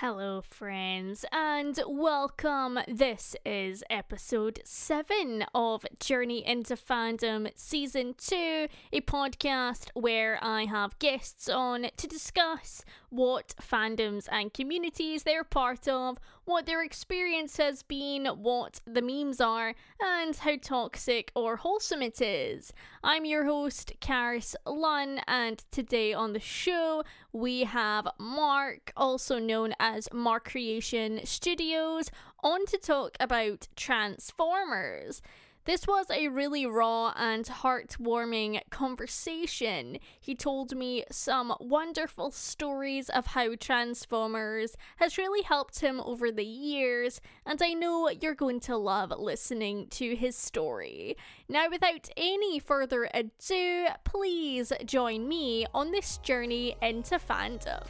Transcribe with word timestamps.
Hello, 0.00 0.42
friends, 0.48 1.24
and 1.32 1.76
welcome. 1.84 2.78
This 2.86 3.34
is 3.44 3.82
episode 3.90 4.60
7 4.64 5.44
of 5.52 5.84
Journey 5.98 6.46
into 6.46 6.76
Fandom 6.76 7.50
Season 7.56 8.14
2, 8.16 8.68
a 8.92 9.00
podcast 9.00 9.88
where 9.94 10.38
I 10.40 10.66
have 10.66 10.96
guests 11.00 11.48
on 11.48 11.88
to 11.96 12.06
discuss 12.06 12.84
what 13.10 13.56
fandoms 13.60 14.28
and 14.30 14.54
communities 14.54 15.24
they're 15.24 15.42
part 15.42 15.88
of, 15.88 16.18
what 16.48 16.64
their 16.64 16.82
experience 16.82 17.58
has 17.58 17.82
been, 17.82 18.24
what 18.24 18.80
the 18.86 19.02
memes 19.02 19.38
are, 19.38 19.74
and 20.00 20.34
how 20.34 20.56
toxic 20.56 21.30
or 21.36 21.56
wholesome 21.56 22.00
it 22.00 22.22
is. 22.22 22.72
I'm 23.04 23.26
your 23.26 23.44
host, 23.44 23.92
Karis 24.00 24.54
Lunn, 24.64 25.20
and 25.28 25.62
today 25.70 26.14
on 26.14 26.32
the 26.32 26.40
show 26.40 27.04
we 27.34 27.64
have 27.64 28.08
Mark, 28.18 28.92
also 28.96 29.38
known 29.38 29.74
as 29.78 30.08
Mark 30.10 30.48
Creation 30.48 31.20
Studios, 31.24 32.10
on 32.42 32.64
to 32.64 32.78
talk 32.78 33.18
about 33.20 33.68
Transformers. 33.76 35.20
This 35.68 35.86
was 35.86 36.06
a 36.10 36.28
really 36.28 36.64
raw 36.64 37.12
and 37.14 37.44
heartwarming 37.44 38.62
conversation. 38.70 39.98
He 40.18 40.34
told 40.34 40.74
me 40.74 41.04
some 41.10 41.54
wonderful 41.60 42.30
stories 42.30 43.10
of 43.10 43.26
how 43.26 43.54
Transformers 43.54 44.78
has 44.96 45.18
really 45.18 45.42
helped 45.42 45.80
him 45.80 46.00
over 46.00 46.32
the 46.32 46.42
years, 46.42 47.20
and 47.44 47.60
I 47.62 47.74
know 47.74 48.08
you're 48.08 48.34
going 48.34 48.60
to 48.60 48.78
love 48.78 49.12
listening 49.18 49.88
to 49.88 50.16
his 50.16 50.36
story. 50.36 51.18
Now, 51.50 51.68
without 51.70 52.08
any 52.16 52.58
further 52.58 53.10
ado, 53.12 53.88
please 54.04 54.72
join 54.86 55.28
me 55.28 55.66
on 55.74 55.90
this 55.90 56.16
journey 56.22 56.76
into 56.80 57.18
fandom. 57.18 57.84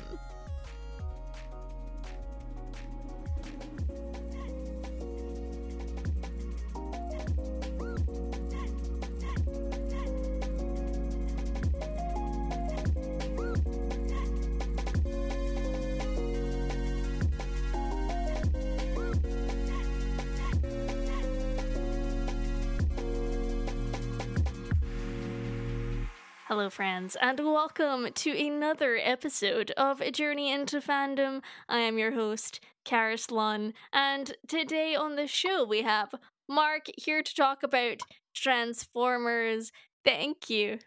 Hello, 26.49 26.71
friends, 26.71 27.15
and 27.21 27.39
welcome 27.41 28.09
to 28.11 28.31
another 28.31 28.99
episode 29.03 29.71
of 29.73 30.01
A 30.01 30.11
Journey 30.11 30.51
into 30.51 30.81
Fandom. 30.81 31.43
I 31.69 31.81
am 31.81 31.99
your 31.99 32.13
host, 32.13 32.61
Karis 32.87 33.31
Lunn, 33.31 33.75
and 33.93 34.35
today 34.47 34.95
on 34.95 35.17
the 35.17 35.27
show 35.27 35.63
we 35.63 35.83
have 35.83 36.15
Mark 36.49 36.87
here 36.97 37.23
to 37.23 37.35
talk 37.35 37.63
about 37.63 38.01
Transformers. 38.35 39.73
Thank 40.07 40.49
you 40.49 40.79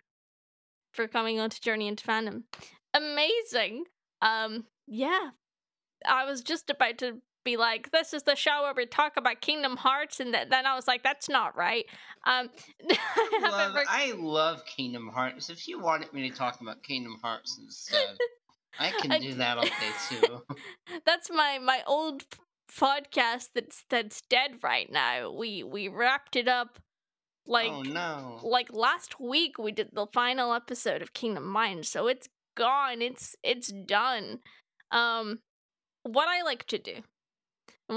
for 0.93 1.07
coming 1.07 1.39
on 1.39 1.51
to 1.51 1.61
Journey 1.61 1.87
into 1.87 2.07
Fandom. 2.07 2.45
Amazing. 2.95 3.83
Um, 4.19 4.65
yeah, 4.87 5.29
I 6.09 6.25
was 6.25 6.41
just 6.41 6.71
about 6.71 6.97
to 6.97 7.21
be 7.44 7.58
like, 7.58 7.92
this 7.92 8.14
is 8.14 8.23
the 8.23 8.36
show 8.36 8.64
where 8.64 8.73
we 8.75 8.86
talk 8.86 9.14
about 9.17 9.42
Kingdom 9.42 9.78
Hearts, 9.78 10.20
and 10.20 10.34
th- 10.34 10.50
then 10.50 10.66
I 10.66 10.75
was 10.75 10.88
like, 10.88 11.03
that's 11.03 11.30
not 11.30 11.56
right. 11.56 11.86
Um, 12.25 12.50
I, 12.92 13.50
love, 13.50 13.75
I 13.88 14.14
love 14.17 14.66
Kingdom 14.66 15.09
Hearts. 15.09 15.50
If 15.50 15.67
you 15.67 15.80
wanted 15.80 16.14
me 16.14 16.30
to 16.30 16.36
talk 16.36 16.62
about 16.62 16.84
Kingdom 16.84 17.17
Hearts 17.22 17.58
instead, 17.62 18.17
I 18.80 18.92
can 19.02 19.22
do 19.22 19.34
that 19.36 19.58
all 19.58 19.64
day 19.64 19.72
too. 20.09 20.42
that's 21.06 21.30
my 21.31 21.59
my 21.59 21.81
old 21.88 22.23
podcast 22.72 23.50
that's 23.53 23.86
that's 23.89 24.22
dead 24.30 24.59
right 24.64 24.92
now. 24.92 25.31
We 25.31 25.64
we 25.64 25.88
wrapped 25.88 26.36
it 26.36 26.47
up 26.47 26.80
like 27.45 27.72
oh, 27.72 27.81
no. 27.81 28.39
like 28.44 28.72
last 28.72 29.19
week. 29.19 29.57
We 29.57 29.72
did 29.72 29.90
the 29.94 30.07
final 30.13 30.53
episode 30.53 31.01
of 31.01 31.13
Kingdom 31.13 31.47
Mind, 31.47 31.85
so 31.85 32.07
it's 32.07 32.30
gone. 32.56 33.01
It's 33.01 33.35
it's 33.44 33.72
done. 33.72 34.40
Um, 34.91 35.40
what 36.03 36.28
I 36.28 36.41
like 36.41 36.66
to 36.68 36.78
do 36.78 37.01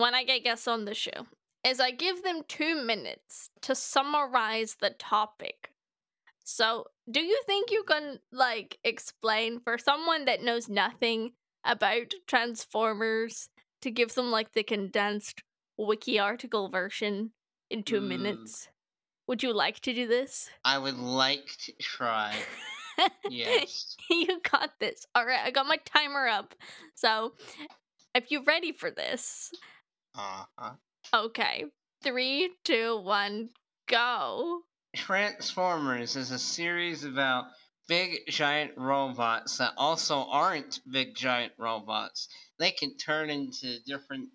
when 0.00 0.14
I 0.14 0.24
get 0.24 0.44
guests 0.44 0.68
on 0.68 0.84
the 0.84 0.94
show 0.94 1.26
is 1.64 1.80
I 1.80 1.90
give 1.90 2.22
them 2.22 2.42
two 2.46 2.82
minutes 2.82 3.50
to 3.62 3.74
summarize 3.74 4.76
the 4.80 4.90
topic. 4.90 5.70
So, 6.44 6.86
do 7.10 7.20
you 7.20 7.40
think 7.46 7.70
you 7.70 7.84
can, 7.84 8.18
like, 8.30 8.78
explain 8.84 9.60
for 9.60 9.78
someone 9.78 10.26
that 10.26 10.42
knows 10.42 10.68
nothing 10.68 11.32
about 11.64 12.12
Transformers 12.26 13.48
to 13.80 13.90
give 13.90 14.14
them, 14.14 14.30
like, 14.30 14.52
the 14.52 14.62
condensed 14.62 15.42
wiki 15.78 16.18
article 16.18 16.68
version 16.68 17.30
in 17.70 17.82
two 17.82 18.00
mm. 18.00 18.08
minutes? 18.08 18.68
Would 19.26 19.42
you 19.42 19.54
like 19.54 19.80
to 19.80 19.94
do 19.94 20.06
this? 20.06 20.50
I 20.66 20.76
would 20.76 20.98
like 20.98 21.46
to 21.60 21.72
try. 21.80 22.34
yes. 23.30 23.96
you 24.10 24.38
got 24.50 24.78
this. 24.78 25.06
All 25.14 25.24
right, 25.24 25.40
I 25.42 25.50
got 25.50 25.66
my 25.66 25.78
timer 25.86 26.26
up. 26.26 26.54
So, 26.94 27.32
if 28.14 28.30
you're 28.30 28.44
ready 28.44 28.72
for 28.72 28.90
this, 28.90 29.50
uh-huh. 30.14 30.74
Okay. 31.12 31.64
Three, 32.02 32.50
two, 32.64 33.00
one, 33.00 33.50
go. 33.88 34.60
Transformers 34.94 36.16
is 36.16 36.30
a 36.30 36.38
series 36.38 37.04
about 37.04 37.46
big 37.88 38.20
giant 38.28 38.72
robots 38.76 39.58
that 39.58 39.74
also 39.76 40.24
aren't 40.24 40.80
big 40.90 41.14
giant 41.14 41.52
robots. 41.58 42.28
They 42.58 42.70
can 42.70 42.96
turn 42.96 43.30
into 43.30 43.80
different 43.86 44.28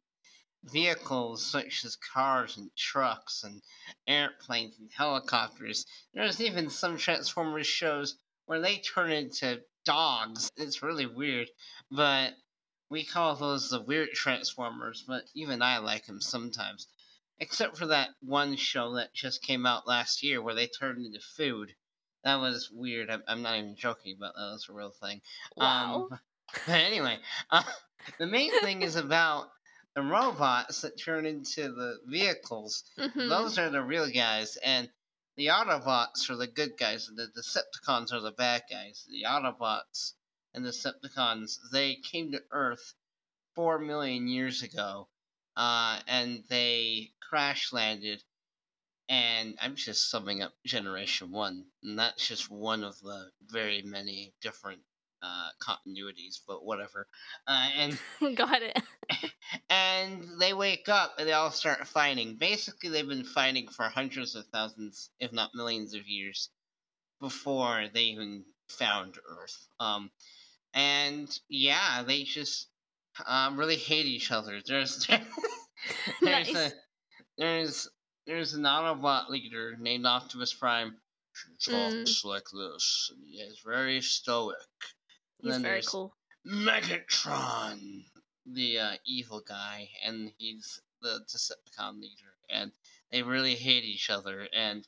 vehicles 0.65 1.45
such 1.45 1.85
as 1.85 1.95
cars 2.13 2.57
and 2.57 2.69
trucks 2.75 3.43
and 3.43 3.61
airplanes 4.07 4.77
and 4.79 4.89
helicopters. 4.95 5.85
There's 6.13 6.41
even 6.41 6.69
some 6.69 6.97
Transformers 6.97 7.67
shows 7.67 8.17
where 8.45 8.59
they 8.59 8.77
turn 8.77 9.11
into 9.11 9.61
dogs. 9.85 10.51
It's 10.57 10.83
really 10.83 11.05
weird, 11.05 11.47
but 11.89 12.33
we 12.89 13.03
call 13.05 13.35
those 13.35 13.69
the 13.69 13.81
weird 13.81 14.11
Transformers, 14.13 15.03
but 15.07 15.23
even 15.35 15.61
I 15.61 15.77
like 15.77 16.05
them 16.05 16.21
sometimes. 16.21 16.87
Except 17.39 17.77
for 17.77 17.85
that 17.87 18.09
one 18.21 18.57
show 18.57 18.95
that 18.95 19.13
just 19.13 19.43
came 19.43 19.65
out 19.65 19.87
last 19.87 20.23
year 20.23 20.41
where 20.41 20.55
they 20.55 20.67
turned 20.67 21.05
into 21.05 21.21
food. 21.21 21.73
That 22.23 22.35
was 22.35 22.69
weird. 22.69 23.09
I'm, 23.09 23.23
I'm 23.27 23.41
not 23.41 23.57
even 23.57 23.75
joking 23.77 24.15
about 24.17 24.33
that. 24.35 24.49
That's 24.51 24.67
a 24.67 24.73
real 24.73 24.91
thing. 24.91 25.21
Wow. 25.55 26.09
Um, 26.11 26.19
but 26.65 26.75
anyway, 26.75 27.19
uh, 27.51 27.63
the 28.17 28.27
main 28.27 28.51
thing 28.59 28.81
is 28.81 28.97
about 28.97 29.49
the 29.95 30.01
robots 30.01 30.81
that 30.81 30.99
turn 30.99 31.25
into 31.25 31.71
the 31.71 31.99
vehicles. 32.07 32.83
Mm-hmm. 32.97 33.29
Those 33.29 33.57
are 33.57 33.69
the 33.69 33.83
real 33.83 34.09
guys, 34.09 34.57
and 34.57 34.89
the 35.37 35.47
Autobots 35.47 36.29
are 36.29 36.35
the 36.35 36.47
good 36.47 36.77
guys, 36.77 37.07
and 37.07 37.17
the 37.17 37.27
Decepticons 37.37 38.11
are 38.11 38.19
the 38.19 38.31
bad 38.31 38.63
guys. 38.69 39.05
The 39.09 39.23
Autobots 39.27 40.13
and 40.53 40.65
the 40.65 40.69
Decepticons, 40.69 41.57
they 41.71 41.95
came 41.95 42.31
to 42.31 42.43
Earth 42.51 42.93
four 43.55 43.79
million 43.79 44.27
years 44.27 44.63
ago, 44.63 45.07
uh, 45.55 45.99
and 46.07 46.43
they 46.49 47.11
crash 47.21 47.71
landed. 47.73 48.23
And 49.07 49.57
I'm 49.59 49.75
just 49.75 50.09
summing 50.11 50.43
up 50.43 50.53
Generation 50.65 51.31
One, 51.31 51.65
and 51.81 51.97
that's 51.97 52.27
just 52.27 52.51
one 52.51 52.83
of 52.83 52.99
the 53.01 53.31
very 53.41 53.81
many 53.81 54.33
different 54.41 54.81
uh, 55.21 55.49
continuities, 55.61 56.39
but 56.47 56.63
whatever. 56.63 57.07
Uh, 57.47 57.69
and 57.75 57.99
got 58.35 58.61
it. 58.61 58.81
and 59.69 60.39
they 60.39 60.53
wake 60.53 60.89
up 60.89 61.15
and 61.17 61.27
they 61.27 61.33
all 61.33 61.51
start 61.51 61.87
fighting. 61.87 62.35
Basically, 62.35 62.89
they've 62.89 63.07
been 63.07 63.23
fighting 63.23 63.67
for 63.67 63.83
hundreds 63.83 64.35
of 64.35 64.45
thousands, 64.47 65.09
if 65.19 65.33
not 65.33 65.55
millions, 65.55 65.93
of 65.93 66.07
years 66.07 66.49
before 67.19 67.87
they 67.93 68.03
even 68.03 68.45
found 68.69 69.17
Earth. 69.27 69.67
Um, 69.79 70.11
and 70.73 71.39
yeah, 71.49 72.03
they 72.03 72.23
just 72.23 72.67
um, 73.25 73.57
really 73.57 73.75
hate 73.75 74.05
each 74.05 74.31
other. 74.31 74.59
There's 74.67 75.07
there's 76.21 76.53
nice. 76.53 76.55
a 76.55 76.71
there's 77.37 77.89
there's 78.27 78.53
an 78.53 78.63
Autobot 78.63 79.29
leader 79.29 79.75
named 79.79 80.05
Optimus 80.05 80.53
Prime. 80.53 80.97
She 81.57 81.71
talks 81.71 82.21
mm. 82.21 82.25
like 82.25 82.43
this, 82.43 83.11
and 83.13 83.25
he 83.25 83.37
is 83.37 83.61
very 83.65 84.01
stoic. 84.01 84.57
He's 85.41 85.57
very 85.57 85.81
cool. 85.81 86.13
Megatron, 86.45 88.03
the 88.45 88.79
uh, 88.79 88.91
evil 89.05 89.41
guy, 89.47 89.89
and 90.05 90.31
he's 90.37 90.81
the 91.01 91.21
Decepticon 91.33 92.01
leader, 92.01 92.33
and 92.49 92.71
they 93.11 93.23
really 93.23 93.55
hate 93.55 93.85
each 93.85 94.09
other. 94.09 94.47
And 94.53 94.85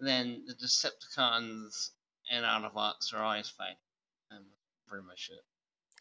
then 0.00 0.42
the 0.46 0.54
Decepticons 0.54 1.90
and 2.30 2.44
Autobots 2.44 3.14
are 3.14 3.22
always 3.22 3.48
fighting 3.48 3.76
pretty 4.86 5.06
much 5.06 5.30
it. 5.32 5.40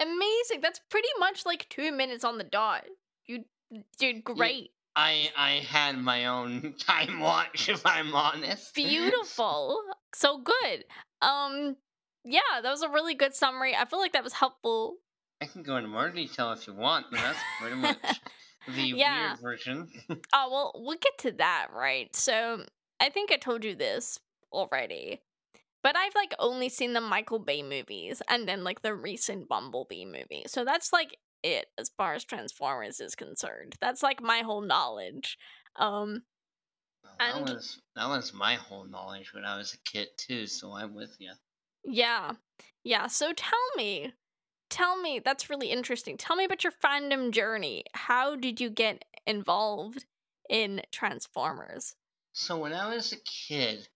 Amazing. 0.04 0.62
That's 0.62 0.82
pretty 0.90 1.08
much 1.20 1.46
like 1.46 1.68
two 1.70 1.92
minutes 1.92 2.24
on 2.24 2.38
the 2.38 2.44
dot. 2.44 2.86
You 3.26 3.44
did 3.98 4.24
great. 4.24 4.72
I 4.96 5.30
I 5.36 5.52
had 5.68 5.98
my 5.98 6.26
own 6.28 6.76
time 6.80 7.20
watch, 7.20 7.70
if 7.70 7.86
I'm 7.86 8.14
honest. 8.14 8.74
Beautiful. 8.76 9.80
so 10.16 10.38
good. 10.40 10.86
Um, 11.22 11.76
yeah, 12.24 12.40
that 12.62 12.70
was 12.70 12.82
a 12.82 12.90
really 12.90 13.16
good 13.16 13.34
summary. 13.34 13.76
I 13.76 13.86
feel 13.86 14.00
like 14.00 14.14
that 14.14 14.24
was 14.24 14.34
helpful 14.34 14.96
I 15.42 15.46
can 15.48 15.64
go 15.64 15.76
into 15.76 15.90
more 15.90 16.10
detail 16.10 16.52
if 16.54 16.66
you 16.66 16.74
want, 16.74 17.08
but 17.12 17.20
that's 17.20 17.40
pretty 17.60 17.76
much 17.76 17.98
the 18.68 18.82
Yeah. 18.96 19.32
weird 19.32 19.42
version. 19.42 19.90
Oh, 20.34 20.48
well, 20.50 20.72
we'll 20.76 20.98
get 20.98 21.18
to 21.20 21.32
that, 21.34 21.68
right? 21.74 22.16
So, 22.16 22.64
I 23.02 23.10
think 23.10 23.32
I 23.34 23.36
told 23.36 23.66
you 23.66 23.76
this 23.76 24.18
already. 24.54 25.22
But 25.86 25.96
I've 25.96 26.16
like 26.16 26.34
only 26.40 26.68
seen 26.70 26.94
the 26.94 27.00
Michael 27.02 27.38
Bay 27.38 27.62
movies 27.62 28.20
and 28.28 28.48
then 28.48 28.64
like 28.64 28.82
the 28.82 28.96
recent 28.96 29.48
Bumblebee 29.48 30.06
movie. 30.06 30.44
So 30.48 30.66
that's 30.66 30.92
like 30.92 31.16
it 31.44 31.68
as 31.78 31.92
far 31.96 32.16
as 32.16 32.24
Transformers 32.24 33.00
is 33.00 33.14
concerned. 33.14 33.76
That's 33.80 34.02
like 34.02 34.20
my 34.20 34.40
whole 34.40 34.62
knowledge. 34.62 35.38
Um 35.76 36.24
that 37.20 37.36
And- 37.36 37.50
was 37.50 37.80
that 37.96 38.08
was 38.10 38.34
my 38.34 38.56
whole 38.56 38.86
knowledge 38.86 39.32
when 39.34 39.46
I 39.46 39.58
was 39.58 39.76
a 39.76 39.78
kid 39.92 40.08
too, 40.18 40.48
so 40.48 40.72
I'm 40.74 40.96
with 40.96 41.16
you. 41.20 41.34
yeah. 41.84 42.32
Yeah, 42.84 43.06
so 43.08 43.32
tell 43.34 43.68
me. 43.78 44.14
Tell 44.72 45.00
me, 45.00 45.20
that's 45.20 45.50
really 45.52 45.70
interesting. 45.70 46.18
Tell 46.18 46.36
me 46.36 46.46
about 46.46 46.64
your 46.64 46.74
fandom 46.84 47.30
journey. 47.32 47.84
How 47.94 48.36
did 48.36 48.60
you 48.60 48.72
get 48.72 49.06
involved 49.28 50.06
in 50.50 50.82
Transformers? 50.92 51.96
So 52.34 52.58
when 52.58 52.74
I 52.74 52.94
was 52.94 53.12
a 53.14 53.18
kid, 53.18 53.88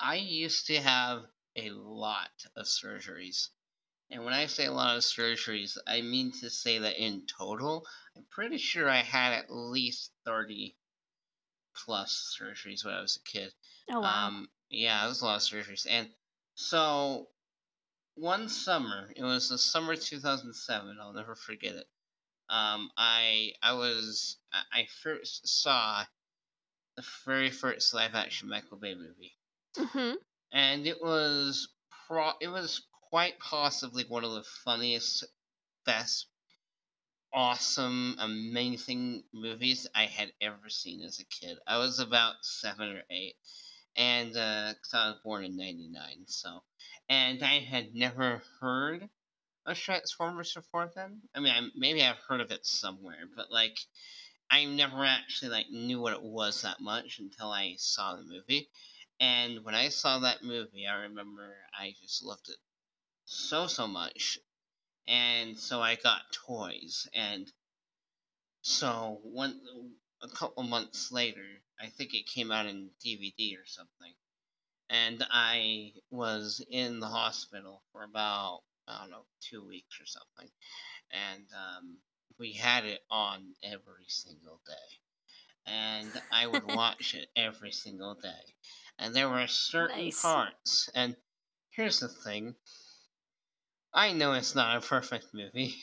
I 0.00 0.16
used 0.16 0.66
to 0.68 0.80
have 0.80 1.26
a 1.56 1.70
lot 1.70 2.46
of 2.56 2.66
surgeries. 2.66 3.50
And 4.10 4.24
when 4.24 4.34
I 4.34 4.46
say 4.46 4.66
a 4.66 4.72
lot 4.72 4.96
of 4.96 5.02
surgeries, 5.04 5.78
I 5.86 6.02
mean 6.02 6.32
to 6.40 6.50
say 6.50 6.78
that 6.78 6.96
in 7.02 7.26
total, 7.26 7.86
I'm 8.16 8.24
pretty 8.30 8.58
sure 8.58 8.88
I 8.88 9.02
had 9.02 9.32
at 9.34 9.50
least 9.50 10.12
30 10.24 10.76
plus 11.74 12.36
surgeries 12.40 12.84
when 12.84 12.94
I 12.94 13.00
was 13.02 13.16
a 13.16 13.22
kid. 13.22 13.54
Oh 13.90 14.00
wow. 14.00 14.28
Um, 14.28 14.50
yeah, 14.70 15.04
it 15.04 15.08
was 15.08 15.22
a 15.22 15.26
lot 15.26 15.36
of 15.36 15.42
surgeries. 15.42 15.86
And 15.88 16.10
so 16.54 17.30
one 18.16 18.48
summer, 18.48 19.12
it 19.16 19.22
was 19.24 19.48
the 19.48 19.58
summer 19.58 19.96
2007. 19.96 20.98
I'll 21.00 21.12
never 21.12 21.34
forget 21.36 21.76
it. 21.76 21.88
Um, 22.48 22.90
I 22.96 23.54
I 23.62 23.74
was 23.74 24.38
I- 24.52 24.64
I 24.72 24.86
first 24.86 25.48
saw 25.48 26.04
the 26.96 27.04
very 27.24 27.50
first 27.50 27.94
live 27.94 28.14
action 28.14 28.48
Michael 28.48 28.78
Bay 28.78 28.94
movie, 28.94 29.35
mhm. 29.76 30.16
and 30.52 30.86
it 30.86 31.00
was 31.02 31.68
pro 32.06 32.32
it 32.40 32.48
was 32.48 32.82
quite 33.10 33.38
possibly 33.38 34.04
one 34.04 34.24
of 34.24 34.32
the 34.32 34.44
funniest, 34.64 35.24
best, 35.84 36.26
awesome, 37.32 38.16
amazing 38.18 39.22
movies 39.32 39.86
I 39.94 40.06
had 40.06 40.32
ever 40.40 40.68
seen 40.68 41.02
as 41.02 41.20
a 41.20 41.24
kid. 41.24 41.58
I 41.66 41.78
was 41.78 42.00
about 42.00 42.36
seven 42.42 42.88
or 42.96 43.02
eight, 43.10 43.36
and 43.96 44.36
uh 44.36 44.74
I 44.92 45.08
was 45.10 45.20
born 45.24 45.44
in 45.44 45.56
'99, 45.56 46.26
so 46.26 46.62
and 47.08 47.42
I 47.42 47.60
had 47.60 47.94
never 47.94 48.42
heard 48.60 49.08
of 49.66 49.78
Transformers 49.78 50.54
before 50.54 50.90
then. 50.94 51.22
I 51.34 51.40
mean, 51.40 51.52
I, 51.52 51.68
maybe 51.76 52.02
I've 52.02 52.18
heard 52.28 52.40
of 52.40 52.50
it 52.50 52.66
somewhere, 52.66 53.24
but 53.36 53.50
like. 53.50 53.78
I 54.50 54.64
never 54.64 55.04
actually 55.04 55.50
like 55.50 55.70
knew 55.70 56.00
what 56.00 56.12
it 56.12 56.22
was 56.22 56.62
that 56.62 56.80
much 56.80 57.18
until 57.18 57.50
I 57.50 57.74
saw 57.78 58.14
the 58.16 58.22
movie. 58.22 58.70
And 59.20 59.64
when 59.64 59.74
I 59.74 59.88
saw 59.90 60.20
that 60.20 60.42
movie, 60.42 60.86
I 60.86 61.02
remember 61.02 61.56
I 61.78 61.94
just 62.02 62.22
loved 62.24 62.48
it 62.48 62.58
so 63.26 63.66
so 63.66 63.86
much. 63.86 64.38
And 65.08 65.58
so 65.58 65.82
I 65.82 65.96
got 65.96 66.32
toys 66.32 67.08
and 67.14 67.52
so 68.62 69.20
one 69.22 69.60
a 70.22 70.28
couple 70.28 70.62
months 70.62 71.12
later, 71.12 71.44
I 71.80 71.88
think 71.88 72.14
it 72.14 72.26
came 72.26 72.50
out 72.50 72.66
in 72.66 72.90
DVD 73.02 73.56
or 73.56 73.66
something. 73.66 74.14
And 74.90 75.24
I 75.30 75.92
was 76.10 76.64
in 76.70 77.00
the 77.00 77.08
hospital 77.08 77.82
for 77.92 78.04
about 78.04 78.62
I 78.88 79.02
don't 79.02 79.10
know, 79.10 79.26
2 79.40 79.66
weeks 79.66 80.00
or 80.00 80.06
something. 80.06 80.50
And 81.12 81.46
um 81.54 81.98
we 82.38 82.52
had 82.54 82.84
it 82.84 83.02
on 83.10 83.54
every 83.62 84.06
single 84.08 84.60
day. 84.66 85.00
And 85.66 86.12
I 86.32 86.46
would 86.46 86.64
watch 86.66 87.14
it 87.14 87.28
every 87.36 87.72
single 87.72 88.14
day. 88.14 88.54
And 88.98 89.14
there 89.14 89.28
were 89.28 89.46
certain 89.46 90.06
Nice. 90.06 90.22
parts. 90.22 90.90
And 90.94 91.16
here's 91.70 92.00
the 92.00 92.08
thing 92.08 92.56
I 93.92 94.12
know 94.12 94.34
it's 94.34 94.54
not 94.54 94.76
a 94.76 94.86
perfect 94.86 95.32
movie. 95.32 95.74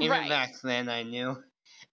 Even 0.00 0.10
Right. 0.10 0.28
back 0.28 0.60
then, 0.62 0.88
I 0.88 1.02
knew. 1.04 1.42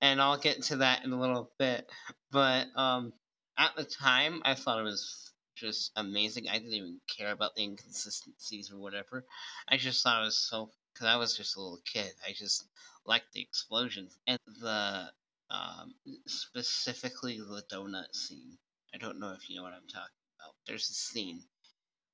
And 0.02 0.22
I'll 0.22 0.38
get 0.38 0.64
to 0.64 0.78
that 0.78 1.04
in 1.06 1.12
a 1.12 1.20
little 1.20 1.52
bit. 1.60 1.90
But 2.32 2.68
um, 2.76 3.14
at 3.58 3.76
the 3.76 3.84
time, 3.84 4.42
I 4.46 4.56
thought 4.56 4.80
it 4.80 4.84
was 4.84 5.32
just 5.56 5.92
amazing. 5.96 6.50
I 6.50 6.58
didn't 6.58 6.74
even 6.74 7.00
care 7.16 7.32
about 7.32 7.56
the 7.56 7.64
inconsistencies 7.64 8.72
or 8.72 8.80
whatever. 8.80 9.26
I 9.68 9.78
just 9.78 10.04
thought 10.04 10.22
it 10.22 10.26
was 10.26 10.38
so. 10.38 10.72
Because 10.94 11.08
I 11.08 11.18
was 11.18 11.38
just 11.38 11.56
a 11.56 11.62
little 11.62 11.80
kid. 11.86 12.12
I 12.28 12.34
just 12.34 12.68
liked 13.06 13.32
the 13.34 13.42
explosions 13.42 14.18
and 14.28 14.40
the 14.60 15.12
um, 15.52 15.94
specifically 16.28 17.38
the 17.38 17.64
donut 17.72 18.14
scene. 18.14 18.58
I 18.94 18.98
don't 18.98 19.20
know 19.20 19.32
if 19.32 19.50
you 19.50 19.56
know 19.56 19.64
what 19.64 19.74
I'm 19.74 19.88
talking 19.88 20.19
about. 20.40 20.54
There's 20.68 20.90
a 20.90 20.94
scene 20.94 21.42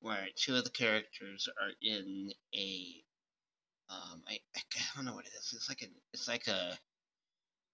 where 0.02 0.28
two 0.36 0.56
of 0.56 0.64
the 0.64 0.70
characters 0.70 1.48
are 1.62 1.72
in 1.82 2.32
a 2.56 3.04
um 3.90 4.22
I, 4.28 4.40
I 4.56 4.62
don't 4.96 5.06
know 5.06 5.14
what 5.14 5.26
it 5.26 5.32
is. 5.38 5.54
It's 5.56 5.70
like 5.70 5.82
a 5.82 5.88
it's 6.14 6.28
like 6.28 6.48
a 6.48 6.78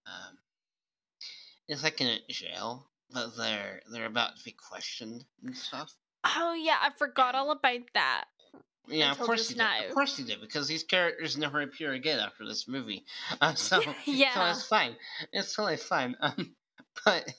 um 0.06 0.38
it's 1.68 1.82
like 1.82 2.00
in 2.00 2.08
a 2.08 2.18
jail, 2.32 2.88
but 3.12 3.36
they're 3.36 3.80
they're 3.92 4.06
about 4.06 4.36
to 4.36 4.44
be 4.44 4.52
questioned 4.52 5.24
and 5.44 5.56
stuff. 5.56 5.92
Oh 6.24 6.54
yeah, 6.54 6.78
I 6.80 6.90
forgot 6.96 7.34
all 7.34 7.50
about 7.50 7.80
that. 7.94 8.24
Yeah, 8.88 9.12
of 9.12 9.18
course 9.20 9.48
he 9.48 9.54
did. 9.54 9.60
now. 9.60 9.86
Of 9.86 9.94
course 9.94 10.16
he 10.16 10.24
did, 10.24 10.40
because 10.40 10.66
these 10.66 10.82
characters 10.82 11.36
never 11.38 11.62
appear 11.62 11.92
again 11.92 12.18
after 12.18 12.44
this 12.46 12.66
movie. 12.66 13.04
Uh, 13.40 13.54
so, 13.54 13.80
so 13.82 13.92
Yeah. 14.06 14.50
it's 14.50 14.66
fine. 14.66 14.96
It's 15.32 15.54
totally 15.54 15.76
fine. 15.76 16.16
Um, 16.20 16.54
but 17.04 17.32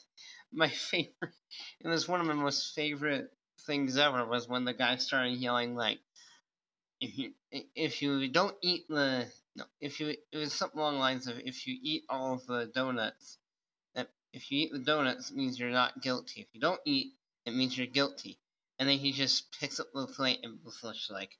my 0.53 0.69
favorite, 0.91 1.33
it 1.79 1.88
was 1.88 2.07
one 2.07 2.21
of 2.21 2.27
my 2.27 2.33
most 2.33 2.73
favorite 2.75 3.29
things 3.65 3.97
ever 3.97 4.25
was 4.25 4.47
when 4.47 4.65
the 4.65 4.73
guy 4.73 4.97
started 4.97 5.38
yelling 5.38 5.75
like, 5.75 6.00
if 7.00 7.17
you 7.17 7.33
if 7.51 8.01
you 8.01 8.29
don't 8.29 8.55
eat 8.61 8.88
the 8.88 9.25
no, 9.55 9.65
if 9.81 10.00
you 10.00 10.15
it 10.31 10.38
was 10.38 10.53
something 10.53 10.79
along 10.79 10.95
the 10.95 11.00
lines 11.00 11.27
of 11.27 11.38
if 11.39 11.67
you 11.67 11.77
eat 11.81 12.03
all 12.09 12.33
of 12.33 12.45
the 12.47 12.71
donuts, 12.73 13.38
that 13.95 14.09
if 14.31 14.51
you 14.51 14.63
eat 14.63 14.71
the 14.71 14.79
donuts 14.79 15.29
it 15.29 15.38
means 15.38 15.59
you're 15.59 15.69
not 15.69 16.01
guilty. 16.01 16.41
If 16.41 16.47
you 16.53 16.61
don't 16.61 16.79
eat, 16.85 17.13
it 17.45 17.53
means 17.53 17.77
you're 17.77 17.88
guilty. 17.88 18.39
And 18.79 18.89
then 18.89 18.97
he 18.97 19.11
just 19.11 19.51
picks 19.59 19.79
up 19.79 19.88
the 19.94 20.07
plate 20.07 20.39
and 20.44 20.59
was 20.63 21.09
like, 21.11 21.31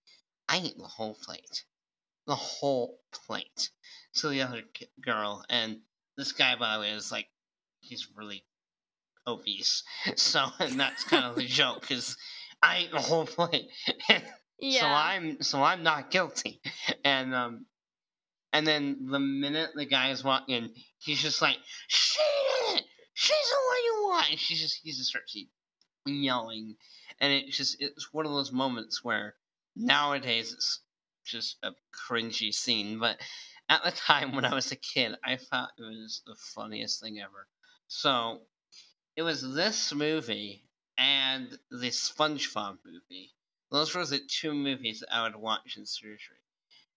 I 0.48 0.58
ate 0.58 0.78
the 0.78 0.84
whole 0.84 1.16
plate. 1.16 1.66
The 2.28 2.36
whole 2.36 3.00
plate. 3.12 3.70
To 4.16 4.30
the 4.30 4.44
other 4.44 4.62
girl. 5.02 5.44
And 5.50 5.80
this 6.16 6.32
guy, 6.32 6.56
by 6.56 6.76
the 6.76 6.82
way, 6.82 6.92
is 6.92 7.12
like, 7.12 7.28
he's 7.82 8.08
really 8.16 8.44
obese. 9.28 9.84
So, 10.16 10.46
and 10.60 10.80
that's 10.80 11.04
kind 11.04 11.26
of 11.26 11.36
the 11.36 11.46
joke, 11.46 11.82
because 11.82 12.18
I 12.62 12.78
ate 12.78 12.92
the 12.92 13.00
whole 13.00 13.26
plate. 13.26 13.70
Yeah. 14.60 14.80
So 14.82 14.88
I'm, 14.88 15.42
so 15.42 15.64
I'm 15.64 15.84
not 15.84 16.10
guilty. 16.10 16.62
And, 17.04 17.36
um, 17.36 17.66
and 18.54 18.66
then 18.66 19.08
the 19.10 19.20
minute 19.20 19.72
the 19.76 19.84
guy 19.84 20.12
is 20.12 20.24
walking, 20.24 20.70
he's 21.00 21.22
just 21.22 21.42
like, 21.42 21.58
she 21.88 22.22
did 22.22 22.78
it! 22.78 22.86
She's 23.14 23.50
the 23.50 23.58
one 23.68 23.78
you 23.84 24.04
want! 24.06 24.32
And 24.32 24.40
she's 24.40 24.62
just, 24.62 24.80
he 24.82 24.92
just 24.92 25.10
starts 25.10 25.36
yelling 26.06 26.76
and 27.20 27.32
it's 27.32 27.58
just 27.58 27.78
it's 27.80 28.14
one 28.14 28.26
of 28.26 28.32
those 28.32 28.52
moments 28.52 29.04
where 29.04 29.36
nowadays 29.76 30.54
it's 30.54 30.80
just 31.26 31.58
a 31.64 31.72
cringy 32.10 32.54
scene 32.54 33.00
but 33.00 33.18
at 33.70 33.84
the 33.84 33.92
time 34.08 34.36
when 34.36 34.46
i 34.46 34.54
was 34.54 34.72
a 34.72 34.76
kid 34.76 35.16
i 35.24 35.38
thought 35.38 35.70
it 35.78 35.84
was 35.84 36.22
the 36.26 36.36
funniest 36.56 37.02
thing 37.02 37.20
ever 37.20 37.48
so 37.88 38.42
it 39.16 39.22
was 39.22 39.54
this 39.54 39.94
movie 39.94 40.64
and 40.98 41.58
the 41.72 41.90
spongebob 41.90 42.78
movie 42.86 43.32
those 43.72 43.96
were 43.96 44.06
the 44.06 44.20
two 44.20 44.54
movies 44.54 45.00
that 45.00 45.14
i 45.14 45.24
would 45.24 45.36
watch 45.36 45.78
in 45.78 45.86
surgery 45.86 46.38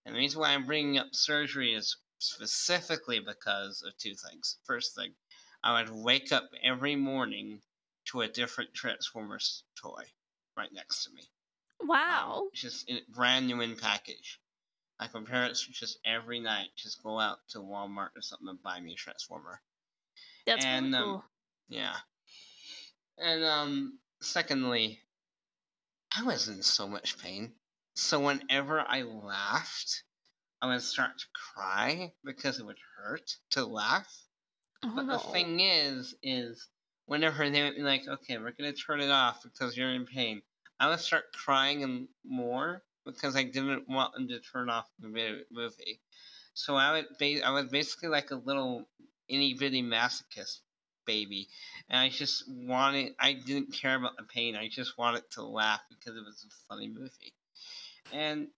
and 0.04 0.14
the 0.14 0.18
reason 0.18 0.40
why 0.40 0.50
i'm 0.50 0.66
bringing 0.66 0.98
up 0.98 1.08
surgery 1.12 1.74
is 1.74 1.96
specifically 2.18 3.20
because 3.20 3.82
of 3.86 3.96
two 3.98 4.14
things 4.14 4.58
first 4.64 4.94
thing 4.94 5.12
i 5.62 5.80
would 5.80 5.90
wake 5.90 6.32
up 6.32 6.48
every 6.62 6.96
morning 6.96 7.60
to 8.06 8.20
a 8.22 8.28
different 8.28 8.72
Transformers 8.72 9.64
toy 9.80 10.04
right 10.56 10.72
next 10.72 11.04
to 11.04 11.10
me. 11.12 11.22
Um, 11.80 11.88
wow. 11.88 12.42
just 12.54 12.88
in 12.88 13.00
brand 13.08 13.46
new 13.46 13.60
in 13.60 13.76
package. 13.76 14.40
Like 15.00 15.12
my 15.12 15.22
parents 15.22 15.66
would 15.66 15.74
just 15.74 15.98
every 16.06 16.40
night 16.40 16.68
just 16.76 17.02
go 17.02 17.20
out 17.20 17.38
to 17.50 17.58
Walmart 17.58 18.10
or 18.16 18.22
something 18.22 18.48
and 18.48 18.62
buy 18.62 18.80
me 18.80 18.92
a 18.92 18.96
Transformer. 18.96 19.60
That's 20.46 20.64
and, 20.64 20.86
really 20.86 20.96
um, 20.96 21.04
cool. 21.04 21.24
Yeah. 21.68 21.96
And 23.18 23.44
um 23.44 23.98
secondly, 24.20 25.00
I 26.16 26.22
was 26.22 26.48
in 26.48 26.62
so 26.62 26.86
much 26.86 27.18
pain. 27.18 27.54
So 27.94 28.20
whenever 28.20 28.80
I 28.80 29.02
laughed, 29.02 30.04
I 30.60 30.66
would 30.66 30.82
start 30.82 31.18
to 31.18 31.26
cry 31.32 32.12
because 32.24 32.58
it 32.58 32.66
would 32.66 32.78
hurt 32.96 33.36
to 33.50 33.64
laugh. 33.64 34.28
Oh, 34.82 34.92
But 34.94 35.02
no. 35.06 35.12
the 35.12 35.18
thing 35.18 35.60
is, 35.60 36.14
is 36.22 36.68
whenever 37.06 37.48
they 37.50 37.62
would 37.62 37.76
be 37.76 37.82
like, 37.82 38.06
okay, 38.06 38.38
we're 38.38 38.52
gonna 38.52 38.72
turn 38.72 39.00
it 39.00 39.10
off 39.10 39.42
because 39.42 39.76
you're 39.76 39.94
in 39.94 40.06
pain, 40.06 40.42
I 40.78 40.88
would 40.88 41.00
start 41.00 41.32
crying 41.32 41.82
and 41.82 42.08
more 42.24 42.82
because 43.04 43.36
I 43.36 43.44
didn't 43.44 43.88
want 43.88 44.12
them 44.14 44.28
to 44.28 44.40
turn 44.40 44.68
off 44.68 44.90
the 44.98 45.08
movie. 45.50 46.00
So 46.54 46.76
I 46.76 46.92
would 46.92 47.06
ba- 47.18 47.46
I 47.46 47.50
was 47.50 47.66
basically 47.70 48.08
like 48.08 48.30
a 48.30 48.36
little 48.36 48.88
itty 49.28 49.54
bitty 49.54 49.82
masochist 49.82 50.60
baby, 51.06 51.48
and 51.88 52.00
I 52.00 52.08
just 52.08 52.44
wanted 52.48 53.14
I 53.18 53.32
didn't 53.34 53.72
care 53.72 53.96
about 53.96 54.16
the 54.16 54.24
pain. 54.24 54.56
I 54.56 54.68
just 54.68 54.98
wanted 54.98 55.22
to 55.32 55.42
laugh 55.42 55.80
because 55.88 56.16
it 56.16 56.24
was 56.24 56.44
a 56.44 56.68
funny 56.68 56.88
movie, 56.88 57.32
and 58.12 58.48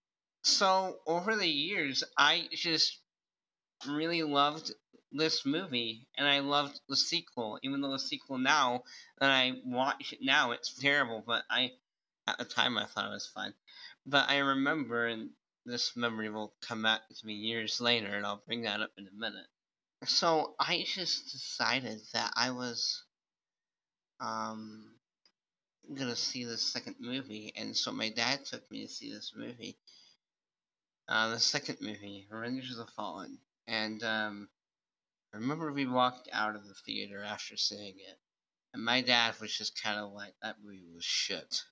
so 0.42 0.96
over 1.06 1.36
the 1.36 1.48
years 1.48 2.04
I 2.16 2.48
just 2.52 2.98
really 3.86 4.22
loved 4.22 4.72
this 5.12 5.46
movie, 5.46 6.06
and 6.16 6.26
I 6.26 6.40
loved 6.40 6.80
the 6.88 6.96
sequel. 6.96 7.58
Even 7.62 7.80
though 7.80 7.92
the 7.92 7.98
sequel 7.98 8.38
now 8.38 8.82
that 9.18 9.30
I 9.30 9.54
watch 9.64 10.12
it 10.12 10.20
now, 10.22 10.52
it's 10.52 10.74
terrible. 10.74 11.22
But 11.26 11.44
I, 11.50 11.72
at 12.26 12.38
the 12.38 12.44
time, 12.44 12.76
I 12.78 12.86
thought 12.86 13.06
it 13.06 13.14
was 13.14 13.26
fun. 13.26 13.54
But 14.06 14.28
I 14.28 14.38
remember, 14.38 15.06
and 15.06 15.30
this 15.64 15.96
memory 15.96 16.30
will 16.30 16.52
come 16.60 16.82
back 16.82 17.02
to 17.08 17.26
me 17.26 17.34
years 17.34 17.80
later, 17.80 18.08
and 18.08 18.26
I'll 18.26 18.42
bring 18.46 18.62
that 18.62 18.80
up 18.80 18.90
in 18.98 19.06
a 19.06 19.18
minute. 19.18 19.46
So 20.04 20.54
I 20.60 20.84
just 20.86 21.32
decided 21.32 22.00
that 22.12 22.32
I 22.36 22.52
was, 22.52 23.04
um, 24.20 24.94
gonna 25.94 26.16
see 26.16 26.44
the 26.44 26.56
second 26.56 26.96
movie, 27.00 27.52
and 27.56 27.76
so 27.76 27.90
my 27.92 28.10
dad 28.10 28.44
took 28.44 28.70
me 28.70 28.86
to 28.86 28.92
see 28.92 29.10
this 29.12 29.32
movie. 29.34 29.78
Uh, 31.08 31.30
the 31.30 31.40
second 31.40 31.78
movie, 31.80 32.28
Revenge 32.30 32.70
of 32.70 32.76
the 32.76 32.86
Fallen, 32.86 33.38
and 33.66 34.02
um, 34.04 34.48
I 35.34 35.38
remember 35.38 35.72
we 35.72 35.86
walked 35.86 36.28
out 36.32 36.54
of 36.54 36.66
the 36.66 36.74
theater 36.86 37.22
after 37.22 37.56
seeing 37.56 37.96
it, 37.98 38.18
and 38.74 38.84
my 38.84 39.00
dad 39.00 39.34
was 39.40 39.56
just 39.56 39.82
kind 39.82 39.98
of 39.98 40.12
like, 40.12 40.34
that 40.42 40.56
movie 40.62 40.84
was 40.94 41.04
shit. 41.04 41.62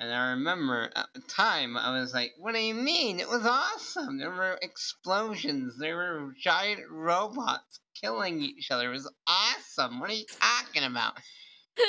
And 0.00 0.14
I 0.14 0.30
remember 0.30 0.90
at 0.96 1.12
the 1.12 1.20
time, 1.20 1.76
I 1.76 2.00
was 2.00 2.14
like, 2.14 2.32
what 2.38 2.54
do 2.54 2.58
you 2.58 2.72
mean? 2.72 3.20
It 3.20 3.28
was 3.28 3.44
awesome. 3.44 4.16
There 4.16 4.30
were 4.30 4.58
explosions, 4.62 5.76
there 5.78 5.94
were 5.94 6.34
giant 6.40 6.80
robots 6.90 7.80
killing 8.00 8.40
each 8.40 8.70
other. 8.70 8.88
It 8.88 8.94
was 8.94 9.12
awesome. 9.26 10.00
What 10.00 10.08
are 10.08 10.14
you 10.14 10.24
talking 10.40 10.84
about? 10.84 11.18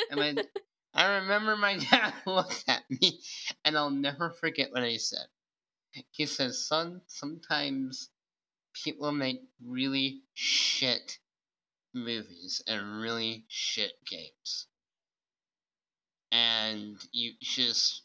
And 0.09 0.19
my, 0.19 0.43
I 0.93 1.19
remember 1.19 1.55
my 1.55 1.77
dad 1.89 2.13
looked 2.25 2.65
at 2.67 2.83
me, 2.89 3.21
and 3.63 3.77
I'll 3.77 3.89
never 3.89 4.29
forget 4.29 4.73
what 4.73 4.83
he 4.83 4.97
said. 4.97 5.25
He 6.09 6.25
says, 6.25 6.67
son, 6.67 6.99
sometimes 7.07 8.09
people 8.83 9.13
make 9.13 9.39
really 9.65 10.23
shit 10.33 11.17
movies 11.93 12.61
and 12.67 12.99
really 12.99 13.45
shit 13.47 13.93
games. 14.05 14.67
And 16.31 16.97
you 17.11 17.33
just 17.41 18.03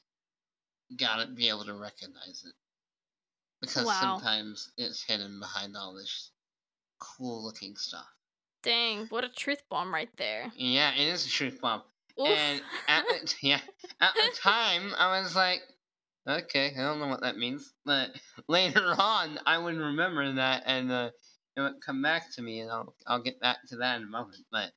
gotta 0.97 1.27
be 1.27 1.49
able 1.49 1.65
to 1.65 1.75
recognize 1.75 2.45
it. 2.47 2.55
Because 3.61 3.87
Wow. 3.87 4.19
sometimes 4.19 4.73
it's 4.77 5.03
hidden 5.03 5.41
behind 5.41 5.77
all 5.77 5.95
this 5.95 6.31
cool 6.99 7.45
looking 7.45 7.77
stuff. 7.77 8.07
Dang, 8.63 9.07
what 9.09 9.25
a 9.25 9.29
truth 9.29 9.63
bomb 9.69 9.93
right 9.93 10.11
there. 10.17 10.51
Yeah, 10.57 10.93
it 10.93 11.09
is 11.09 11.27
a 11.27 11.31
truth 11.31 11.61
bomb. 11.61 11.83
Oof. 12.21 12.27
And 12.27 12.63
at 12.89 13.05
the, 13.09 13.35
yeah, 13.43 13.61
at 14.01 14.15
the 14.15 14.37
time, 14.37 14.93
I 14.99 15.21
was 15.21 15.37
like, 15.37 15.63
okay, 16.27 16.73
I 16.77 16.83
don't 16.83 16.99
know 16.99 17.09
what 17.09 17.21
that 17.23 17.37
means. 17.37 17.73
But 17.85 18.11
later 18.49 18.95
on, 18.99 19.39
I 19.47 19.59
would 19.59 19.77
remember 19.77 20.35
that, 20.35 20.65
and 20.67 20.91
uh, 20.91 21.11
it 21.57 21.61
would 21.61 21.81
come 21.85 22.03
back 22.03 22.33
to 22.35 22.43
me, 22.43 22.61
and 22.61 22.71
I'll 22.71 22.95
I'll 23.07 23.23
get 23.23 23.41
back 23.41 23.59
to 23.69 23.77
that 23.77 23.97
in 23.97 24.03
a 24.05 24.11
moment. 24.11 24.45
But 24.51 24.73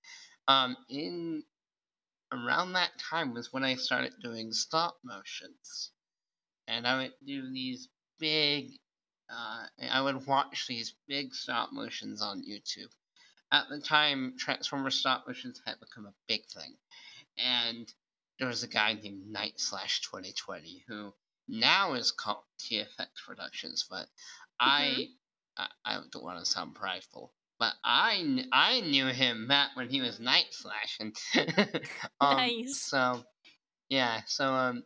um, 0.48 0.78
in 0.90 1.44
around 2.32 2.74
that 2.74 2.92
time 3.00 3.34
was 3.34 3.54
when 3.54 3.64
I 3.64 3.76
started 3.76 4.14
doing 4.24 4.52
stop 4.54 4.98
motions, 5.04 5.92
and 6.68 6.88
I 6.88 6.98
would 6.98 7.14
do 7.26 7.52
these 7.52 7.90
big. 8.20 8.72
Uh, 9.30 9.66
I 9.92 10.02
would 10.02 10.26
watch 10.28 10.66
these 10.68 10.96
big 11.08 11.36
stop 11.36 11.70
motions 11.72 12.22
on 12.22 12.44
YouTube. 12.44 12.92
At 13.52 13.66
the 13.70 13.80
time, 13.80 14.36
Transformer 14.40 14.90
stop 14.92 15.26
motions 15.28 15.62
had 15.66 15.80
become 15.80 16.06
a 16.08 16.14
big 16.28 16.46
thing 16.48 16.76
and 17.38 17.92
there 18.40 18.48
was 18.48 18.64
a 18.64 18.68
guy 18.68 18.94
named 18.94 19.28
Night 19.28 19.54
Slash 19.60 20.02
2020 20.02 20.86
who 20.88 21.14
now 21.48 21.94
is 21.94 22.12
called 22.12 22.44
TFX 22.60 23.08
Productions, 23.26 23.86
but 23.90 24.08
I, 24.60 25.08
I 25.58 25.68
I 25.86 26.00
don't 26.12 26.24
want 26.24 26.40
to 26.40 26.46
sound 26.50 26.76
prideful, 26.76 27.34
but 27.60 27.74
I 27.84 28.46
I 28.52 28.80
knew 28.82 29.08
him 29.08 29.48
back 29.48 29.76
when 29.76 29.90
he 29.90 30.02
was 30.02 30.20
Night 30.20 30.48
Slash, 30.52 30.98
and 31.00 31.16
um, 32.22 32.38
Nice. 32.38 32.82
So 32.82 33.24
yeah, 33.90 34.22
so 34.26 34.46
um, 34.54 34.84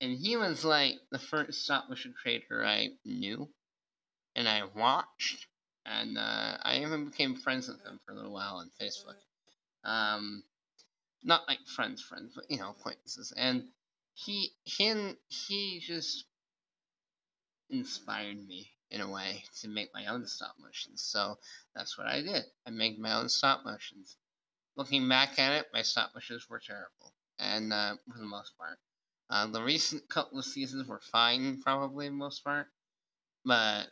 and 0.00 0.16
he 0.16 0.36
was 0.36 0.64
like 0.64 0.94
the 1.10 1.18
first 1.18 1.64
stop 1.64 1.88
motion 1.88 2.14
creator 2.20 2.64
I 2.64 2.88
knew, 3.04 3.48
and 4.34 4.48
I 4.48 4.62
watched, 4.76 5.46
and 5.86 6.18
uh, 6.18 6.58
I 6.62 6.82
even 6.82 7.06
became 7.06 7.36
friends 7.36 7.68
with 7.68 7.80
him 7.84 7.98
for 8.04 8.12
a 8.12 8.16
little 8.16 8.32
while 8.32 8.56
on 8.56 8.70
Facebook. 8.80 9.16
Um, 9.84 10.42
not 11.22 11.48
like 11.48 11.66
friends, 11.66 12.02
friends, 12.02 12.32
but 12.34 12.44
you 12.50 12.58
know, 12.58 12.70
acquaintances. 12.70 13.32
And 13.36 13.64
he, 14.14 14.50
him, 14.64 15.16
he 15.28 15.80
just 15.80 16.24
inspired 17.70 18.46
me 18.46 18.70
in 18.90 19.00
a 19.00 19.10
way 19.10 19.44
to 19.60 19.68
make 19.68 19.92
my 19.94 20.06
own 20.06 20.26
stop 20.26 20.54
motions. 20.58 21.02
So 21.02 21.38
that's 21.74 21.98
what 21.98 22.06
I 22.06 22.22
did. 22.22 22.44
I 22.66 22.70
made 22.70 22.98
my 22.98 23.14
own 23.14 23.28
stop 23.28 23.64
motions. 23.64 24.16
Looking 24.76 25.08
back 25.08 25.38
at 25.38 25.52
it, 25.52 25.66
my 25.72 25.82
stop 25.82 26.10
motions 26.14 26.48
were 26.48 26.60
terrible, 26.60 27.12
and 27.38 27.72
uh, 27.72 27.96
for 28.12 28.18
the 28.18 28.24
most 28.24 28.56
part, 28.58 28.78
uh, 29.30 29.46
the 29.46 29.62
recent 29.62 30.08
couple 30.08 30.38
of 30.38 30.44
seasons 30.44 30.86
were 30.86 31.00
fine, 31.00 31.60
probably 31.62 32.08
the 32.08 32.14
most 32.14 32.44
part, 32.44 32.66
but 33.44 33.86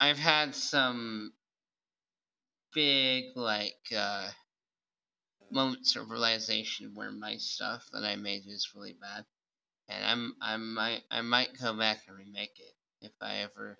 I've 0.00 0.18
had 0.18 0.54
some 0.54 1.32
big 2.72 3.36
like. 3.36 3.92
Uh, 3.94 4.30
moments 5.52 5.96
of 5.96 6.10
realization 6.10 6.94
where 6.94 7.10
my 7.12 7.36
stuff 7.36 7.86
that 7.92 8.04
I 8.04 8.16
made 8.16 8.46
is 8.46 8.72
really 8.74 8.94
bad, 8.94 9.26
and 9.88 10.04
I'm 10.04 10.34
I 10.40 10.56
might 10.56 11.02
I 11.10 11.20
might 11.20 11.58
go 11.58 11.76
back 11.76 12.00
and 12.08 12.16
remake 12.16 12.58
it 12.58 12.74
if 13.02 13.12
I 13.20 13.38
ever 13.38 13.78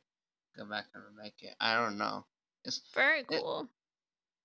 go 0.57 0.65
back 0.67 0.87
and 0.95 1.03
remake 1.05 1.43
it. 1.43 1.55
I 1.61 1.77
don't 1.77 1.99
know. 1.99 2.25
It's 2.65 2.81
Very 2.95 3.25
cool. 3.25 3.69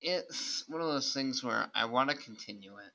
it's 0.02 0.64
one 0.68 0.82
of 0.82 0.88
those 0.88 1.14
things 1.14 1.44
where 1.44 1.70
I 1.76 1.86
want 1.86 2.10
to 2.10 2.16
continue 2.16 2.78
it, 2.78 2.94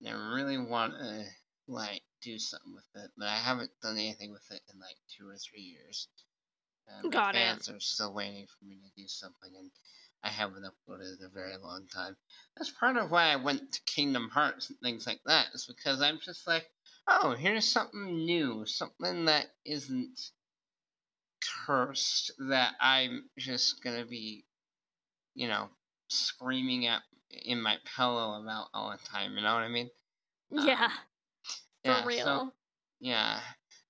and 0.00 0.14
I 0.14 0.34
really 0.34 0.58
want 0.58 0.94
to 0.94 1.24
like 1.68 2.02
do 2.22 2.38
something 2.38 2.74
with 2.74 3.04
it, 3.04 3.10
but 3.16 3.28
I 3.28 3.36
haven't 3.36 3.70
done 3.82 3.96
anything 3.96 4.32
with 4.32 4.46
it 4.50 4.60
in 4.72 4.80
like 4.80 4.96
two 5.16 5.28
or 5.28 5.36
three 5.36 5.62
years. 5.62 6.08
And 6.88 7.04
my 7.04 7.10
Got 7.10 7.34
it. 7.34 7.38
fans 7.38 7.68
are 7.68 7.80
still 7.80 8.12
waiting 8.12 8.46
for 8.46 8.64
me 8.64 8.76
to 8.76 9.02
do 9.02 9.08
something, 9.08 9.52
and 9.56 9.70
I 10.24 10.28
haven't 10.28 10.64
uploaded 10.64 11.18
in 11.20 11.26
a 11.26 11.28
very 11.28 11.56
long 11.56 11.86
time. 11.94 12.16
That's 12.56 12.70
part 12.70 12.96
of 12.96 13.10
why 13.10 13.32
I 13.32 13.36
went 13.36 13.72
to 13.72 13.80
Kingdom 13.86 14.28
Hearts 14.30 14.68
and 14.68 14.78
things 14.80 15.06
like 15.06 15.20
that. 15.26 15.46
Is 15.54 15.66
because 15.66 16.02
I'm 16.02 16.18
just 16.24 16.46
like, 16.46 16.66
oh, 17.08 17.34
here's 17.38 17.68
something 17.68 18.24
new, 18.24 18.66
something 18.66 19.26
that 19.26 19.46
isn't 19.64 20.18
cursed 21.66 22.32
that 22.48 22.74
I'm 22.80 23.28
just 23.38 23.82
gonna 23.82 24.06
be, 24.06 24.44
you 25.34 25.48
know, 25.48 25.70
screaming 26.08 26.86
at 26.86 27.02
in 27.30 27.62
my 27.62 27.78
pillow 27.96 28.40
about 28.42 28.68
all 28.74 28.90
the 28.90 28.98
time. 29.08 29.34
You 29.36 29.42
know 29.42 29.54
what 29.54 29.62
I 29.62 29.68
mean? 29.68 29.90
yeah, 30.50 30.84
Um, 30.84 30.92
for 31.84 31.90
yeah, 31.90 32.04
real. 32.06 32.24
So, 32.24 32.52
yeah. 33.00 33.40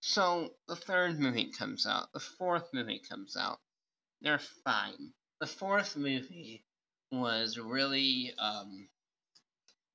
So 0.01 0.55
the 0.69 0.77
third 0.77 1.19
movie 1.19 1.53
comes 1.53 1.87
out. 1.87 2.13
The 2.13 2.21
fourth 2.21 2.69
movie 2.73 3.01
comes 3.09 3.37
out. 3.37 3.61
They're 4.21 4.39
fine. 4.65 5.13
The 5.41 5.47
fourth 5.47 5.97
movie 5.97 6.65
was 7.11 7.59
really 7.59 8.33
um 8.39 8.89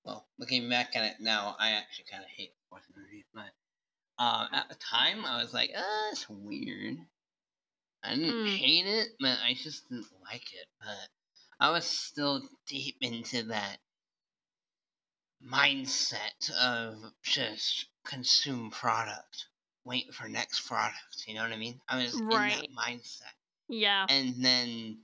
well, 0.03 0.27
looking 0.39 0.69
back 0.69 0.95
at 0.95 1.03
it 1.03 1.17
now, 1.19 1.55
I 1.59 1.71
actually 1.71 2.05
kind 2.09 2.23
of 2.23 2.29
hate 2.29 2.51
the 2.53 2.67
fourth 2.69 2.85
movie, 2.95 3.25
but 3.33 3.51
uh, 4.19 4.47
at 4.53 4.69
the 4.69 4.75
time 4.75 5.25
I 5.25 5.41
was 5.41 5.53
like, 5.53 5.71
ah, 5.75 6.09
it's 6.11 6.29
weird. 6.29 6.97
I 8.03 8.15
didn't 8.15 8.45
Mm. 8.45 8.57
hate 8.57 8.85
it, 8.85 9.09
but 9.19 9.39
I 9.39 9.53
just 9.53 9.89
didn't 9.89 10.07
like 10.23 10.53
it. 10.53 10.67
But 10.79 11.09
I 11.59 11.71
was 11.71 11.85
still 11.85 12.47
deep 12.67 12.97
into 13.01 13.43
that 13.43 13.79
mindset 15.43 16.51
of 16.51 17.13
just 17.23 17.87
consume 18.03 18.71
product, 18.71 19.47
wait 19.83 20.13
for 20.13 20.27
next 20.27 20.67
product. 20.67 21.25
You 21.27 21.35
know 21.35 21.43
what 21.43 21.51
I 21.51 21.57
mean? 21.57 21.81
I 21.87 21.97
was 22.03 22.13
in 22.13 22.27
that 22.29 22.67
mindset, 22.77 23.33
yeah. 23.67 24.05
and 24.09 24.43
then 24.43 25.03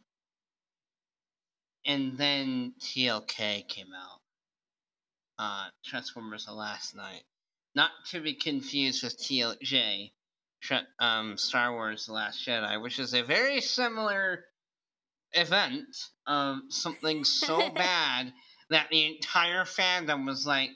and 1.86 2.18
then 2.18 2.74
TLK 2.80 3.68
came 3.68 3.94
out. 3.94 4.22
Uh, 5.38 5.70
Transformers: 5.84 6.46
The 6.46 6.54
Last 6.54 6.96
Knight, 6.96 7.24
not 7.76 7.92
to 8.12 8.22
be 8.22 8.36
confused 8.36 9.04
with 9.04 9.18
TLJ, 9.18 10.14
um, 11.00 11.38
Star 11.38 11.74
Wars: 11.74 12.06
The 12.06 12.14
Last 12.14 12.46
Jedi, 12.46 12.82
which 12.82 13.00
is 13.00 13.14
a 13.14 13.24
very 13.24 13.62
similar 13.62 14.46
event 15.34 15.96
of 16.28 16.60
something 16.70 17.24
so 17.24 17.70
bad 17.76 18.32
that 18.70 18.88
the 18.90 19.16
entire 19.16 19.66
fandom 19.66 20.26
was 20.26 20.46
like, 20.46 20.70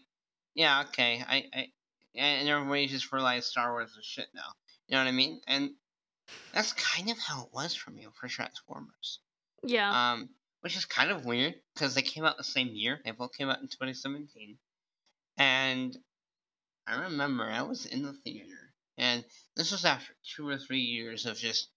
"Yeah, 0.54 0.84
okay, 0.90 1.24
I, 1.28 1.46
I," 1.54 1.68
and 2.16 2.50
everybody 2.50 2.88
just 2.88 3.12
realized 3.12 3.48
Star 3.48 3.72
Wars 3.72 3.92
is 3.98 4.06
shit 4.06 4.28
now. 4.34 4.54
You 4.88 4.96
know 4.96 5.04
what 5.04 5.10
I 5.10 5.14
mean? 5.14 5.42
And 5.48 5.72
that's 6.54 6.74
kind 6.74 7.10
of 7.10 7.18
how 7.18 7.44
it 7.44 7.50
was 7.54 7.76
for 7.76 7.92
me 7.92 8.08
for 8.14 8.28
Transformers. 8.28 9.20
Yeah. 9.64 10.12
Um, 10.12 10.30
which 10.62 10.76
is 10.76 10.86
kind 10.86 11.12
of 11.12 11.26
weird 11.26 11.56
because 11.74 11.96
they 11.96 12.02
came 12.02 12.26
out 12.26 12.38
the 12.38 12.44
same 12.44 12.70
year. 12.70 13.00
They 13.04 13.12
both 13.12 13.38
came 13.38 13.50
out 13.50 13.62
in 13.62 13.68
2017, 13.68 14.58
and 15.38 15.98
I 16.86 17.04
remember 17.04 17.44
I 17.44 17.62
was 17.62 17.86
in 17.86 18.04
the 18.04 18.14
theater, 18.14 18.67
and 18.98 19.24
this 19.56 19.72
was 19.72 19.86
after 19.86 20.14
two 20.36 20.48
or 20.48 20.58
three 20.58 20.82
years 20.82 21.26
of 21.26 21.38
just 21.38 21.70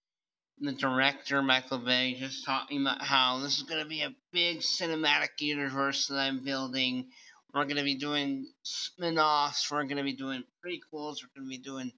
the 0.59 0.73
director 0.73 1.43
Michael 1.43 1.79
Bay 1.79 2.15
just 2.19 2.45
talking 2.45 2.83
about 2.83 3.03
how 3.03 3.39
this 3.39 3.59
is 3.59 3.63
going 3.65 3.83
to 3.83 3.89
be 3.89 4.03
a 4.03 4.15
big 4.33 4.59
cinematic 4.59 5.41
universe 5.41 6.07
that 6.07 6.19
I'm 6.19 6.45
building. 6.45 7.09
We're 7.53 7.65
going 7.65 7.77
to 7.77 7.83
be 7.83 7.97
doing 7.97 8.47
spin-offs. 8.63 9.71
We're 9.71 9.85
going 9.85 9.97
to 9.97 10.03
be 10.03 10.17
doing 10.17 10.45
prequels. 10.65 11.17
We're 11.23 11.41
going 11.41 11.51
to 11.51 11.57
be 11.57 11.59
doing 11.59 11.93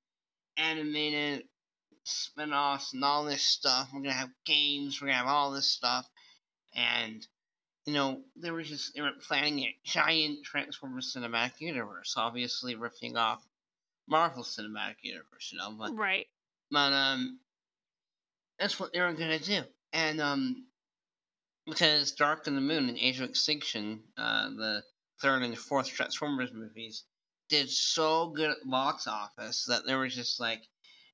animated 0.56 1.44
spin-offs 2.04 2.94
and 2.94 3.04
all 3.04 3.24
this 3.24 3.42
stuff. 3.42 3.88
We're 3.92 4.00
going 4.00 4.10
to 4.10 4.16
have 4.16 4.30
games. 4.46 5.00
We're 5.00 5.08
going 5.08 5.18
to 5.18 5.24
have 5.24 5.34
all 5.34 5.50
this 5.50 5.68
stuff. 5.68 6.08
And 6.74 7.26
you 7.84 7.94
know, 7.94 8.20
they 8.36 8.50
were 8.50 8.62
just 8.62 8.94
they 8.94 9.02
were 9.02 9.10
planning 9.26 9.58
a 9.60 9.76
giant 9.84 10.44
Transformers 10.44 11.14
cinematic 11.16 11.54
universe, 11.58 12.14
obviously 12.16 12.76
ripping 12.76 13.16
off 13.16 13.42
Marvel 14.08 14.42
Cinematic 14.42 14.96
Universe, 15.02 15.50
you 15.52 15.58
know, 15.58 15.72
but 15.78 15.96
right. 15.96 16.26
but 16.70 16.92
um 16.92 17.38
that's 18.58 18.78
what 18.78 18.92
they 18.92 19.00
were 19.00 19.12
gonna 19.12 19.38
do. 19.38 19.62
And 19.92 20.20
um 20.20 20.66
because 21.66 22.12
Dark 22.12 22.46
of 22.46 22.54
the 22.54 22.60
Moon 22.60 22.88
and 22.88 22.98
Age 22.98 23.20
of 23.20 23.28
Extinction, 23.28 24.00
uh 24.16 24.50
the 24.50 24.82
third 25.20 25.42
and 25.42 25.56
fourth 25.56 25.88
Transformers 25.88 26.52
movies, 26.52 27.04
did 27.48 27.70
so 27.70 28.28
good 28.28 28.50
at 28.50 28.56
box 28.64 29.06
office 29.06 29.64
that 29.68 29.86
they 29.86 29.94
were 29.94 30.08
just 30.08 30.40
like, 30.40 30.62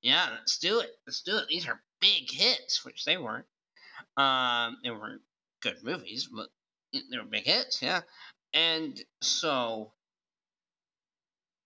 Yeah, 0.03 0.29
let's 0.33 0.59
do 0.59 0.81
it. 0.81 0.91
Let's 1.07 1.23
do 1.23 1.37
it. 1.37 1.49
These 1.49 1.69
are 1.69 1.83
big 2.01 2.31
hits, 2.31 2.85
which 2.85 3.05
they 3.05 3.17
weren't. 3.17 3.47
Um 4.17 4.79
they 4.83 4.91
weren't 4.91 5.23
good 5.63 5.77
movies, 5.83 6.29
but 6.35 6.49
they 6.93 7.19
were 7.19 7.25
big 7.25 7.45
hits, 7.45 7.83
yeah. 7.83 8.01
And 8.55 8.99
so 9.21 9.93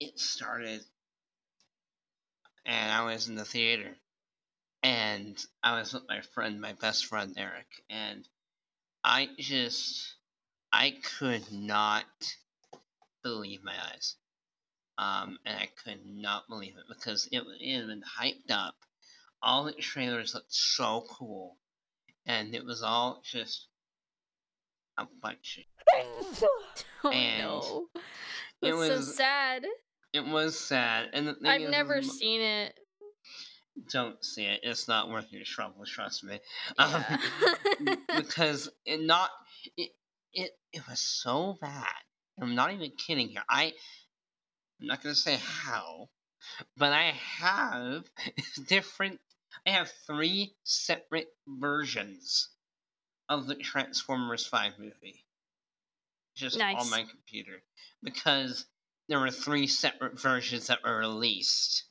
it 0.00 0.18
started, 0.18 0.82
and 2.64 2.92
I 2.92 3.04
was 3.12 3.28
in 3.28 3.34
the 3.34 3.44
theater, 3.44 3.96
and 4.82 5.36
I 5.62 5.78
was 5.78 5.92
with 5.92 6.04
my 6.08 6.20
friend, 6.20 6.60
my 6.60 6.72
best 6.74 7.06
friend 7.06 7.34
Eric, 7.36 7.66
and 7.90 8.26
I 9.04 9.28
just, 9.38 10.14
I 10.72 10.94
could 11.18 11.50
not 11.52 12.04
believe 13.22 13.62
my 13.64 13.74
eyes. 13.92 14.16
Um, 14.98 15.38
and 15.46 15.58
I 15.58 15.68
could 15.82 16.00
not 16.06 16.48
believe 16.48 16.74
it 16.76 16.84
because 16.88 17.28
it, 17.32 17.42
it 17.60 17.78
had 17.78 17.86
been 17.88 18.02
hyped 18.20 18.50
up. 18.50 18.74
All 19.42 19.64
the 19.64 19.72
trailers 19.72 20.34
looked 20.34 20.52
so 20.54 21.04
cool, 21.10 21.56
and 22.26 22.54
it 22.54 22.64
was 22.64 22.82
all 22.82 23.22
just 23.24 23.66
a 24.98 25.06
bunch 25.20 25.58
of 25.58 26.44
Oh 27.04 27.10
And 27.10 27.42
no. 27.42 27.88
it 27.94 28.02
That's 28.60 28.76
so 28.86 28.96
was- 28.96 29.16
sad. 29.16 29.64
It 30.12 30.26
was 30.26 30.58
sad, 30.58 31.08
and 31.14 31.26
the 31.26 31.34
thing 31.34 31.46
I've 31.50 31.60
is, 31.62 31.70
never 31.70 31.96
is, 31.96 32.18
seen 32.18 32.40
it. 32.42 32.74
Don't 33.90 34.22
see 34.22 34.44
it. 34.44 34.60
It's 34.62 34.86
not 34.86 35.08
worth 35.08 35.32
your 35.32 35.44
trouble. 35.44 35.84
Trust 35.86 36.24
me. 36.24 36.38
Yeah. 36.78 37.18
Um, 37.80 37.96
because 38.16 38.68
it 38.84 39.00
not 39.00 39.30
it 39.76 39.90
it 40.34 40.50
it 40.72 40.82
was 40.88 41.00
so 41.00 41.56
bad. 41.60 41.86
I'm 42.40 42.54
not 42.54 42.72
even 42.72 42.90
kidding 42.90 43.28
here. 43.28 43.42
I 43.48 43.72
I'm 44.80 44.86
not 44.88 45.02
gonna 45.02 45.14
say 45.14 45.38
how, 45.40 46.10
but 46.76 46.92
I 46.92 47.14
have 47.38 48.04
different. 48.66 49.20
I 49.66 49.70
have 49.70 49.90
three 50.06 50.54
separate 50.64 51.28
versions 51.46 52.48
of 53.28 53.46
the 53.46 53.54
Transformers 53.54 54.44
Five 54.44 54.72
movie, 54.78 55.24
just 56.34 56.60
on 56.60 56.90
my 56.90 57.04
computer, 57.08 57.62
because 58.02 58.66
there 59.08 59.20
were 59.20 59.30
three 59.30 59.66
separate 59.66 60.20
versions 60.20 60.68
that 60.68 60.82
were 60.84 60.98
released. 60.98 61.84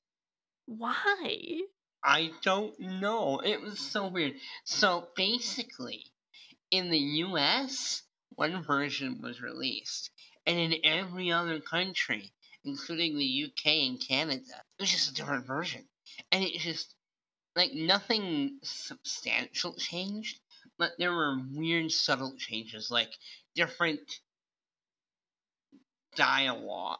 Why? 0.65 1.61
I 2.03 2.31
don't 2.41 2.79
know. 2.79 3.39
It 3.39 3.61
was 3.61 3.79
so 3.79 4.07
weird. 4.07 4.33
So 4.63 5.09
basically, 5.15 6.05
in 6.71 6.89
the 6.89 6.97
US, 6.97 8.03
one 8.35 8.63
version 8.63 9.21
was 9.21 9.41
released. 9.41 10.09
And 10.45 10.57
in 10.57 10.83
every 10.83 11.31
other 11.31 11.59
country, 11.59 12.31
including 12.63 13.17
the 13.17 13.45
UK 13.45 13.65
and 13.87 13.99
Canada, 13.99 14.63
it 14.79 14.81
was 14.81 14.91
just 14.91 15.11
a 15.11 15.13
different 15.13 15.45
version. 15.45 15.87
And 16.31 16.43
it 16.43 16.53
just, 16.59 16.95
like, 17.55 17.73
nothing 17.73 18.59
substantial 18.63 19.75
changed, 19.75 20.39
but 20.79 20.93
there 20.97 21.13
were 21.13 21.37
weird, 21.51 21.91
subtle 21.91 22.35
changes, 22.37 22.89
like 22.89 23.11
different 23.55 23.99
dialogue 26.15 26.99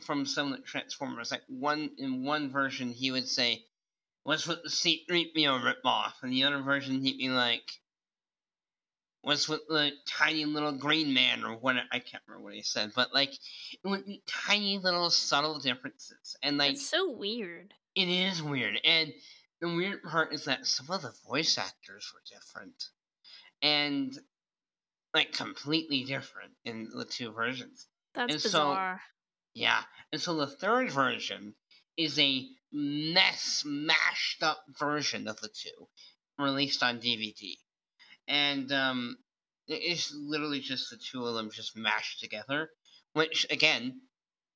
from 0.00 0.26
some 0.26 0.52
of 0.52 0.58
the 0.58 0.64
Transformers. 0.64 1.30
Like, 1.30 1.42
one, 1.48 1.90
in 1.98 2.24
one 2.24 2.50
version, 2.50 2.90
he 2.92 3.10
would 3.10 3.28
say, 3.28 3.64
What's 4.24 4.46
with 4.46 4.62
the 4.62 4.68
C3PO 4.68 5.34
ripoff? 5.62 6.12
And 6.22 6.32
the 6.32 6.44
other 6.44 6.62
version, 6.62 7.02
he'd 7.02 7.18
be 7.18 7.28
like, 7.28 7.68
What's 9.22 9.48
with 9.48 9.60
the 9.68 9.92
tiny 10.08 10.44
little 10.44 10.72
green 10.72 11.12
man? 11.14 11.44
Or 11.44 11.56
what? 11.56 11.76
I 11.92 11.98
can't 11.98 12.22
remember 12.26 12.44
what 12.44 12.54
he 12.54 12.62
said. 12.62 12.92
But, 12.94 13.12
like, 13.14 13.30
it 13.30 13.86
would 13.88 14.04
be 14.04 14.22
tiny 14.26 14.78
little 14.78 15.10
subtle 15.10 15.58
differences. 15.58 16.36
And, 16.42 16.56
like, 16.58 16.72
It's 16.72 16.88
so 16.88 17.10
weird. 17.10 17.74
it 17.94 18.08
is 18.08 18.42
weird. 18.42 18.80
And 18.84 19.12
the 19.60 19.74
weird 19.74 20.02
part 20.02 20.32
is 20.32 20.44
that 20.46 20.66
some 20.66 20.90
of 20.90 21.02
the 21.02 21.14
voice 21.28 21.56
actors 21.58 22.12
were 22.12 22.22
different. 22.28 22.84
And, 23.60 24.16
like, 25.14 25.32
completely 25.32 26.02
different 26.04 26.52
in 26.64 26.90
the 26.92 27.04
two 27.04 27.30
versions. 27.32 27.86
That's 28.14 28.32
And 28.34 28.42
so- 28.42 28.72
Yeah. 29.54 29.82
And 30.12 30.20
so 30.20 30.34
the 30.36 30.46
third 30.46 30.90
version 30.90 31.54
is 31.96 32.18
a 32.18 32.46
mess, 32.72 33.62
mashed 33.66 34.42
up 34.42 34.64
version 34.78 35.28
of 35.28 35.40
the 35.40 35.48
two, 35.48 35.88
released 36.38 36.82
on 36.82 37.00
DVD. 37.00 37.54
And 38.28 38.72
um, 38.72 39.16
it 39.68 39.82
is 39.82 40.14
literally 40.14 40.60
just 40.60 40.90
the 40.90 40.96
two 40.96 41.26
of 41.26 41.34
them 41.34 41.50
just 41.50 41.76
mashed 41.76 42.20
together. 42.20 42.70
Which, 43.14 43.46
again, 43.50 44.00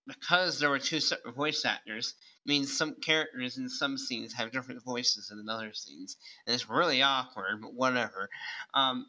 because 0.06 0.58
there 0.58 0.70
were 0.70 0.78
two 0.78 1.00
separate 1.00 1.34
voice 1.34 1.64
actors, 1.66 2.14
means 2.46 2.76
some 2.76 2.94
characters 3.04 3.58
in 3.58 3.68
some 3.68 3.98
scenes 3.98 4.32
have 4.32 4.52
different 4.52 4.82
voices 4.82 5.28
than 5.28 5.40
in 5.40 5.48
other 5.48 5.72
scenes. 5.74 6.16
And 6.46 6.54
it's 6.54 6.70
really 6.70 7.02
awkward, 7.02 7.60
but 7.60 7.74
whatever. 7.74 8.30
Um, 8.72 9.06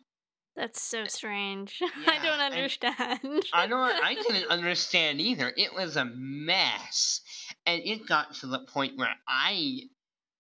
That's 0.58 0.82
so 0.82 1.06
strange. 1.08 1.82
I 2.08 2.18
Eh, 2.18 2.20
don't 2.20 2.42
understand. 2.42 3.46
I 3.54 3.68
don't. 3.68 3.98
I 4.02 4.16
didn't 4.16 4.46
understand 4.50 5.22
either. 5.22 5.54
It 5.58 5.74
was 5.74 5.98
a 5.98 6.06
mess, 6.06 7.22
and 7.66 7.82
it 7.84 8.08
got 8.08 8.36
to 8.36 8.48
the 8.48 8.66
point 8.66 8.98
where 8.98 9.16
I 9.28 9.90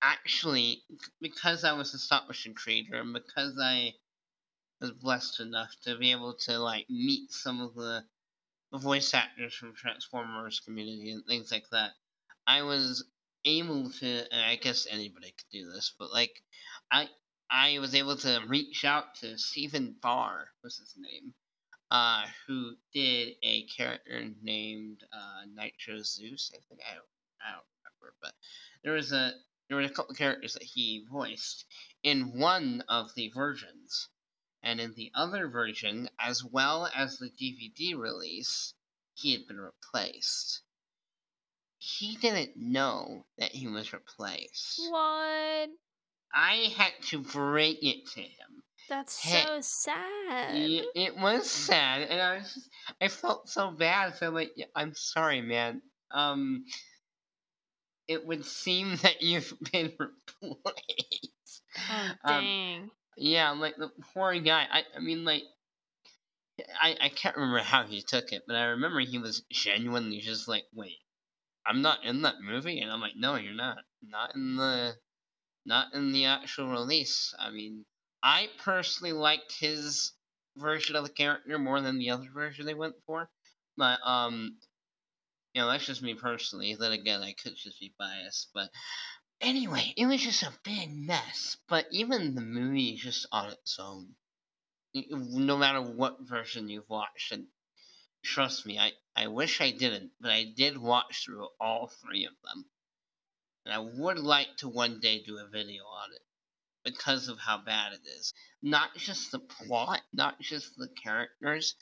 actually, 0.01 0.84
because 1.21 1.63
I 1.65 1.73
was 1.73 1.93
a 1.93 1.99
stop 1.99 2.27
motion 2.27 2.53
creator, 2.56 2.95
and 2.99 3.13
because 3.13 3.58
I 3.62 3.93
was 4.82 4.91
blessed 4.93 5.39
enough 5.41 5.75
to 5.84 5.97
be 5.97 6.12
able 6.12 6.36
to 6.47 6.60
like 6.60 6.89
meet 6.89 7.32
some 7.32 7.62
of 7.62 7.75
the, 7.75 8.06
the 8.71 8.80
voice 8.80 9.13
actors 9.13 9.56
from 9.56 9.75
Transformers 9.75 10.62
community 10.62 11.12
and 11.12 11.25
things 11.25 11.51
like 11.51 11.69
that, 11.71 11.93
I 12.47 12.63
was 12.63 13.06
able 13.45 13.91
to. 13.91 14.25
I 14.36 14.58
guess 14.58 14.88
anybody 14.89 15.32
could 15.32 15.49
do 15.51 15.71
this, 15.71 15.93
but 15.99 16.12
like, 16.12 16.41
I 16.91 17.10
I 17.50 17.80
was 17.80 17.96
able 17.96 18.18
to 18.18 18.42
reach 18.48 18.84
out 18.86 19.16
to 19.22 19.38
Stephen 19.38 19.96
Barr 20.02 20.50
was 20.64 20.78
his 20.78 20.94
name 20.98 21.34
uh, 21.92 22.26
who 22.46 22.76
did 22.94 23.36
a 23.44 23.66
character 23.68 24.30
named 24.42 25.04
uh, 25.12 25.46
Nitro 25.54 26.02
Zeus. 26.02 26.52
I 26.54 26.60
think 26.68 26.82
I 26.90 26.96
don't, 26.96 27.06
I 27.42 27.52
don't 27.52 27.66
remember, 27.84 28.16
but 28.22 28.34
there 28.84 28.94
was 28.94 29.12
a 29.12 29.34
there 29.68 29.78
were 29.78 29.84
a 29.84 29.90
couple 29.90 30.16
characters 30.16 30.54
that 30.54 30.64
he 30.64 31.06
voiced 31.12 31.66
in 32.04 32.40
one 32.40 32.84
of 32.88 33.14
the 33.16 33.30
versions, 33.30 34.10
and 34.64 34.80
in 34.80 34.94
the 34.96 35.12
other 35.14 35.50
version, 35.50 36.10
as 36.20 36.44
well 36.44 36.90
as 36.96 37.18
the 37.18 37.30
DVD 37.30 37.98
release, 37.98 38.74
he 39.14 39.34
had 39.34 39.48
been 39.48 39.60
replaced. 39.60 40.62
He 41.80 42.16
didn't 42.18 42.58
know 42.58 43.26
that 43.38 43.52
he 43.52 43.68
was 43.68 43.94
replaced. 43.94 44.82
what? 44.90 45.70
I 46.34 46.74
had 46.78 46.92
to 47.10 47.20
break 47.20 47.80
it 47.84 48.08
to 48.13 48.22
him. 48.22 48.63
That's 48.90 49.20
Hey, 49.22 49.44
so 49.44 49.60
sad. 49.62 50.56
It 50.96 51.18
was 51.18 51.50
sad, 51.50 52.04
and 52.04 52.22
I 52.22 52.38
was 52.38 52.54
just, 52.54 52.70
I 53.02 53.08
felt 53.08 53.50
so 53.50 53.72
bad. 53.72 54.16
So 54.16 54.30
like, 54.30 54.52
I'm 54.76 54.94
sorry, 54.96 55.42
man. 55.42 55.82
Um, 56.12 56.66
it 58.08 58.26
would 58.26 58.46
seem 58.46 58.96
that 59.04 59.22
you've 59.22 59.54
been 59.72 59.94
replaced. 60.00 61.62
Oh, 61.90 62.12
Um, 62.24 62.28
dang. 62.28 62.90
yeah, 63.18 63.52
like 63.52 63.76
the 63.78 63.90
poor 64.13 64.40
guy. 64.40 64.66
I, 64.72 64.84
I 64.96 65.00
mean, 65.00 65.26
like, 65.26 65.44
I, 66.82 66.96
I 67.02 67.10
can't 67.10 67.36
remember 67.36 67.60
how 67.60 67.84
he 67.84 68.02
took 68.02 68.32
it, 68.32 68.44
but 68.48 68.56
I 68.56 68.66
remember 68.66 69.00
he 69.00 69.18
was 69.20 69.44
genuinely 69.52 70.20
just 70.22 70.48
like, 70.48 70.63
wait, 70.74 70.98
I'm 71.66 71.82
not 71.82 72.04
in 72.04 72.22
that 72.24 72.36
movie, 72.42 72.80
and 72.80 72.92
I'm 72.92 73.02
like, 73.02 73.16
no, 73.16 73.36
you're 73.36 73.54
not, 73.54 73.78
not 74.02 74.34
in 74.34 74.56
the, 74.56 74.96
not 75.67 75.93
in 75.93 76.13
the 76.13 76.25
actual 76.25 76.69
release. 76.69 77.36
I 77.38 77.51
mean, 77.51 77.86
I 78.23 78.47
personally 78.63 79.13
liked 79.13 79.53
his 79.60 80.13
version 80.56 80.95
of 80.95 81.03
the 81.03 81.12
character 81.12 81.60
more 81.60 81.82
than 81.82 81.99
the 81.99 82.10
other 82.10 82.30
version 82.34 82.65
they 82.65 82.73
went 82.73 82.95
for. 83.06 83.30
But 83.75 83.99
um, 84.03 84.58
you 85.53 85.62
know, 85.62 85.69
that's 85.69 85.86
just 85.86 86.01
me 86.01 86.13
personally. 86.13 86.75
Then 86.75 86.93
again, 86.93 87.21
I 87.21 87.34
could 87.34 87.56
just 87.56 87.80
be 87.80 87.93
biased. 87.99 88.49
But 88.53 88.69
anyway, 89.41 89.93
it 89.97 90.06
was 90.06 90.23
just 90.23 90.43
a 90.43 90.53
big 90.63 90.89
mess. 90.95 91.58
But 91.67 91.86
even 91.91 92.34
the 92.34 92.41
movie 92.41 92.91
is 92.91 93.01
just 93.01 93.27
on 93.32 93.51
its 93.51 93.77
own. 93.77 94.15
No 95.12 95.58
matter 95.58 95.82
what 95.82 96.21
version 96.21 96.69
you've 96.69 96.89
watched, 96.89 97.32
and 97.32 97.47
trust 98.23 98.65
me, 98.65 98.80
I, 98.80 98.93
I 99.15 99.27
wish 99.27 99.62
I 99.62 99.71
didn't, 99.71 100.12
but 100.19 100.32
I 100.32 100.45
did 100.56 100.77
watch 100.77 101.25
through 101.25 101.47
all 101.60 101.91
three 102.01 102.25
of 102.25 102.34
them. 102.43 102.65
And 103.67 103.75
I 103.75 103.80
would 103.80 104.17
like 104.17 104.56
to 104.60 104.69
one 104.69 105.01
day 105.01 105.21
do 105.21 105.39
a 105.39 105.49
video 105.49 105.84
on 105.84 106.13
it 106.13 106.21
because 106.86 107.27
of 107.27 107.38
how 107.38 107.58
bad 107.58 107.91
it 107.91 108.08
is. 108.17 108.34
Not 108.62 108.95
just 108.95 109.30
the 109.34 109.39
plot, 109.39 110.01
not 110.13 110.39
just 110.39 110.77
the 110.77 110.88
characters, 111.03 111.75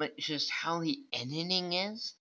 but 0.00 0.18
just 0.18 0.50
how 0.50 0.80
the 0.80 0.98
editing 1.12 1.74
is. 1.74 2.14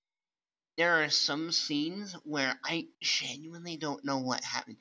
There 0.78 1.04
are 1.04 1.10
some 1.10 1.52
scenes 1.52 2.14
where 2.26 2.60
I 2.64 2.90
genuinely 3.02 3.76
don't 3.76 4.06
know 4.06 4.20
what 4.20 4.44
happened. 4.44 4.78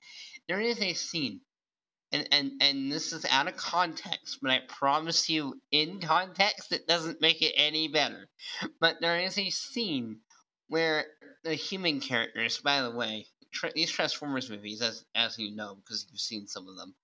There 0.48 0.60
is 0.60 0.82
a 0.82 0.92
scene, 0.92 1.40
and, 2.12 2.28
and, 2.30 2.52
and 2.60 2.92
this 2.92 3.14
is 3.14 3.24
out 3.30 3.48
of 3.48 3.56
context, 3.56 4.40
but 4.42 4.50
I 4.50 4.60
promise 4.68 5.30
you, 5.30 5.62
in 5.70 5.98
context, 5.98 6.72
it 6.72 6.86
doesn't 6.86 7.22
make 7.22 7.40
it 7.40 7.54
any 7.56 7.88
better. 7.88 8.28
But 8.82 9.00
there 9.00 9.18
is 9.18 9.38
a 9.38 9.48
scene 9.48 10.20
where 10.68 11.06
the 11.42 11.54
human 11.54 12.00
characters, 12.00 12.58
by 12.58 12.82
the 12.82 12.90
way, 12.90 13.28
tra- 13.52 13.72
these 13.74 13.90
Transformers 13.90 14.50
movies, 14.50 14.82
as 14.82 15.04
as 15.14 15.38
you 15.38 15.54
know, 15.54 15.76
because 15.76 16.06
you've 16.10 16.20
seen 16.20 16.46
some 16.46 16.68
of 16.68 16.76
them, 16.76 16.94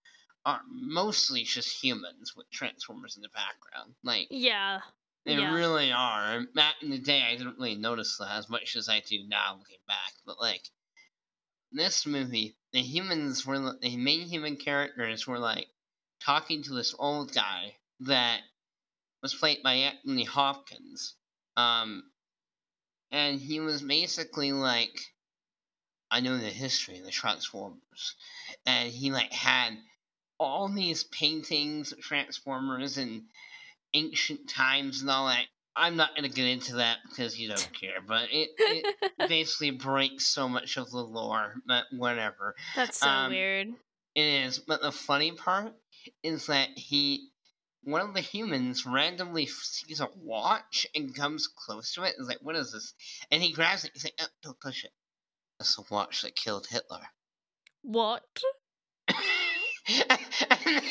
are 0.45 0.61
mostly 0.69 1.43
just 1.45 1.83
humans 1.83 2.35
with 2.37 2.51
Transformers 2.51 3.17
in 3.17 3.23
the 3.23 3.29
background. 3.31 3.95
Like, 4.03 4.29
Yeah. 4.31 4.81
they 5.25 5.37
Yeah. 5.37 5.55
really 5.55 5.93
are. 5.93 6.37
And 6.39 6.53
Back 6.55 6.83
in 6.83 6.91
the 6.91 6.99
day, 6.99 7.23
I 7.23 7.37
didn't 7.37 7.57
really 7.59 7.77
notice 7.77 8.17
that 8.19 8.33
as 8.33 8.49
much 8.49 8.75
as 8.77 8.89
I 8.89 9.01
do 9.01 9.23
now 9.29 9.57
looking 9.59 9.79
back. 9.87 10.13
But 10.27 10.41
like, 10.41 10.69
this 11.71 12.07
movie, 12.07 12.57
the 12.73 12.83
humans 12.83 13.47
were 13.47 13.59
the 13.59 13.79
the 13.81 13.97
main 13.97 14.27
human 14.29 14.57
characters 14.57 15.27
were 15.27 15.39
like 15.39 15.69
talking 16.21 16.63
to 16.63 16.75
this 16.75 16.95
old 16.99 17.33
guy 17.33 17.77
that 18.01 18.43
was 19.23 19.35
played 19.35 19.63
by 19.63 19.75
Anthony 19.75 20.25
Hopkins. 20.25 21.15
Um, 21.57 22.11
and 23.11 23.41
he 23.41 23.61
was 23.61 23.83
basically 23.83 24.53
like, 24.53 24.99
I 26.13 26.21
know 26.21 26.37
the 26.37 26.45
history 26.45 26.99
of 26.99 27.07
the 27.07 27.11
Transformers, 27.11 28.17
and 28.67 28.93
he 28.93 29.11
like 29.11 29.33
had 29.33 29.79
all 30.39 30.69
these 30.69 31.05
paintings 31.05 31.93
of 31.93 32.01
Transformers 32.01 32.99
and 32.99 33.23
ancient 33.95 34.47
times 34.47 35.01
and 35.01 35.11
all 35.11 35.29
that. 35.29 35.47
I'm 35.75 35.97
not 35.97 36.15
gonna 36.15 36.29
get 36.29 36.49
into 36.49 36.77
that 36.77 36.99
because 37.09 37.39
you 37.39 37.49
don't 37.49 37.73
care, 37.73 38.03
but 38.07 38.29
it, 38.31 38.51
it 38.59 38.95
basically 39.29 39.71
breaks 39.71 40.27
so 40.27 40.51
much 40.51 40.77
of 40.77 40.91
the 40.91 41.01
lore. 41.01 41.55
But 41.67 41.85
whatever, 41.93 42.57
That's 42.77 42.99
so 42.99 43.09
um, 43.09 43.31
weird. 43.31 43.69
it 44.15 44.45
is. 44.45 44.59
But 44.59 44.83
the 44.83 44.93
funny 44.93 45.33
part 45.33 45.73
is 46.23 46.49
that 46.49 46.69
he, 46.77 47.31
one 47.85 48.03
of 48.03 48.13
the 48.13 48.21
humans, 48.21 48.85
randomly 48.85 49.47
sees 49.47 50.01
a 50.01 50.11
watch 50.15 50.87
and 50.95 51.15
comes 51.15 51.47
close 51.47 51.95
to 51.95 52.03
it. 52.03 52.17
And 52.19 52.25
is 52.25 52.29
like, 52.29 52.43
"What 52.43 52.57
is 52.57 52.71
this?" 52.71 52.93
And 53.31 53.43
he 53.43 53.55
grabs 53.55 53.87
it. 53.87 53.93
He's 53.95 54.05
like, 54.05 54.21
oh, 54.21 54.27
"Don't 54.43 54.61
touch 54.61 54.85
it. 54.85 54.93
That's 55.63 55.77
the 55.77 55.85
watch 55.95 56.23
that 56.23 56.35
killed 56.35 56.67
Hitler." 56.69 57.03
What? 57.83 58.25
and, 59.09 60.19
and, 60.51 60.83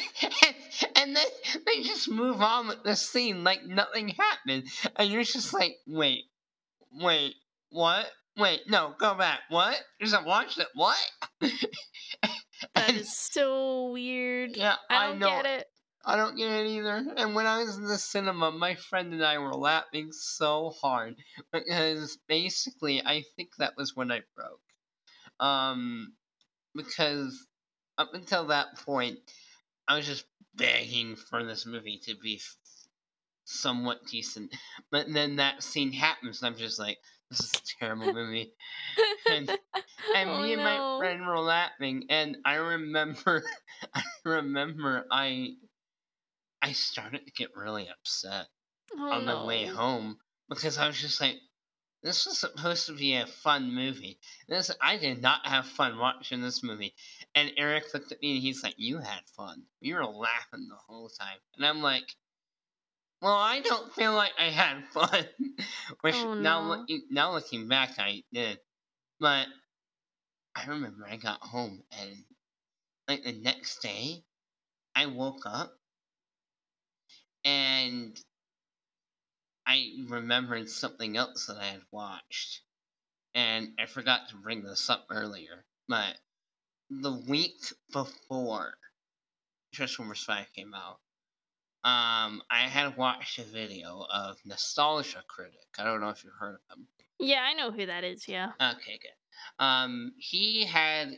and 0.96 1.16
then 1.16 1.26
they 1.66 1.82
just 1.84 2.10
move 2.10 2.40
on 2.42 2.70
with 2.70 2.82
the 2.84 2.96
scene 2.96 3.44
like 3.44 3.66
nothing 3.66 4.10
happened. 4.18 4.64
And 4.96 5.10
you're 5.12 5.24
just 5.24 5.54
like, 5.54 5.74
wait, 5.86 6.24
wait, 6.94 7.34
what? 7.70 8.06
Wait, 8.38 8.62
no, 8.70 8.94
go 8.98 9.14
back. 9.14 9.40
What? 9.50 9.76
There's 10.00 10.14
a 10.14 10.24
watch 10.24 10.56
that 10.56 10.68
what? 10.74 10.98
That 12.76 12.90
And- 12.90 12.98
is 12.98 13.18
so 13.18 13.92
weird. 13.92 14.56
yeah, 14.56 14.76
I 14.90 15.04
I, 15.06 15.08
don't 15.08 15.20
know. 15.20 15.28
get 15.28 15.46
it. 15.48 15.68
I 16.06 16.16
don't 16.16 16.36
get 16.38 16.52
it 16.52 16.68
either. 16.68 17.06
And 17.18 17.36
when 17.36 17.46
I 17.46 17.64
was 17.64 17.78
in 17.78 17.86
the 17.86 17.98
cinema, 17.98 18.52
my 18.52 18.76
friend 18.76 19.14
and 19.14 19.24
I 19.24 19.38
were 19.38 19.54
laughing 19.54 20.12
so 20.12 20.72
hard 20.72 21.16
because 21.52 22.18
basically, 22.28 23.02
I 23.06 23.24
think 23.36 23.56
that 23.58 23.76
was 23.78 23.96
when 23.96 24.12
I 24.12 24.22
broke. 24.36 24.62
Um, 25.40 26.14
because 26.76 27.48
up 27.98 28.14
until 28.14 28.48
that 28.48 28.78
point, 28.78 29.20
I 29.88 29.98
was 29.98 30.06
just 30.08 30.26
begging 30.56 31.16
for 31.16 31.44
this 31.46 31.66
movie 31.66 32.00
to 32.06 32.16
be 32.16 32.42
somewhat 33.46 34.06
decent. 34.10 34.56
But 34.92 35.12
then 35.12 35.38
that 35.38 35.64
scene 35.64 35.92
happens, 35.92 36.42
and 36.42 36.54
I'm 36.54 36.60
just 36.60 36.80
like, 36.80 36.98
this 37.30 37.40
is 37.42 37.52
a 37.54 37.80
terrible 37.80 38.14
movie. 38.14 38.54
And, 39.30 39.50
and 40.16 40.30
Oh, 40.30 40.42
me 40.44 40.54
and 40.54 40.64
my 40.64 40.80
friend 40.98 41.26
were 41.26 41.40
laughing, 41.40 42.06
and 42.10 42.38
I 42.46 42.56
remember, 42.56 43.44
I 43.94 44.04
remember 44.26 45.06
I, 45.12 45.56
I 46.62 46.74
started 46.74 47.26
to 47.26 47.32
get 47.34 47.56
really 47.56 47.88
upset 47.90 48.48
Oh, 48.98 49.12
on 49.12 49.26
the 49.26 49.46
way 49.46 49.66
home 49.66 50.20
because 50.50 50.78
I 50.78 50.88
was 50.88 51.00
just 51.02 51.22
like, 51.22 51.40
this 52.04 52.26
was 52.26 52.40
supposed 52.40 52.88
to 52.88 52.94
be 52.94 53.16
a 53.16 53.28
fun 53.28 53.74
movie. 53.74 54.20
This 54.48 54.72
I 54.82 54.98
did 54.98 55.22
not 55.22 55.46
have 55.46 55.68
fun 55.68 55.98
watching 55.98 56.42
this 56.42 56.64
movie. 56.64 56.96
And 57.36 57.54
Eric 57.58 57.94
looked 57.94 58.12
at 58.12 58.22
me 58.22 58.34
and 58.34 58.42
he's 58.42 58.64
like, 58.64 58.76
"You 58.78 59.00
had 59.00 59.28
fun. 59.38 59.68
You 59.82 59.96
were 59.96 60.06
laughing 60.06 60.68
the 60.68 60.78
whole 60.88 61.10
time." 61.10 61.38
And 61.56 61.66
I'm 61.66 61.82
like, 61.82 62.16
"Well, 63.22 63.38
I 63.38 63.62
don't 63.62 63.94
feel 63.94 64.14
like 64.14 64.34
I 64.38 64.50
had 64.50 64.88
fun." 64.94 65.28
Which 66.02 66.26
Oh, 66.26 66.34
now 66.38 66.62
no. 66.62 66.68
looking 66.68 67.08
now 67.10 67.32
looking 67.34 67.68
back, 67.68 67.98
I 68.00 68.24
did. 68.34 68.60
But 69.20 69.48
I 70.56 70.66
remember 70.68 71.06
I 71.06 71.18
got 71.18 71.42
home 71.42 71.84
and 71.92 72.26
like 73.08 73.24
the 73.24 73.34
next 73.34 73.82
day, 73.82 74.24
I 74.96 75.08
woke 75.08 75.46
up 75.46 75.81
and 77.44 78.20
I 79.66 79.92
remembered 80.08 80.70
something 80.70 81.18
else 81.18 81.46
that 81.46 81.58
I 81.58 81.68
had 81.68 81.82
watched. 81.92 82.62
And 83.34 83.74
I 83.80 83.86
forgot 83.86 84.30
to 84.30 84.36
bring 84.36 84.64
this 84.64 84.90
up 84.90 85.06
earlier. 85.10 85.66
But 85.88 86.18
the 86.90 87.14
week 87.14 87.56
before 87.94 88.74
Transformers 89.74 90.24
5 90.24 90.48
came 90.54 90.74
out, 90.74 91.00
um, 91.84 92.44
I 92.52 92.68
had 92.68 92.98
watched 92.98 93.40
a 93.40 93.44
video 93.44 94.06
of 94.14 94.38
Nostalgia 94.46 95.24
Critic. 95.28 95.68
I 95.80 95.84
don't 95.84 96.02
know 96.02 96.10
if 96.10 96.24
you've 96.24 96.34
heard 96.34 96.56
of 96.56 96.78
him. 96.78 96.88
Yeah, 97.20 97.42
I 97.42 97.54
know 97.54 97.72
who 97.72 97.86
that 97.86 98.04
is. 98.04 98.28
Yeah. 98.28 98.52
Okay, 98.62 99.00
good. 99.00 99.64
Um, 99.64 100.14
he 100.18 100.66
had 100.66 101.16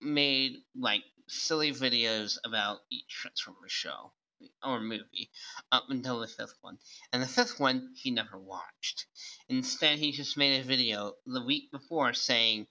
made 0.00 0.58
like 0.76 1.02
silly 1.26 1.72
videos 1.72 2.38
about 2.44 2.78
each 2.90 3.08
Transformers 3.08 3.72
show 3.72 4.12
or 4.62 4.80
movie 4.80 5.30
up 5.72 5.84
until 5.88 6.20
the 6.20 6.28
fifth 6.28 6.56
one, 6.60 6.78
and 7.12 7.22
the 7.22 7.26
fifth 7.26 7.58
one 7.58 7.94
he 7.96 8.10
never 8.10 8.38
watched. 8.38 9.06
Instead, 9.48 9.98
he 9.98 10.12
just 10.12 10.36
made 10.36 10.60
a 10.60 10.64
video 10.64 11.14
the 11.26 11.44
week 11.44 11.70
before 11.70 12.12
saying, 12.14 12.66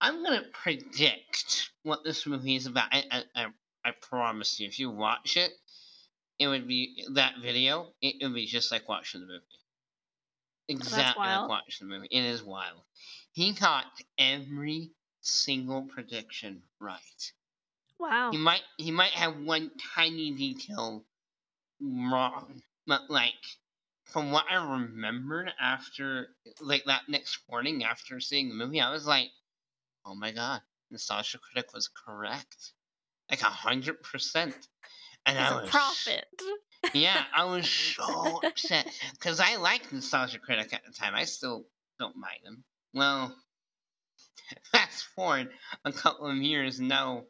"I'm 0.00 0.22
gonna 0.22 0.48
predict 0.52 1.70
what 1.82 2.04
this 2.04 2.26
movie 2.26 2.56
is 2.56 2.66
about." 2.66 2.88
I, 2.92 3.24
I, 3.34 3.46
I, 3.84 3.90
promise 3.92 4.58
you, 4.60 4.68
if 4.68 4.78
you 4.78 4.90
watch 4.90 5.36
it, 5.36 5.52
it 6.38 6.48
would 6.48 6.66
be 6.66 7.04
that 7.14 7.38
video. 7.38 7.94
It 8.00 8.22
would 8.22 8.34
be 8.34 8.46
just 8.46 8.70
like 8.70 8.88
watching 8.88 9.20
the 9.20 9.26
movie. 9.26 9.44
Oh, 10.68 10.74
exactly 10.74 11.28
like 11.28 11.48
watching 11.48 11.88
the 11.88 11.94
movie. 11.94 12.08
It 12.10 12.24
is 12.24 12.42
wild. 12.42 12.82
He 13.32 13.52
got 13.52 13.86
every 14.18 14.90
single 15.20 15.82
prediction 15.82 16.62
right. 16.80 17.32
Wow. 17.98 18.30
He 18.30 18.38
might 18.38 18.62
he 18.76 18.90
might 18.90 19.12
have 19.12 19.38
one 19.40 19.70
tiny 19.94 20.32
detail 20.32 21.04
wrong, 21.80 22.62
but 22.86 23.10
like 23.10 23.34
from 24.06 24.30
what 24.30 24.46
I 24.50 24.56
remembered 24.56 25.50
after 25.60 26.28
like 26.60 26.84
that 26.86 27.08
next 27.08 27.38
morning 27.50 27.84
after 27.84 28.20
seeing 28.20 28.48
the 28.48 28.54
movie, 28.54 28.80
I 28.80 28.92
was 28.92 29.06
like, 29.06 29.30
oh 30.04 30.14
my 30.14 30.32
god, 30.32 30.60
Nostalgia 30.90 31.38
Critic 31.38 31.72
was 31.74 31.88
correct, 31.88 32.72
like 33.30 33.42
a 33.42 33.46
hundred 33.46 34.02
percent. 34.02 34.54
And 35.24 35.38
He's 35.38 35.48
I 35.48 35.58
a 35.58 35.62
was 35.62 35.70
prophet. 35.70 36.26
yeah, 36.94 37.24
I 37.34 37.44
was 37.44 37.68
so 37.68 38.40
upset 38.44 38.86
because 39.12 39.40
I 39.40 39.56
liked 39.56 39.92
Nostalgia 39.92 40.38
Critic 40.38 40.72
at 40.72 40.84
the 40.86 40.92
time. 40.92 41.14
I 41.14 41.24
still 41.24 41.64
don't 41.98 42.16
mind 42.16 42.40
him. 42.44 42.64
Well, 42.94 43.34
fast 44.72 45.04
forward 45.16 45.48
a 45.84 45.92
couple 45.92 46.30
of 46.30 46.36
years 46.36 46.78
now. 46.80 47.24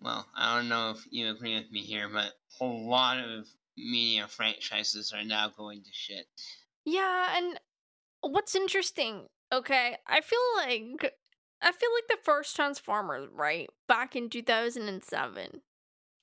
Well, 0.00 0.26
I 0.36 0.56
don't 0.56 0.68
know 0.68 0.90
if 0.90 1.06
you 1.10 1.30
agree 1.30 1.54
with 1.54 1.70
me 1.70 1.80
here, 1.80 2.08
but 2.12 2.32
a 2.60 2.64
lot 2.64 3.18
of 3.18 3.46
media 3.76 4.26
franchises 4.28 5.12
are 5.14 5.24
now 5.24 5.50
going 5.56 5.82
to 5.82 5.90
shit. 5.92 6.26
Yeah, 6.84 7.36
and 7.36 7.58
what's 8.20 8.54
interesting, 8.54 9.26
okay, 9.52 9.96
I 10.06 10.20
feel 10.20 10.38
like 10.56 11.14
I 11.62 11.72
feel 11.72 11.90
like 11.94 12.08
the 12.08 12.18
first 12.22 12.54
Transformers, 12.54 13.28
right? 13.32 13.70
Back 13.88 14.14
in 14.14 14.28
2007. 14.28 15.62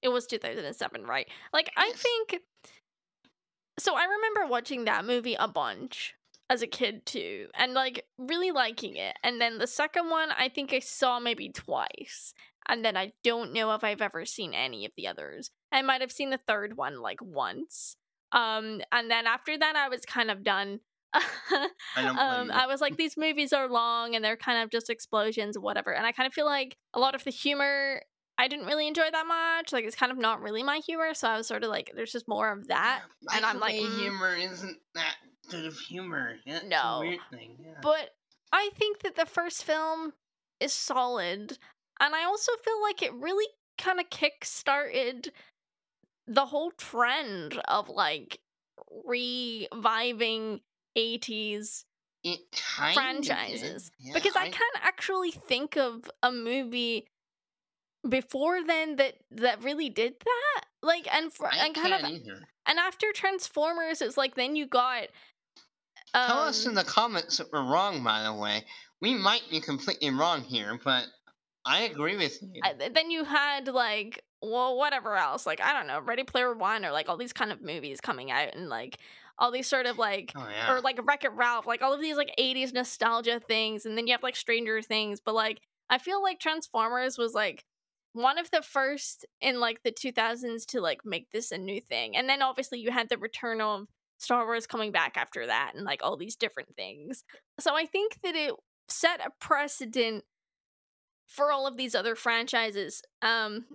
It 0.04 0.10
was 0.10 0.26
2007, 0.28 1.04
right? 1.04 1.28
Like, 1.54 1.72
I 1.76 1.92
think. 1.96 2.42
So 3.80 3.96
I 3.96 4.04
remember 4.04 4.46
watching 4.46 4.86
that 4.86 5.06
movie 5.06 5.36
a 5.36 5.48
bunch 5.48 6.14
as 6.50 6.62
a 6.62 6.68
kid 6.68 7.06
too, 7.06 7.48
and 7.56 7.74
like 7.74 8.06
really 8.18 8.52
liking 8.52 8.96
it. 8.98 9.16
And 9.24 9.42
then 9.42 9.58
the 9.58 9.68
second 9.68 10.10
one, 10.10 10.30
I 10.38 10.50
think 10.50 10.74
I 10.74 10.80
saw 10.80 11.20
maybe 11.20 11.50
twice. 11.50 12.34
And 12.68 12.86
then 12.86 12.96
I 12.96 13.14
don't 13.24 13.54
know 13.54 13.74
if 13.74 13.84
I've 13.84 14.02
ever 14.02 14.26
seen 14.26 14.54
any 14.54 14.86
of 14.86 14.92
the 14.96 15.08
others. 15.08 15.52
I 15.72 15.82
might 15.82 16.02
have 16.02 16.12
seen 16.12 16.30
the 16.30 16.40
third 16.48 16.78
one 16.78 17.02
like 17.02 17.22
once. 17.22 17.96
Um, 18.32 18.82
and 18.92 19.10
then 19.10 19.28
after 19.28 19.58
that, 19.58 19.76
I 19.76 19.90
was 19.90 20.02
kind 20.02 20.32
of 20.32 20.44
done. 20.44 20.80
I 21.14 21.68
um. 21.98 22.52
I 22.52 22.68
was 22.68 22.80
like, 22.80 22.96
these 22.98 23.18
movies 23.18 23.52
are 23.52 23.68
long 23.68 24.16
and 24.16 24.24
they're 24.24 24.38
kind 24.38 24.64
of 24.64 24.70
just 24.70 24.90
explosions, 24.90 25.58
whatever. 25.58 25.94
And 25.94 26.06
I 26.06 26.12
kind 26.12 26.28
of 26.28 26.34
feel 26.34 26.46
like 26.46 26.78
a 26.94 27.00
lot 27.00 27.16
of 27.16 27.24
the 27.24 27.32
humor 27.32 28.02
I 28.38 28.48
didn't 28.48 28.66
really 28.66 28.88
enjoy 28.88 29.08
that 29.12 29.28
much. 29.28 29.72
Like, 29.72 29.86
it's 29.86 29.96
kind 29.96 30.12
of 30.12 30.18
not 30.18 30.42
really 30.42 30.64
my 30.64 30.78
humor. 30.78 31.14
So 31.14 31.28
I 31.28 31.38
was 31.38 31.48
sort 31.48 31.64
of 31.64 31.70
like, 31.70 31.92
there's 31.96 32.12
just 32.12 32.28
more 32.28 32.52
of 32.52 32.70
that. 32.70 33.04
and 33.36 33.46
I'm 33.46 33.60
like, 33.60 33.76
mm. 33.76 34.00
humor 34.00 34.36
isn't 34.36 34.78
that 34.96 35.16
good 35.50 35.66
of 35.66 35.78
humor. 35.78 36.38
That's 36.48 36.66
No. 36.66 36.78
a 36.78 37.00
weird 37.02 37.20
thing. 37.32 37.58
Yeah. 37.64 37.74
But 37.84 38.16
I 38.52 38.72
think 38.76 39.02
that 39.02 39.16
the 39.16 39.28
first 39.28 39.64
film 39.64 40.14
is 40.60 40.74
solid. 40.74 41.60
And 42.02 42.16
I 42.16 42.26
also 42.26 42.52
feel 42.66 42.82
like 42.82 43.04
it 43.04 43.14
really 43.14 43.48
kind 43.78 44.00
of 44.00 44.10
kick 44.10 44.44
started 44.44 45.32
the 46.28 46.48
whole 46.48 46.72
trend 46.72 47.62
of 47.68 47.90
like 47.90 48.40
reviving 49.06 50.62
80s 50.98 51.86
it 52.24 52.40
franchises. 52.94 53.92
because 54.14 54.36
I 54.36 54.50
can't 54.50 54.78
actually 54.82 55.32
think 55.32 55.78
of 55.78 56.10
a 56.22 56.32
movie 56.32 57.08
before 58.08 58.64
then 58.66 58.96
that 58.98 59.16
that 59.32 59.64
really 59.64 59.90
did 59.90 60.16
that. 60.20 60.66
Like 60.82 61.08
and 61.14 61.32
I 61.52 61.66
and 61.66 61.76
kind 61.76 61.94
of 61.94 62.02
either. 62.02 62.42
and 62.66 62.80
after 62.80 63.08
Transformers, 63.14 64.02
it's 64.02 64.18
like 64.18 64.36
then 64.36 64.56
you 64.56 64.66
got. 64.66 65.04
Um, 66.14 66.28
Tell 66.28 66.40
us 66.40 66.66
in 66.66 66.74
the 66.74 66.84
comments 66.84 67.38
that 67.38 67.52
we're 67.54 67.64
wrong, 67.64 68.04
by 68.04 68.24
the 68.24 68.34
way. 68.34 68.66
We 69.02 69.14
might 69.16 69.44
be 69.50 69.62
completely 69.62 70.10
wrong 70.10 70.42
here, 70.42 70.80
but 70.84 71.06
I 71.66 71.84
agree 71.84 72.18
with 72.18 72.42
you. 72.42 72.62
I- 72.64 72.90
then 72.90 73.12
you 73.12 73.24
had 73.24 73.68
like 73.68 74.24
well 74.42 74.78
whatever 74.78 75.16
else 75.16 75.46
like 75.46 75.62
I 75.62 75.74
don't 75.74 75.88
know 75.88 76.00
Ready 76.00 76.24
Player 76.24 76.54
One 76.54 76.84
or 76.84 76.92
like 76.92 77.10
all 77.10 77.18
these 77.18 77.34
kind 77.34 77.52
of 77.52 77.62
movies 77.62 78.02
coming 78.02 78.32
out 78.32 78.56
and 78.56 78.70
like 78.70 78.98
all 79.38 79.52
these 79.52 79.68
sort 79.68 79.86
of 79.86 79.98
like 79.98 80.32
oh, 80.36 80.48
yeah. 80.50 80.74
or 80.74 80.82
like 80.82 81.00
Wreck 81.06 81.24
It 81.24 81.34
Ralph 81.34 81.68
like 81.68 81.82
all 81.82 81.94
of 81.94 82.02
these 82.02 82.18
like 82.18 82.34
80s 82.40 82.74
nostalgia 82.74 83.40
things 83.40 83.86
and 83.86 83.98
then 83.98 84.08
you 84.08 84.14
have 84.14 84.24
like 84.24 84.36
Stranger 84.36 84.82
Things 84.82 85.20
but 85.24 85.36
like 85.36 85.62
I 85.90 85.98
feel 85.98 86.22
like 86.22 86.40
Transformers 86.40 87.18
was 87.18 87.34
like 87.34 87.66
one 88.14 88.38
of 88.38 88.50
the 88.52 88.62
first 88.62 89.26
in 89.40 89.60
like 89.60 89.84
the 89.84 89.92
2000s 89.92 90.66
to 90.68 90.82
like 90.82 91.06
make 91.06 91.30
this 91.32 91.52
a 91.52 91.58
new 91.58 91.80
thing 91.80 92.16
and 92.16 92.28
then 92.28 92.42
obviously 92.42 92.80
you 92.80 92.92
had 92.92 93.10
the 93.10 93.18
return 93.18 93.62
of 93.62 93.88
Star 94.18 94.46
Wars 94.46 94.68
coming 94.68 94.92
back 94.92 95.18
after 95.18 95.46
that 95.48 95.74
and 95.76 95.86
like 95.86 96.02
all 96.04 96.18
these 96.18 96.36
different 96.36 96.76
things 96.76 97.24
so 97.60 97.76
I 97.76 97.86
think 97.86 98.18
that 98.24 98.36
it 98.36 98.54
set 98.88 99.20
a 99.26 99.30
precedent 99.40 100.24
for 101.32 101.52
all 101.52 101.66
of 101.66 101.78
these 101.78 101.96
other 101.96 102.16
franchises 102.16 103.02
um 103.22 103.66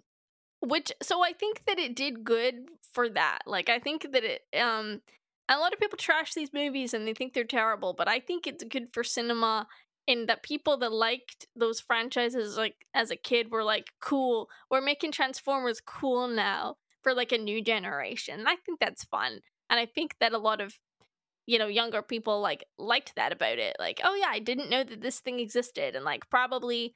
which 0.61 0.93
so 1.03 1.23
i 1.25 1.33
think 1.33 1.63
that 1.67 1.79
it 1.79 1.95
did 1.95 2.25
good 2.25 2.69
for 2.93 3.09
that 3.09 3.39
like 3.47 3.69
i 3.69 3.79
think 3.79 4.13
that 4.13 4.25
it 4.25 4.43
um 4.61 5.01
a 5.49 5.59
lot 5.59 5.73
of 5.73 5.79
people 5.79 5.97
trash 5.97 6.35
these 6.35 6.53
movies 6.53 6.93
and 6.93 7.07
they 7.07 7.15
think 7.15 7.33
they're 7.33 7.45
terrible 7.45 7.93
but 7.93 8.09
i 8.09 8.19
think 8.21 8.47
it's 8.47 8.65
good 8.65 8.89
for 8.93 9.05
cinema 9.05 9.67
in 10.07 10.27
that 10.27 10.43
people 10.43 10.77
that 10.77 10.93
liked 10.93 11.47
those 11.57 11.81
franchises 11.81 12.57
like 12.57 12.87
as 12.95 13.11
a 13.11 13.17
kid 13.17 13.51
were 13.51 13.65
like 13.65 13.91
cool 14.01 14.49
we're 14.71 14.81
making 14.81 15.13
transformers 15.13 15.81
cool 15.85 16.29
now 16.29 16.77
for 17.03 17.15
like 17.15 17.33
a 17.33 17.39
new 17.39 17.63
generation 17.63 18.39
and 18.39 18.49
i 18.49 18.57
think 18.57 18.79
that's 18.81 19.05
fun 19.05 19.41
and 19.71 19.81
i 19.81 19.87
think 19.87 20.15
that 20.21 20.33
a 20.33 20.39
lot 20.39 20.61
of 20.61 20.79
you 21.47 21.59
know 21.59 21.67
younger 21.67 22.03
people 22.03 22.41
like 22.41 22.65
liked 22.79 23.15
that 23.17 23.33
about 23.33 23.59
it 23.59 23.77
like 23.79 24.01
oh 24.05 24.15
yeah 24.15 24.29
i 24.31 24.39
didn't 24.39 24.71
know 24.71 24.85
that 24.85 25.01
this 25.01 25.21
thing 25.21 25.39
existed 25.39 25.95
and 25.95 26.05
like 26.05 26.29
probably 26.31 26.95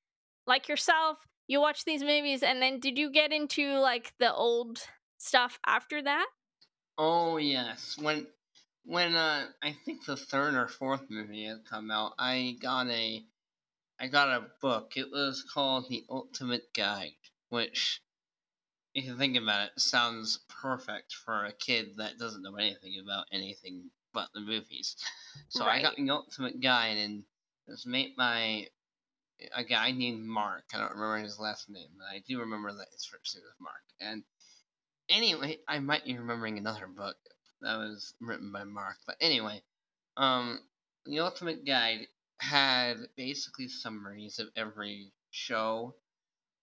like 0.50 0.68
yourself 0.68 1.16
you 1.46 1.60
watch 1.60 1.84
these 1.84 2.02
movies 2.02 2.42
and 2.42 2.60
then 2.60 2.78
did 2.78 2.98
you 2.98 3.10
get 3.10 3.32
into 3.32 3.78
like 3.78 4.12
the 4.18 4.32
old 4.32 4.78
stuff 5.18 5.58
after 5.66 6.02
that 6.02 6.26
Oh 7.02 7.38
yes, 7.38 7.96
when 7.98 8.26
when 8.84 9.14
uh 9.14 9.46
I 9.62 9.72
think 9.72 10.04
the 10.04 10.18
third 10.18 10.52
or 10.52 10.68
fourth 10.68 11.08
movie 11.08 11.46
had 11.46 11.64
come 11.64 11.90
out, 11.90 12.12
I 12.18 12.58
got 12.60 12.88
a 12.88 13.24
I 13.98 14.08
got 14.08 14.28
a 14.28 14.50
book. 14.60 14.98
It 14.98 15.10
was 15.10 15.42
called 15.42 15.88
The 15.88 16.04
Ultimate 16.10 16.74
Guide, 16.74 17.16
which 17.48 18.02
if 18.94 19.06
you 19.06 19.16
think 19.16 19.38
about 19.38 19.68
it, 19.68 19.80
sounds 19.80 20.40
perfect 20.48 21.14
for 21.14 21.46
a 21.46 21.54
kid 21.54 21.96
that 21.96 22.18
doesn't 22.18 22.42
know 22.42 22.56
anything 22.56 23.00
about 23.02 23.24
anything 23.32 23.90
but 24.12 24.28
the 24.34 24.40
movies. 24.40 24.96
So 25.48 25.64
I 25.64 25.80
got 25.80 25.96
the 25.96 26.10
Ultimate 26.10 26.60
Guide 26.60 26.98
and 26.98 27.24
it 27.66 27.70
was 27.70 27.86
made 27.86 28.14
by 28.14 28.68
a 29.54 29.64
guy 29.64 29.92
named 29.92 30.24
Mark. 30.26 30.64
I 30.74 30.78
don't 30.78 30.92
remember 30.92 31.18
his 31.18 31.38
last 31.38 31.68
name, 31.68 31.88
but 31.98 32.06
I 32.14 32.22
do 32.26 32.40
remember 32.40 32.72
that 32.72 32.88
his 32.92 33.04
first 33.04 33.34
name 33.34 33.44
was 33.44 33.54
Mark. 33.60 33.82
And 34.00 34.22
anyway, 35.08 35.58
I 35.68 35.78
might 35.78 36.04
be 36.04 36.16
remembering 36.16 36.58
another 36.58 36.86
book 36.86 37.16
that 37.60 37.76
was 37.76 38.14
written 38.20 38.52
by 38.52 38.64
Mark. 38.64 38.96
But 39.06 39.16
anyway, 39.20 39.62
um, 40.16 40.60
the 41.06 41.20
Ultimate 41.20 41.64
Guide 41.66 42.06
had 42.38 42.96
basically 43.16 43.68
summaries 43.68 44.38
of 44.38 44.48
every 44.56 45.12
show 45.30 45.94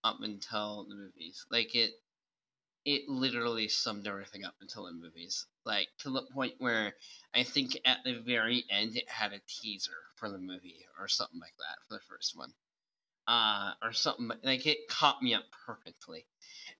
up 0.04 0.18
until 0.22 0.86
the 0.88 0.96
movies. 0.96 1.46
Like 1.52 1.76
it, 1.76 1.92
it 2.86 3.10
literally 3.10 3.68
summed 3.68 4.08
everything 4.08 4.46
up 4.46 4.56
until 4.62 4.86
the 4.86 4.94
movies. 4.94 5.46
Like 5.66 5.88
to 6.00 6.10
the 6.10 6.24
point 6.34 6.54
where 6.60 6.94
I 7.34 7.44
think 7.44 7.78
at 7.86 8.00
the 8.06 8.20
very 8.20 8.63
end 8.70 8.96
it 8.96 9.10
had 9.10 9.34
a 9.34 9.42
teaser 9.48 9.92
for 10.16 10.30
the 10.30 10.38
movie 10.38 10.86
or 11.00 11.08
something 11.08 11.40
like 11.40 11.58
that 11.60 11.78
for 11.88 11.96
the 11.96 12.06
first 12.08 12.38
one. 12.38 12.54
Uh, 13.28 13.74
or 13.82 13.92
something 13.92 14.28
like- 14.30 14.44
like 14.46 14.66
it 14.66 14.88
caught 14.88 15.22
me 15.22 15.34
up 15.34 15.44
perfectly. 15.66 16.26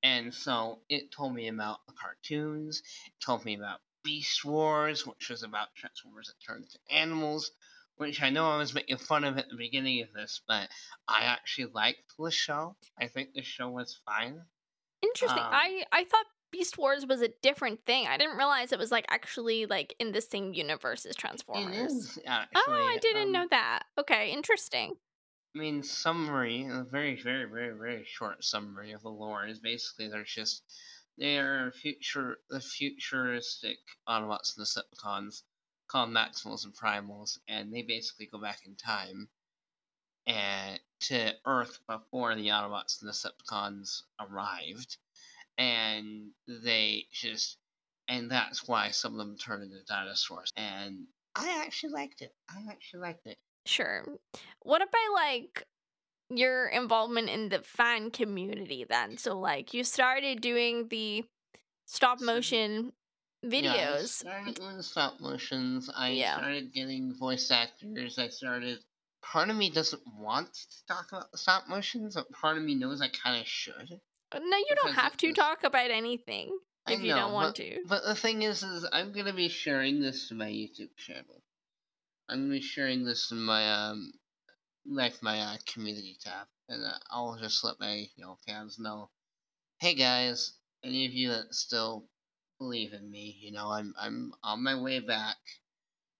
And 0.02 0.34
so 0.34 0.82
it 0.90 1.12
told 1.12 1.34
me 1.36 1.50
about 1.50 1.86
the 1.88 1.94
cartoons, 1.94 2.82
it 3.06 3.14
told 3.20 3.44
me 3.44 3.56
about 3.56 3.82
Beast 4.04 4.46
Wars, 4.46 5.06
which 5.06 5.30
was 5.30 5.44
about 5.44 5.76
Transformers 5.76 6.28
that 6.28 6.40
turned 6.46 6.64
into 6.64 6.80
animals, 6.90 7.52
which 7.98 8.22
I 8.22 8.30
know 8.30 8.50
I 8.50 8.58
was 8.58 8.74
making 8.74 8.98
fun 8.98 9.26
of 9.26 9.38
at 9.38 9.50
the 9.50 9.58
beginning 9.58 10.02
of 10.04 10.14
this, 10.14 10.42
but 10.48 10.70
I 11.08 11.24
actually 11.24 11.72
liked 11.74 12.14
the 12.18 12.32
show. 12.32 12.78
I 12.98 13.08
think 13.08 13.34
the 13.34 13.42
show 13.44 13.70
was 13.70 14.00
fine. 14.06 14.42
interesting 15.02 15.44
Um, 15.44 15.50
i 15.52 15.84
i 15.92 16.04
thought 16.06 16.26
beast 16.52 16.78
wars 16.78 17.06
was 17.06 17.22
a 17.22 17.30
different 17.42 17.86
thing 17.86 18.08
i 18.08 18.18
didn't 18.18 18.38
realize 18.38 18.72
it 18.72 18.80
was 18.80 18.92
like 18.92 19.06
actually 19.10 19.66
like 19.66 19.94
in 20.00 20.12
the 20.12 20.22
same 20.22 20.54
universe 20.54 21.06
as 21.06 21.16
transformers 21.16 21.92
is 21.92 22.20
actually. 22.26 22.62
oh 22.68 22.72
i 22.94 22.98
didn't 23.02 23.24
um, 23.28 23.32
know 23.32 23.48
that 23.52 23.84
okay 24.00 24.32
interesting 24.32 24.96
I 25.58 25.60
mean, 25.60 25.82
summary, 25.82 26.68
a 26.70 26.84
very, 26.84 27.20
very, 27.20 27.46
very, 27.46 27.76
very 27.76 28.06
short 28.06 28.44
summary 28.44 28.92
of 28.92 29.02
the 29.02 29.10
lore 29.10 29.48
is 29.48 29.58
basically 29.60 30.08
they're 30.08 30.24
just 30.24 30.62
they're 31.18 31.72
future 31.72 32.38
the 32.48 32.60
futuristic 32.60 33.80
Autobots 34.08 34.56
and 34.56 34.64
Decepticons 34.68 35.42
called 35.88 36.12
Maximals 36.12 36.64
and 36.64 36.76
Primals, 36.76 37.40
and 37.48 37.74
they 37.74 37.82
basically 37.82 38.28
go 38.28 38.40
back 38.40 38.68
in 38.68 38.76
time 38.76 39.30
and 40.28 40.80
to 41.00 41.34
Earth 41.48 41.80
before 41.88 42.36
the 42.36 42.50
Autobots 42.50 43.02
and 43.02 43.10
Decepticons 43.10 44.04
arrived, 44.20 44.98
and 45.58 46.34
they 46.48 47.08
just 47.12 47.58
and 48.08 48.30
that's 48.30 48.68
why 48.68 48.92
some 48.92 49.14
of 49.14 49.18
them 49.18 49.40
turn 49.40 49.64
into 49.64 49.84
dinosaurs. 49.90 50.54
And 50.56 51.08
I 51.34 51.64
actually 51.66 51.94
liked 51.94 52.22
it. 52.22 52.36
I 52.48 52.64
actually 52.70 53.00
liked 53.00 53.26
it. 53.26 53.40
Sure. 53.68 54.06
What 54.62 54.82
about 54.82 55.14
like 55.14 55.64
your 56.30 56.68
involvement 56.68 57.30
in 57.30 57.50
the 57.50 57.62
fan 57.62 58.12
community 58.12 58.86
then? 58.90 59.18
So 59.18 59.38
like 59.40 59.74
you 59.74 59.84
started 59.84 60.42
doing 60.42 60.88
the 60.88 61.26
stop 61.86 62.20
motion 62.22 62.94
Yeah, 63.44 63.50
I 63.50 63.54
videos. 63.54 64.08
started 64.08 64.56
doing 64.56 64.82
stop 64.82 65.20
motions. 65.20 65.90
I 65.96 66.10
Yeah. 66.10 66.38
started 66.38 66.74
getting 66.74 67.14
voice 67.14 67.52
actors. 67.52 68.18
I 68.18 68.30
started. 68.30 68.80
Part 69.22 69.50
of 69.50 69.56
me 69.58 69.70
doesn't 69.70 70.02
want 70.08 70.54
to 70.54 70.86
talk 70.88 71.12
about 71.12 71.32
the 71.32 71.38
stop 71.38 71.68
motions, 71.68 72.16
but 72.16 72.32
part 72.32 72.58
of 72.58 72.64
me 72.64 72.76
knows 72.76 73.02
I 73.02 73.10
kind 73.10 73.42
of 73.42 73.48
should. 73.48 74.00
Uh, 74.32 74.40
no, 74.40 74.58
you 74.58 74.76
don't 74.82 74.94
have 74.94 75.18
to 75.18 75.28
was- 75.28 75.36
talk 75.36 75.64
about 75.64 75.92
anything 75.92 76.58
if 76.88 77.02
you 77.02 77.14
don't 77.14 77.34
want 77.34 77.58
but, 77.58 77.64
to. 77.64 77.84
But 77.88 78.04
the 78.06 78.16
thing 78.16 78.44
is, 78.44 78.64
is 78.64 78.88
I'm 78.94 79.12
gonna 79.12 79.34
be 79.34 79.50
sharing 79.50 80.00
this 80.02 80.30
to 80.30 80.36
my 80.36 80.48
YouTube 80.50 80.96
channel. 80.96 81.42
I'm 82.30 82.40
gonna 82.40 82.52
be 82.56 82.62
sharing 82.62 83.06
this 83.06 83.32
in 83.32 83.40
my 83.40 83.72
um, 83.72 84.12
like 84.86 85.24
my 85.24 85.40
uh, 85.40 85.58
community 85.66 86.18
tab, 86.22 86.48
and 86.68 86.84
uh, 86.84 86.98
I'll 87.10 87.38
just 87.40 87.64
let 87.64 87.80
my 87.80 88.08
you 88.16 88.24
know 88.26 88.38
fans 88.46 88.78
know. 88.78 89.10
Hey 89.80 89.94
guys, 89.94 90.54
any 90.84 91.06
of 91.06 91.14
you 91.14 91.30
that 91.30 91.56
still 91.56 92.06
believe 92.60 92.92
in 92.92 93.10
me, 93.10 93.38
you 93.40 93.54
know, 93.54 93.70
I'm 93.70 93.94
I'm 93.98 94.34
on 94.44 94.62
my 94.62 94.76
way 94.80 95.00
back. 95.00 95.38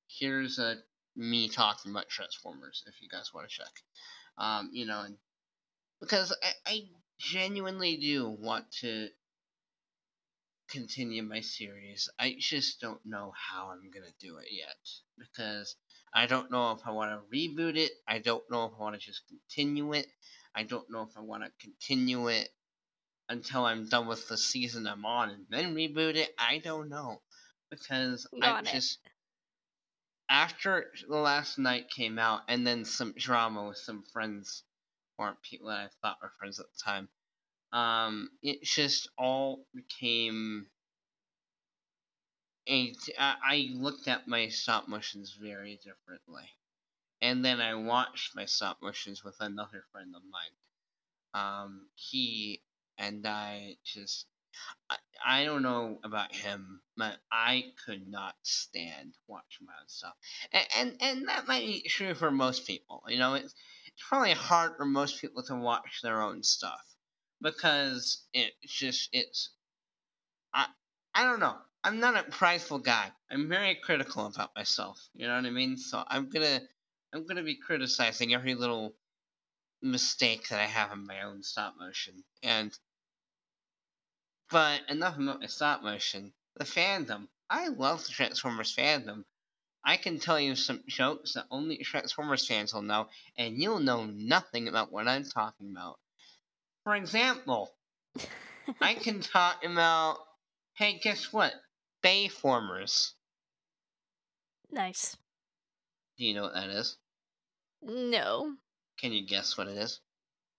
Here's 0.08 0.60
uh, 0.60 0.76
me 1.18 1.50
talking 1.50 1.92
about 1.92 2.08
Transformers, 2.08 2.84
if 2.88 3.02
you 3.02 3.10
guys 3.10 3.34
want 3.34 3.50
to 3.50 3.58
check. 3.58 3.74
Um, 4.38 4.70
you 4.72 4.86
know, 4.86 5.02
and 5.02 5.18
because 6.00 6.34
I, 6.42 6.72
I 6.72 6.82
genuinely 7.20 7.98
do 7.98 8.30
want 8.30 8.72
to 8.80 9.10
continue 10.70 11.24
my 11.24 11.42
series. 11.42 12.10
I 12.18 12.36
just 12.40 12.80
don't 12.80 13.06
know 13.06 13.34
how 13.36 13.72
I'm 13.72 13.92
gonna 13.92 14.14
do 14.22 14.38
it 14.38 14.48
yet 14.52 14.78
because 15.18 15.76
I 16.18 16.26
don't 16.26 16.50
know 16.50 16.72
if 16.72 16.80
I 16.84 16.90
want 16.90 17.12
to 17.12 17.38
reboot 17.38 17.78
it. 17.78 17.92
I 18.08 18.18
don't 18.18 18.42
know 18.50 18.66
if 18.66 18.72
I 18.76 18.82
want 18.82 19.00
to 19.00 19.00
just 19.00 19.22
continue 19.28 19.94
it. 19.94 20.08
I 20.56 20.64
don't 20.64 20.90
know 20.90 21.04
if 21.04 21.16
I 21.16 21.22
want 21.22 21.44
to 21.44 21.52
continue 21.62 22.30
it 22.30 22.50
until 23.30 23.66
I'm 23.66 23.88
done 23.88 24.08
with 24.08 24.28
the 24.28 24.36
season 24.36 24.88
I'm 24.88 25.06
on 25.06 25.30
and 25.30 25.46
then 25.52 25.76
reboot 25.76 26.16
it. 26.16 26.34
I 26.40 26.58
don't 26.58 26.90
know 26.90 27.22
because 27.70 28.26
I 28.42 28.62
it. 28.62 28.66
just 28.66 28.98
after 30.28 30.88
the 31.08 31.18
Last 31.18 31.60
Knight 31.60 31.92
came 31.92 32.18
out 32.18 32.42
and 32.48 32.66
then 32.66 32.84
some 32.84 33.14
drama 33.16 33.68
with 33.68 33.78
some 33.78 34.04
friends 34.12 34.64
or 35.20 35.38
people 35.48 35.68
that 35.68 35.82
I 35.82 35.88
thought 36.02 36.18
were 36.24 36.32
friends 36.40 36.60
at 36.60 36.66
the 36.66 36.84
time. 36.84 37.10
Um, 37.72 38.30
it 38.42 38.64
just 38.64 39.08
all 39.20 39.68
became 39.76 40.66
I 42.70 43.70
looked 43.74 44.08
at 44.08 44.28
my 44.28 44.50
stop 44.50 44.88
motions 44.88 45.32
very 45.40 45.78
differently, 45.78 46.50
and 47.22 47.44
then 47.46 47.62
I 47.62 47.76
watched 47.76 48.36
my 48.36 48.46
stop 48.46 48.82
motions 48.82 49.24
with 49.24 49.38
another 49.40 49.86
friend 49.92 50.16
of 50.16 50.24
mine. 50.30 50.52
Um, 51.34 51.90
he 51.96 52.64
and 52.98 53.26
I 53.28 53.78
just. 53.84 54.28
I, 54.90 54.98
I 55.26 55.46
don't 55.46 55.62
know 55.62 56.00
about 56.04 56.34
him, 56.34 56.82
but 56.98 57.20
I 57.32 57.74
could 57.86 58.08
not 58.08 58.36
stand 58.44 59.14
watching 59.28 59.68
my 59.68 59.74
own 59.80 59.88
stuff, 59.88 60.16
and 60.52 60.68
and, 60.76 60.98
and 61.02 61.28
that 61.30 61.48
might 61.48 61.66
be 61.66 61.84
true 61.84 62.16
for 62.16 62.32
most 62.32 62.66
people. 62.68 63.04
You 63.08 63.20
know, 63.20 63.36
it's 63.36 63.54
it's 63.88 64.04
probably 64.08 64.34
hard 64.34 64.78
for 64.78 64.86
most 64.86 65.22
people 65.22 65.44
to 65.44 65.56
watch 65.56 66.02
their 66.02 66.22
own 66.22 66.44
stuff 66.44 66.86
because 67.42 68.24
it's 68.34 68.74
just 68.74 69.10
it's 69.14 69.52
I 70.54 70.68
I 71.14 71.24
don't 71.24 71.40
know. 71.40 71.58
I'm 71.88 72.02
not 72.02 72.18
a 72.18 72.30
prideful 72.30 72.80
guy. 72.80 73.10
I'm 73.32 73.48
very 73.48 73.76
critical 73.76 74.26
about 74.26 74.54
myself. 74.58 75.00
You 75.14 75.26
know 75.26 75.36
what 75.36 75.46
I 75.46 75.52
mean? 75.52 75.78
So 75.78 76.04
I'm 76.06 76.30
gonna 76.30 76.60
I'm 77.14 77.26
gonna 77.26 77.44
be 77.44 77.56
criticizing 77.56 78.34
every 78.34 78.56
little 78.56 78.94
mistake 79.82 80.50
that 80.50 80.60
I 80.60 80.66
have 80.66 80.92
in 80.92 81.08
my 81.08 81.22
own 81.22 81.44
stop 81.44 81.76
motion. 81.80 82.26
And 82.44 82.78
but 84.50 84.82
enough 84.90 85.18
about 85.18 85.40
my 85.40 85.46
stop 85.48 85.82
motion. 85.82 86.34
The 86.58 86.66
fandom. 86.66 87.30
I 87.50 87.70
love 87.70 88.04
the 88.06 88.12
Transformers 88.12 88.76
fandom. 88.76 89.24
I 89.82 89.96
can 89.96 90.20
tell 90.20 90.42
you 90.42 90.58
some 90.58 90.84
jokes 90.88 91.36
that 91.36 91.46
only 91.50 91.78
Transformers 91.78 92.46
fans 92.46 92.74
will 92.74 92.82
know, 92.82 93.08
and 93.38 93.56
you'll 93.56 93.80
know 93.80 94.04
nothing 94.04 94.68
about 94.68 94.92
what 94.92 95.08
I'm 95.08 95.24
talking 95.24 95.72
about. 95.72 96.00
For 96.84 96.98
example, 96.98 97.72
I 98.82 98.96
can 98.96 99.22
talk 99.22 99.64
about, 99.64 100.18
hey, 100.74 101.00
guess 101.02 101.32
what? 101.32 101.54
Bayformers. 102.04 103.14
nice. 104.72 105.18
Do 106.18 106.26
you 106.26 106.34
know 106.34 106.44
what 106.44 106.54
that 106.56 106.70
is? 106.70 106.98
No. 107.82 108.54
Can 109.00 109.12
you 109.14 109.26
guess 109.26 109.58
what 109.58 109.68
it 109.68 109.78
is? 109.78 110.00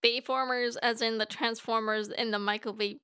Bayformers, 0.05 0.77
as 0.83 1.03
in 1.03 1.19
the 1.19 1.27
Transformers 1.27 2.09
in 2.09 2.31
the 2.31 2.39
Michael 2.39 2.73
Bay 2.73 2.99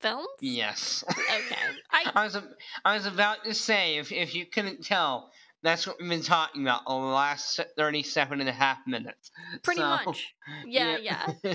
films? 0.00 0.28
Yes. 0.40 1.02
Okay. 1.08 1.56
I 1.90 2.12
I 2.14 2.24
was 2.24 2.36
I 2.84 2.94
was 2.94 3.06
about 3.06 3.44
to 3.44 3.54
say 3.54 3.96
if 3.96 4.12
if 4.12 4.34
you 4.34 4.44
couldn't 4.44 4.84
tell, 4.84 5.30
that's 5.62 5.86
what 5.86 5.96
we've 5.98 6.10
been 6.10 6.22
talking 6.22 6.62
about 6.62 6.84
the 6.86 6.92
last 6.92 7.58
37 7.78 8.40
and 8.40 8.48
a 8.48 8.52
half 8.52 8.78
minutes. 8.86 9.30
pretty 9.62 9.80
So, 9.80 9.86
much. 9.88 10.34
Yeah, 10.66 10.98
yeah. 10.98 11.32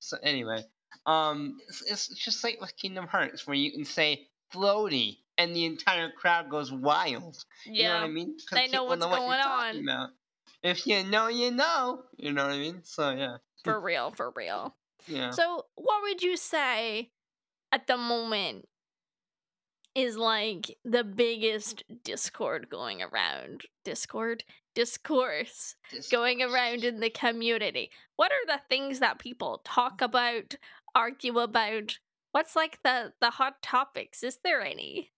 so 0.00 0.18
anyway, 0.22 0.62
um, 1.06 1.56
it's, 1.68 1.82
it's 1.90 2.08
just 2.08 2.44
like 2.44 2.60
with 2.60 2.76
Kingdom 2.76 3.06
Hearts, 3.06 3.46
where 3.46 3.56
you 3.56 3.72
can 3.72 3.86
say 3.86 4.28
floaty, 4.52 5.18
and 5.38 5.54
the 5.54 5.64
entire 5.64 6.10
crowd 6.10 6.50
goes 6.50 6.70
wild. 6.72 7.44
Yeah. 7.66 7.72
You 7.72 7.88
know 7.88 7.94
what 7.94 8.04
I 8.04 8.08
mean? 8.08 8.36
They 8.52 8.68
know 8.68 8.84
what's 8.84 9.04
what 9.06 9.16
going 9.18 9.40
on. 9.40 9.76
about. 9.82 10.10
If 10.62 10.86
you 10.86 11.02
know, 11.04 11.28
you 11.28 11.50
know. 11.50 12.04
You 12.16 12.32
know 12.32 12.44
what 12.46 12.54
I 12.54 12.58
mean? 12.58 12.80
So 12.84 13.10
yeah, 13.10 13.36
For 13.64 13.80
real, 13.80 14.10
for 14.12 14.32
real. 14.36 14.76
yeah. 15.06 15.30
So, 15.30 15.66
what 15.74 16.02
would 16.02 16.22
you 16.22 16.36
say 16.36 17.10
at 17.72 17.86
the 17.86 17.96
moment 17.96 18.66
is 19.94 20.16
like 20.16 20.76
the 20.84 21.02
biggest 21.04 21.82
discord 22.04 22.68
going 22.70 23.02
around? 23.02 23.62
Discord? 23.84 24.44
Discourse 24.74 25.74
going 26.10 26.40
around 26.40 26.82
in 26.84 27.00
the 27.00 27.10
community. 27.10 27.90
What 28.16 28.32
are 28.32 28.46
the 28.46 28.62
things 28.70 29.00
that 29.00 29.18
people 29.18 29.60
talk 29.66 30.00
about, 30.00 30.54
argue 30.94 31.38
about? 31.40 31.98
What's 32.30 32.56
like 32.56 32.78
the 32.82 33.12
the 33.20 33.30
hot 33.30 33.60
topics? 33.62 34.22
Is 34.22 34.38
there 34.42 34.62
any? 34.62 35.10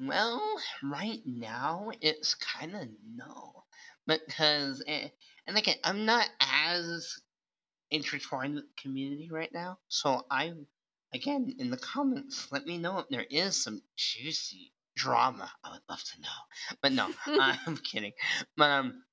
Well, 0.00 0.40
right 0.82 1.20
now 1.26 1.90
it's 2.00 2.34
kind 2.34 2.74
of 2.74 2.88
no, 3.04 3.64
because 4.06 4.82
eh, 4.86 5.08
and 5.46 5.58
again, 5.58 5.76
I'm 5.84 6.04
not 6.06 6.28
as 6.40 7.20
intertwined 7.90 8.54
with 8.56 8.64
the 8.64 8.82
community 8.82 9.28
right 9.30 9.52
now. 9.52 9.78
So 9.88 10.26
I, 10.30 10.52
again, 11.14 11.56
in 11.58 11.70
the 11.70 11.76
comments, 11.78 12.48
let 12.52 12.66
me 12.66 12.78
know 12.78 12.98
if 13.00 13.08
there 13.08 13.26
is 13.30 13.62
some 13.62 13.82
juicy 13.96 14.72
drama. 14.96 15.50
I 15.64 15.72
would 15.72 15.82
love 15.88 16.02
to 16.02 16.20
know, 16.20 16.76
but 16.82 16.92
no, 16.92 17.10
I'm 17.26 17.76
kidding. 17.78 18.12
But 18.56 18.70
um, 18.70 19.04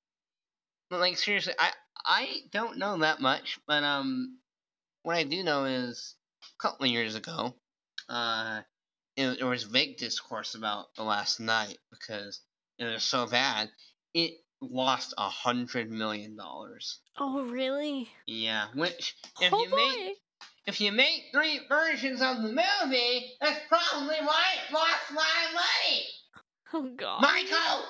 but 0.90 1.00
like 1.00 1.18
seriously, 1.18 1.54
I 1.58 1.72
I 2.04 2.40
don't 2.52 2.78
know 2.78 2.98
that 2.98 3.20
much. 3.20 3.58
But 3.66 3.84
um, 3.84 4.38
what 5.02 5.16
I 5.16 5.24
do 5.24 5.42
know 5.44 5.64
is 5.64 6.14
a 6.42 6.62
couple 6.62 6.86
of 6.86 6.92
years 6.92 7.14
ago, 7.16 7.54
uh, 8.08 8.62
it, 9.16 9.38
there 9.38 9.48
was 9.48 9.64
big 9.64 9.96
discourse 9.96 10.54
about 10.54 10.94
the 10.96 11.02
Last 11.02 11.40
Knight 11.40 11.78
because 11.90 12.40
it 12.78 12.84
was 12.84 13.02
so 13.02 13.26
bad. 13.26 13.70
It 14.14 14.32
lost 14.60 15.14
a 15.18 15.28
hundred 15.28 15.90
million 15.90 16.36
dollars. 16.36 17.00
Oh, 17.18 17.42
really? 17.44 18.08
Yeah, 18.26 18.66
which 18.74 19.16
if 19.40 19.52
oh 19.52 19.62
you 19.62 19.70
boy. 19.70 19.76
make 19.76 20.16
if 20.66 20.80
you 20.80 20.92
make 20.92 21.24
three 21.32 21.60
versions 21.68 22.20
of 22.20 22.42
the 22.42 22.48
movie, 22.48 23.32
that's 23.40 23.60
probably 23.68 24.16
why 24.20 24.44
it 24.54 24.72
lost 24.72 25.12
my 25.12 25.46
money. 25.54 26.02
Oh 26.72 26.90
god. 26.96 27.22
Michael. 27.22 27.84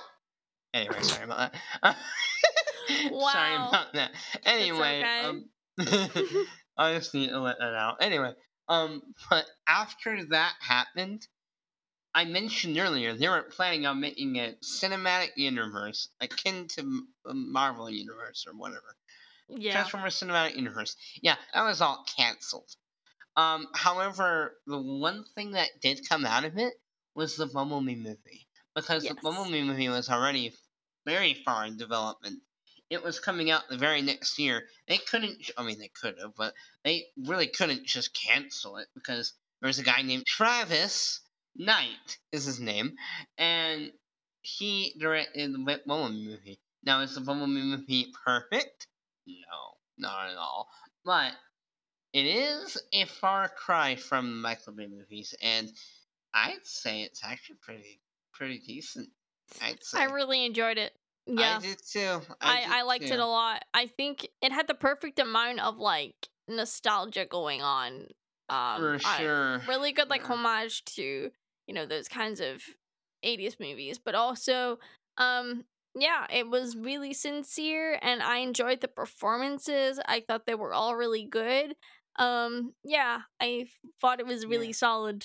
Anyway, 0.74 1.00
sorry 1.00 1.24
about 1.24 1.52
that. 1.82 1.96
sorry 2.88 3.54
about 3.54 3.92
that. 3.94 4.10
Anyway, 4.44 5.02
okay. 5.02 5.20
um, 5.24 5.44
I 6.76 6.94
just 6.94 7.14
need 7.14 7.30
to 7.30 7.40
let 7.40 7.56
that 7.58 7.74
out. 7.74 7.96
Anyway, 8.00 8.32
um, 8.68 9.02
but 9.30 9.46
after 9.68 10.24
that 10.26 10.54
happened, 10.60 11.26
I 12.14 12.24
mentioned 12.24 12.78
earlier 12.78 13.14
they 13.14 13.28
weren't 13.28 13.50
planning 13.50 13.86
on 13.86 14.00
making 14.00 14.38
a 14.38 14.54
cinematic 14.64 15.30
universe 15.36 16.08
akin 16.20 16.66
to 16.68 16.82
the 17.24 17.34
Marvel 17.34 17.90
universe 17.90 18.46
or 18.46 18.54
whatever. 18.56 18.96
yeah. 19.48 19.72
Transformers 19.72 20.18
Cinematic 20.18 20.56
Universe. 20.56 20.96
Yeah, 21.22 21.36
that 21.54 21.62
was 21.62 21.80
all 21.80 22.04
canceled. 22.16 22.70
Um, 23.36 23.68
however, 23.74 24.56
the 24.66 24.80
one 24.80 25.24
thing 25.34 25.52
that 25.52 25.68
did 25.82 26.08
come 26.08 26.24
out 26.24 26.44
of 26.44 26.56
it 26.56 26.74
was 27.14 27.36
the 27.36 27.46
Bumblebee 27.46 27.94
movie. 27.96 28.48
Because 28.74 29.04
Yes. 29.04 29.14
the 29.14 29.20
Bumblebee 29.20 29.62
movie 29.62 29.88
was 29.88 30.08
already 30.08 30.54
very 31.04 31.34
far 31.34 31.66
in 31.66 31.76
development. 31.76 32.42
It 32.88 33.02
was 33.02 33.18
coming 33.18 33.50
out 33.50 33.68
the 33.68 33.76
very 33.76 34.02
next 34.02 34.38
year. 34.38 34.62
They 34.86 34.98
couldn't, 34.98 35.50
I 35.56 35.64
mean, 35.64 35.78
they 35.78 35.88
could 35.88 36.16
have, 36.20 36.34
but 36.36 36.54
they 36.84 37.06
really 37.16 37.48
couldn't 37.48 37.84
just 37.84 38.14
cancel 38.14 38.76
it 38.76 38.86
because 38.94 39.32
there 39.60 39.66
was 39.66 39.78
a 39.78 39.84
guy 39.84 40.02
named 40.02 40.26
Travis 40.26 41.20
Knight, 41.56 42.18
is 42.32 42.44
his 42.44 42.60
name, 42.60 42.96
and 43.38 43.90
he 44.42 44.94
directed 44.98 45.52
the 45.52 45.80
Bumblebee 45.86 46.24
movie. 46.24 46.60
Now, 46.84 47.00
is 47.00 47.14
the 47.14 47.20
Bumblebee 47.20 47.52
movie 47.52 48.12
perfect? 48.24 48.86
No, 49.26 49.74
not 49.98 50.30
at 50.30 50.36
all. 50.36 50.68
But 51.04 51.32
it 52.12 52.26
is 52.26 52.80
a 52.92 53.04
far 53.06 53.48
cry 53.48 53.96
from 53.96 54.28
the 54.28 54.36
Michael 54.36 54.74
Bay 54.74 54.86
movies, 54.86 55.34
and 55.42 55.68
I'd 56.32 56.64
say 56.64 57.02
it's 57.02 57.24
actually 57.24 57.56
pretty 57.62 58.00
pretty 58.32 58.58
decent. 58.58 59.08
I'd 59.60 59.82
say. 59.82 60.00
I 60.00 60.04
really 60.04 60.44
enjoyed 60.44 60.78
it. 60.78 60.92
Yeah. 61.26 61.58
I 61.58 61.60
did 61.60 61.78
too. 61.82 62.20
I, 62.40 62.60
did 62.60 62.70
I 62.70 62.82
liked 62.82 63.06
too. 63.06 63.14
it 63.14 63.20
a 63.20 63.26
lot. 63.26 63.64
I 63.74 63.86
think 63.86 64.28
it 64.42 64.52
had 64.52 64.68
the 64.68 64.74
perfect 64.74 65.18
amount 65.18 65.60
of 65.60 65.78
like 65.78 66.28
nostalgia 66.48 67.26
going 67.26 67.62
on. 67.62 68.08
Um, 68.48 68.98
For 68.98 68.98
I- 69.04 69.18
sure. 69.18 69.62
really 69.66 69.92
good 69.92 70.08
like 70.08 70.22
Yeah. 70.22 70.28
homage 70.28 70.84
to 70.96 71.32
you 71.66 71.74
know 71.74 71.86
those 71.86 72.08
kinds 72.08 72.40
of 72.40 72.62
80s 73.22 73.58
movies, 73.58 73.98
but 73.98 74.14
also 74.14 74.78
um 75.18 75.64
yeah, 75.98 76.26
it 76.30 76.48
was 76.48 76.76
really 76.76 77.12
sincere 77.14 77.98
and 78.02 78.22
I 78.22 78.38
enjoyed 78.38 78.80
the 78.80 78.88
performances. 78.88 79.98
I 80.06 80.20
thought 80.20 80.46
they 80.46 80.54
were 80.54 80.74
all 80.74 80.94
really 80.94 81.24
good. 81.24 81.74
Um 82.16 82.74
yeah, 82.84 83.22
I 83.40 83.66
thought 84.00 84.20
it 84.20 84.26
was 84.26 84.46
really 84.46 84.68
Yeah. 84.68 84.72
solid. 84.72 85.24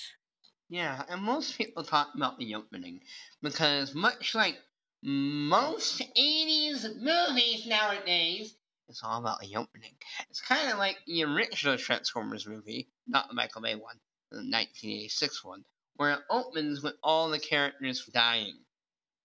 Yeah, 0.68 1.04
and 1.08 1.22
most 1.22 1.56
people 1.58 1.84
talk 1.84 2.14
about 2.14 2.38
the 2.38 2.54
opening 2.54 3.02
because 3.42 3.94
much 3.94 4.34
like 4.34 4.58
most 5.02 6.00
80s 6.16 6.96
movies 7.00 7.66
nowadays, 7.66 8.54
It's 8.88 9.02
all 9.02 9.20
about 9.20 9.40
the 9.40 9.56
opening. 9.56 9.92
It's 10.30 10.40
kind 10.40 10.70
of 10.70 10.78
like 10.78 10.96
the 11.06 11.24
original 11.24 11.76
Transformers 11.76 12.46
movie, 12.46 12.88
not 13.06 13.28
the 13.28 13.34
Michael 13.34 13.62
Bay 13.62 13.74
one, 13.74 13.96
the 14.30 14.38
1986 14.38 15.44
one, 15.44 15.64
where 15.96 16.12
it 16.12 16.20
opens 16.30 16.82
with 16.82 16.94
all 17.02 17.30
the 17.30 17.38
characters 17.38 18.04
dying, 18.12 18.58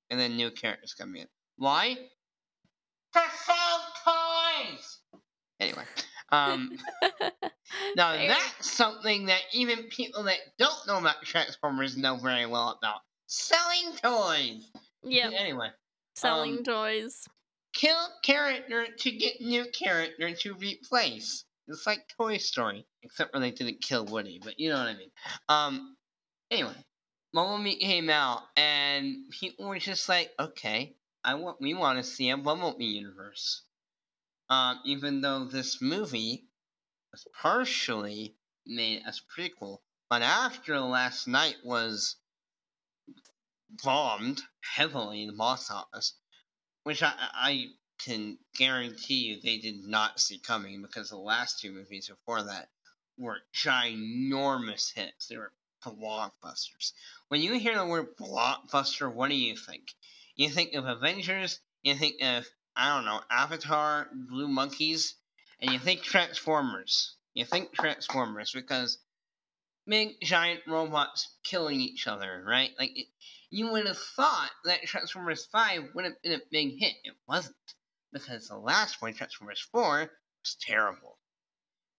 and 0.09 0.19
then 0.19 0.35
new 0.35 0.51
characters 0.51 0.93
come 0.93 1.15
in. 1.15 1.27
Why? 1.57 1.95
To 3.13 3.21
sell 3.45 3.93
toys. 4.03 4.99
Anyway, 5.59 5.83
um, 6.29 6.77
now 7.95 8.13
that's 8.27 8.71
something 8.71 9.25
that 9.27 9.41
even 9.53 9.83
people 9.85 10.23
that 10.23 10.37
don't 10.57 10.87
know 10.87 10.97
about 10.97 11.21
Transformers 11.23 11.97
know 11.97 12.15
very 12.17 12.45
well 12.45 12.77
about. 12.77 13.01
Selling 13.27 13.95
toys. 14.01 14.71
Yep. 15.11 15.33
Anyway, 15.37 15.69
Selling 16.15 16.57
um, 16.57 16.63
toys. 16.63 17.25
kill 17.73 18.07
character 18.23 18.87
to 18.99 19.11
get 19.11 19.39
new 19.41 19.65
character 19.71 20.33
to 20.33 20.53
replace. 20.55 21.45
It's 21.67 21.85
like 21.85 22.07
Toy 22.17 22.37
Story, 22.37 22.85
except 23.03 23.33
for 23.33 23.39
they 23.39 23.51
didn't 23.51 23.81
kill 23.81 24.05
Woody, 24.05 24.39
but 24.41 24.59
you 24.59 24.69
know 24.69 24.77
what 24.77 24.87
I 24.87 24.95
mean. 24.95 25.11
Um, 25.49 25.97
anyway, 26.49 26.75
Bumblebee 27.33 27.75
came 27.75 28.09
out, 28.09 28.43
and 28.55 29.29
people 29.31 29.67
were 29.67 29.79
just 29.79 30.07
like, 30.07 30.31
"Okay, 30.39 30.95
I 31.23 31.35
want, 31.35 31.59
we 31.59 31.73
want 31.73 31.97
to 31.97 32.03
see 32.03 32.29
a 32.29 32.37
Bumblebee 32.37 32.85
universe." 32.85 33.63
Um, 34.49 34.79
even 34.85 35.19
though 35.19 35.43
this 35.43 35.81
movie 35.81 36.45
was 37.11 37.27
partially 37.41 38.33
made 38.65 39.03
as 39.05 39.21
prequel, 39.37 39.79
but 40.09 40.21
after 40.21 40.79
Last 40.79 41.27
Knight 41.27 41.57
was 41.65 42.15
bombed 43.83 44.41
heavily 44.75 45.21
in 45.21 45.27
the 45.27 45.33
box 45.33 45.71
office, 45.71 46.13
which 46.83 47.03
I, 47.03 47.13
I 47.17 47.65
can 47.99 48.37
guarantee 48.55 49.25
you 49.27 49.41
they 49.41 49.57
did 49.57 49.83
not 49.85 50.19
see 50.19 50.39
coming 50.39 50.81
because 50.81 51.09
the 51.09 51.17
last 51.17 51.59
two 51.59 51.71
movies 51.71 52.09
before 52.09 52.43
that 52.43 52.69
were 53.17 53.39
ginormous 53.53 54.93
hits. 54.93 55.27
They 55.27 55.37
were 55.37 55.51
blockbusters. 55.83 56.91
When 57.29 57.41
you 57.41 57.57
hear 57.57 57.77
the 57.77 57.85
word 57.85 58.15
blockbuster, 58.17 59.11
what 59.11 59.29
do 59.29 59.35
you 59.35 59.55
think? 59.55 59.93
You 60.35 60.49
think 60.49 60.73
of 60.73 60.85
Avengers, 60.85 61.59
you 61.81 61.95
think 61.95 62.21
of, 62.21 62.45
I 62.75 62.95
don't 62.95 63.05
know, 63.05 63.21
Avatar, 63.29 64.07
Blue 64.13 64.47
Monkeys, 64.47 65.15
and 65.59 65.71
you 65.71 65.79
think 65.79 66.03
Transformers. 66.03 67.15
You 67.33 67.45
think 67.45 67.73
Transformers 67.73 68.51
because 68.53 68.99
big 69.87 70.19
giant 70.21 70.61
robots 70.67 71.27
killing 71.43 71.79
each 71.81 72.07
other, 72.07 72.43
right? 72.45 72.71
Like, 72.79 72.91
it, 72.95 73.07
you 73.49 73.71
would 73.71 73.87
have 73.87 73.97
thought 73.97 74.51
that 74.65 74.83
Transformers 74.83 75.45
5 75.45 75.89
would 75.93 76.05
have 76.05 76.21
been 76.21 76.33
a 76.33 76.41
big 76.51 76.79
hit. 76.79 76.95
It 77.03 77.15
wasn't. 77.27 77.55
Because 78.11 78.47
the 78.47 78.57
last 78.57 79.01
one, 79.01 79.13
Transformers 79.13 79.61
4, 79.71 79.99
was 80.41 80.57
terrible. 80.61 81.17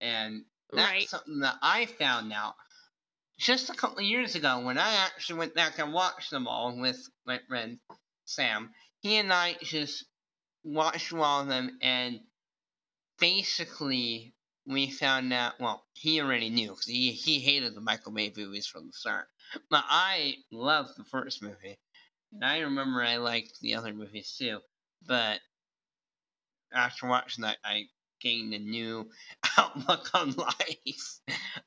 And 0.00 0.44
that's 0.72 0.90
Right. 0.90 1.08
something 1.08 1.40
that 1.40 1.58
I 1.62 1.86
found 1.86 2.32
out 2.32 2.54
just 3.38 3.70
a 3.70 3.74
couple 3.74 3.98
of 3.98 4.04
years 4.04 4.34
ago 4.34 4.60
when 4.60 4.78
I 4.78 4.92
actually 5.06 5.38
went 5.38 5.54
back 5.54 5.78
and 5.78 5.92
watched 5.92 6.30
them 6.30 6.48
all 6.48 6.76
with 6.76 7.08
my 7.24 7.38
friend 7.48 7.78
Sam. 8.24 8.74
He 9.00 9.16
and 9.16 9.32
I 9.32 9.54
just 9.62 10.04
watched 10.64 11.12
all 11.12 11.42
of 11.42 11.48
them, 11.48 11.78
and 11.80 12.20
basically 13.18 14.34
we 14.66 14.90
found 14.90 15.32
out. 15.32 15.58
Well, 15.60 15.86
he 15.94 16.20
already 16.20 16.50
knew 16.50 16.70
because 16.70 16.86
he 16.86 17.12
he 17.12 17.38
hated 17.40 17.74
the 17.74 17.80
Michael 17.80 18.12
Bay 18.12 18.32
movies 18.36 18.66
from 18.66 18.88
the 18.88 18.92
start, 18.92 19.28
but 19.70 19.84
I 19.88 20.36
loved 20.50 20.96
the 20.96 21.04
first 21.04 21.42
movie, 21.42 21.78
and 22.32 22.44
I 22.44 22.60
remember 22.60 23.02
I 23.02 23.16
liked 23.16 23.60
the 23.60 23.74
other 23.74 23.92
movies 23.92 24.34
too. 24.38 24.60
But 25.06 25.40
after 26.72 27.06
watching 27.06 27.42
that, 27.42 27.58
I 27.64 27.84
gained 28.20 28.54
a 28.54 28.58
new 28.58 29.10
outlook 29.58 30.10
on 30.14 30.32
life. 30.32 31.20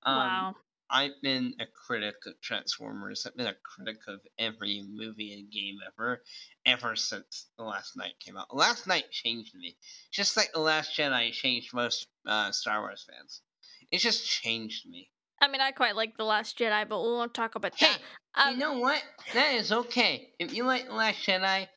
Um, 0.03 0.17
wow. 0.17 0.55
I've 0.93 1.21
been 1.21 1.53
a 1.59 1.65
critic 1.65 2.15
of 2.25 2.39
Transformers. 2.41 3.25
I've 3.25 3.38
been 3.38 3.47
a 3.47 3.55
critic 3.63 4.01
of 4.09 4.19
every 4.38 4.84
movie 4.89 5.34
and 5.34 5.49
game 5.49 5.77
ever, 5.88 6.21
ever 6.65 6.97
since 6.97 7.47
The 7.57 7.63
Last 7.63 7.95
Knight 7.95 8.19
came 8.19 8.36
out. 8.36 8.49
The 8.49 8.57
Last 8.57 8.88
Knight 8.88 9.09
changed 9.09 9.55
me, 9.55 9.77
just 10.11 10.36
like 10.36 10.51
The 10.53 10.59
Last 10.59 10.95
Jedi 10.97 11.32
changed 11.32 11.73
most 11.73 12.07
uh, 12.27 12.51
Star 12.51 12.82
Wars 12.82 13.07
fans. 13.09 13.41
It 13.89 13.99
just 13.99 14.27
changed 14.29 14.89
me. 14.89 15.09
I 15.41 15.47
mean, 15.47 15.59
I 15.61 15.71
quite 15.71 15.95
like 15.95 16.17
The 16.17 16.23
Last 16.23 16.57
Jedi, 16.57 16.87
but 16.87 17.01
we 17.01 17.09
won't 17.09 17.33
talk 17.33 17.55
about 17.55 17.73
Hey, 17.75 17.87
that. 18.35 18.47
Um, 18.47 18.53
you 18.53 18.59
know 18.59 18.77
what? 18.79 19.01
That 19.33 19.55
is 19.55 19.71
okay. 19.71 20.29
If 20.39 20.53
you 20.53 20.63
like 20.65 20.85
The 20.87 20.93
Last 20.93 21.25
Jedi, 21.25 21.67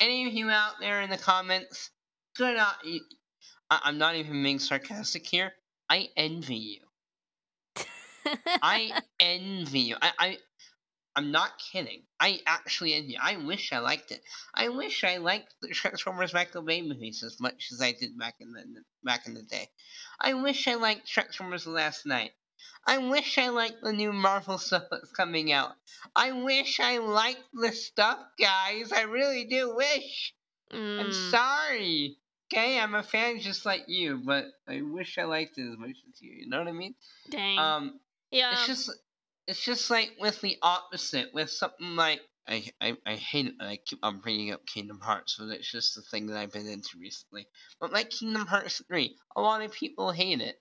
any 0.00 0.26
of 0.26 0.32
you 0.32 0.48
out 0.50 0.74
there 0.80 1.02
in 1.02 1.10
the 1.10 1.18
comments, 1.18 1.90
good 2.36 2.56
on 2.56 2.72
you. 2.84 3.02
I- 3.70 3.80
I'm 3.84 3.98
not 3.98 4.16
even 4.16 4.42
being 4.42 4.58
sarcastic 4.58 5.26
here. 5.26 5.52
I 5.88 6.08
envy 6.16 6.56
you. 6.56 6.80
I 8.62 8.90
envy 9.20 9.80
you. 9.80 9.96
I, 10.00 10.12
I 10.18 10.38
I'm 11.16 11.32
not 11.32 11.50
kidding. 11.72 12.02
I 12.20 12.40
actually 12.46 12.94
envy 12.94 13.12
you. 13.12 13.18
I 13.20 13.36
wish 13.36 13.72
I 13.72 13.78
liked 13.80 14.12
it. 14.12 14.22
I 14.54 14.68
wish 14.68 15.04
I 15.04 15.16
liked 15.18 15.54
the 15.60 15.68
Transformers 15.68 16.32
Michael 16.32 16.62
Bay 16.62 16.82
movies 16.82 17.22
as 17.24 17.40
much 17.40 17.68
as 17.72 17.82
I 17.82 17.92
did 17.92 18.16
back 18.18 18.36
in 18.40 18.52
the 18.52 18.62
back 19.04 19.26
in 19.26 19.34
the 19.34 19.42
day. 19.42 19.68
I 20.20 20.34
wish 20.34 20.66
I 20.68 20.74
liked 20.76 21.06
Transformers 21.08 21.66
Last 21.66 22.06
Knight. 22.06 22.30
I 22.86 22.98
wish 22.98 23.38
I 23.38 23.48
liked 23.48 23.82
the 23.82 23.92
new 23.92 24.12
Marvel 24.12 24.58
stuff 24.66 24.84
that's 24.90 25.12
coming 25.12 25.52
out. 25.52 25.72
I 26.14 26.32
wish 26.32 26.80
I 26.80 26.98
liked 26.98 27.44
the 27.52 27.72
stuff, 27.72 28.18
guys. 28.38 28.92
I 28.92 29.02
really 29.02 29.44
do 29.44 29.74
wish. 29.74 30.34
I'm 30.72 31.10
mm, 31.10 31.30
sorry. 31.30 32.16
Okay, 32.52 32.80
I'm 32.80 32.94
a 32.94 33.02
fan 33.02 33.38
just 33.40 33.64
like 33.64 33.84
you, 33.86 34.20
but 34.24 34.46
I 34.68 34.82
wish 34.82 35.18
I 35.18 35.24
liked 35.24 35.56
it 35.58 35.70
as 35.70 35.78
much 35.78 35.90
as 35.90 36.20
you. 36.20 36.32
You 36.32 36.48
know 36.48 36.58
what 36.58 36.68
I 36.68 36.72
mean? 36.72 36.94
dang. 37.28 37.58
Um, 37.58 38.00
yeah. 38.30 38.52
it's 38.52 38.66
just 38.66 38.90
it's 39.46 39.64
just 39.64 39.90
like 39.90 40.12
with 40.18 40.40
the 40.40 40.56
opposite 40.62 41.32
with 41.32 41.50
something 41.50 41.96
like 41.96 42.20
I, 42.48 42.64
I, 42.80 42.96
I 43.06 43.14
hate 43.14 43.46
it 43.46 43.54
I 43.60 43.78
keep 43.84 44.00
on 44.02 44.18
bringing 44.18 44.52
up 44.52 44.66
Kingdom 44.66 44.98
Hearts, 45.00 45.36
but 45.38 45.48
it's 45.50 45.70
just 45.70 45.94
the 45.94 46.02
thing 46.02 46.26
that 46.26 46.36
I've 46.36 46.52
been 46.52 46.66
into 46.66 46.98
recently. 46.98 47.46
But 47.80 47.92
like 47.92 48.10
Kingdom 48.10 48.46
Hearts 48.46 48.82
3, 48.88 49.16
a 49.36 49.40
lot 49.40 49.62
of 49.62 49.72
people 49.72 50.10
hate 50.10 50.40
it. 50.40 50.60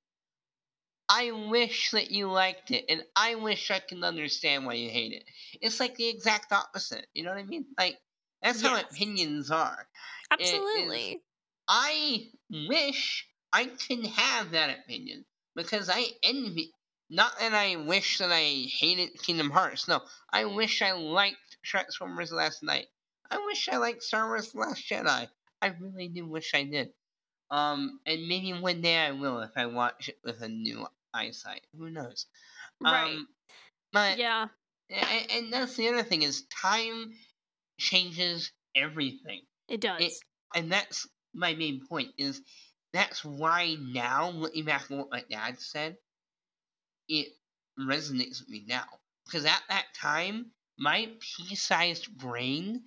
I 1.10 1.32
wish 1.32 1.92
that 1.92 2.12
you 2.12 2.32
liked 2.32 2.72
it, 2.72 2.86
and 2.88 3.04
I 3.16 3.36
wish 3.36 3.72
I 3.72 3.80
can 3.80 4.04
understand 4.04 4.66
why 4.66 4.74
you 4.74 4.90
hate 4.90 5.12
it. 5.14 5.24
It's 5.62 5.80
like 5.80 5.96
the 5.96 6.08
exact 6.08 6.52
opposite. 6.52 7.08
You 7.14 7.24
know 7.24 7.32
what 7.32 7.40
I 7.40 7.44
mean? 7.44 7.66
Like, 7.78 7.98
that's 8.42 8.62
how 8.62 8.80
opinions 8.80 9.50
are. 9.52 9.88
it 10.32 10.42
is- 10.42 10.52
Absolutely. 10.54 11.22
I 11.68 12.32
wish 12.50 13.28
I 13.52 13.66
can 13.66 14.04
have 14.06 14.52
that 14.52 14.80
opinion 14.80 15.26
because 15.56 15.90
I 15.90 16.06
envy. 16.24 16.72
Not 17.10 17.40
that 17.40 17.54
I 17.56 17.76
wish 17.76 18.20
that 18.20 18.32
I 18.32 18.68
hated 18.70 19.20
Kingdom 19.22 19.50
Hearts. 19.50 19.88
No, 19.88 20.02
I 20.32 20.46
wish 20.46 20.82
I 20.84 20.92
liked 20.92 21.58
Transformers 21.64 22.32
Last 22.32 22.62
Knight. 22.62 22.88
I 23.32 23.38
wish 23.46 23.68
I 23.68 23.78
liked 23.78 24.04
Star 24.04 24.28
Wars: 24.28 24.52
The 24.52 24.60
Last 24.60 24.88
Jedi. 24.88 25.28
I 25.62 25.68
really 25.68 26.08
do 26.08 26.28
wish 26.28 26.54
I 26.54 26.64
did. 26.64 26.94
Um, 27.52 28.00
and 28.06 28.28
maybe 28.28 28.54
one 28.54 28.82
day 28.82 28.98
I 28.98 29.12
will 29.12 29.40
if 29.42 29.52
I 29.56 29.66
watch 29.66 30.08
it 30.10 30.20
with 30.24 30.42
a 30.42 30.48
new 30.48 30.88
eyesight. 31.14 31.62
Who 31.78 31.90
knows? 31.90 32.26
right. 32.82 33.16
Um, 33.16 33.28
but 33.92 34.18
yeah. 34.18 34.48
and, 34.90 35.32
and 35.32 35.54
that's 35.54 35.76
the 35.76 35.88
other 35.90 36.04
thing 36.04 36.22
is 36.22 36.44
time 36.62 37.12
changes 37.80 38.52
everything 38.76 39.42
It 39.68 39.82
does. 39.82 40.22
and 40.56 40.72
that's 40.72 41.08
my 41.34 41.54
main 41.56 41.82
point 41.88 42.10
is 42.18 42.42
that's 42.94 43.24
why 43.24 43.76
now 43.80 44.30
looking 44.30 44.66
back 44.66 44.84
at 44.84 44.98
what 44.98 45.12
my 45.12 45.24
dad 45.30 45.60
said 45.60 45.96
it 47.08 47.30
resonates 47.80 48.40
with 48.42 48.50
me 48.50 48.64
now 48.68 48.84
because 49.26 49.46
at 49.46 49.62
that 49.70 49.86
time 49.96 50.52
my 50.78 51.10
pea-sized 51.20 52.16
brain 52.18 52.84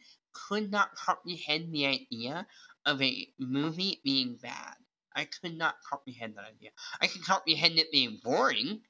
could 0.48 0.70
not 0.70 0.94
comprehend 0.94 1.72
the 1.72 1.86
idea 1.86 2.46
of 2.86 3.00
a 3.02 3.26
movie 3.38 4.00
being 4.04 4.38
bad 4.42 4.74
i 5.16 5.24
could 5.24 5.56
not 5.56 5.76
comprehend 5.88 6.36
that 6.36 6.44
idea 6.44 6.70
i 7.00 7.06
could 7.06 7.24
comprehend 7.24 7.78
it 7.78 7.90
being 7.92 8.18
boring 8.22 8.80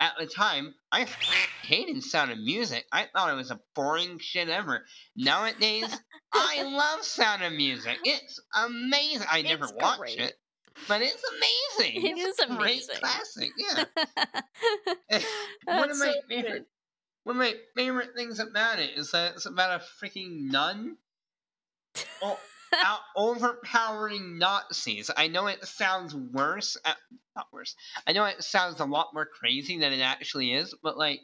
at 0.00 0.12
the 0.18 0.26
time 0.26 0.74
i 0.92 1.06
hated 1.62 2.02
sound 2.02 2.30
of 2.30 2.38
music 2.38 2.84
i 2.92 3.06
thought 3.12 3.30
it 3.30 3.36
was 3.36 3.50
a 3.50 3.60
boring 3.74 4.18
shit 4.18 4.48
ever 4.48 4.84
nowadays 5.16 6.00
I 6.34 6.62
love 6.64 7.04
Sound 7.04 7.44
of 7.44 7.52
Music. 7.52 7.96
It's 8.04 8.40
amazing. 8.56 9.26
I 9.30 9.42
never 9.42 9.64
It's 9.64 9.72
watched 9.72 10.00
great. 10.00 10.18
it, 10.18 10.34
but 10.88 11.00
it's 11.00 11.22
amazing. 11.78 12.06
It 12.06 12.18
it's 12.18 12.40
is 12.40 12.50
amazing. 12.50 12.96
classic. 12.96 13.50
Yeah. 15.10 15.20
one 15.66 15.90
of 15.90 15.98
my 15.98 16.06
so 16.06 16.12
favorite 16.28 16.52
good. 16.52 16.64
one 17.22 17.36
of 17.36 17.40
my 17.40 17.54
favorite 17.76 18.10
things 18.16 18.40
about 18.40 18.78
it 18.80 18.98
is 18.98 19.12
that 19.12 19.34
it's 19.34 19.46
about 19.46 19.80
a 19.80 19.84
freaking 20.04 20.50
nun. 20.50 20.96
Oh, 22.20 22.38
out 22.84 23.00
overpowering 23.16 24.38
Nazis. 24.38 25.10
I 25.16 25.28
know 25.28 25.46
it 25.46 25.64
sounds 25.64 26.14
worse. 26.14 26.76
Uh, 26.84 26.94
not 27.36 27.46
worse. 27.52 27.74
I 28.06 28.12
know 28.12 28.24
it 28.24 28.42
sounds 28.42 28.80
a 28.80 28.84
lot 28.84 29.12
more 29.14 29.26
crazy 29.26 29.78
than 29.78 29.92
it 29.92 30.00
actually 30.00 30.52
is, 30.52 30.74
but 30.82 30.96
like 30.96 31.20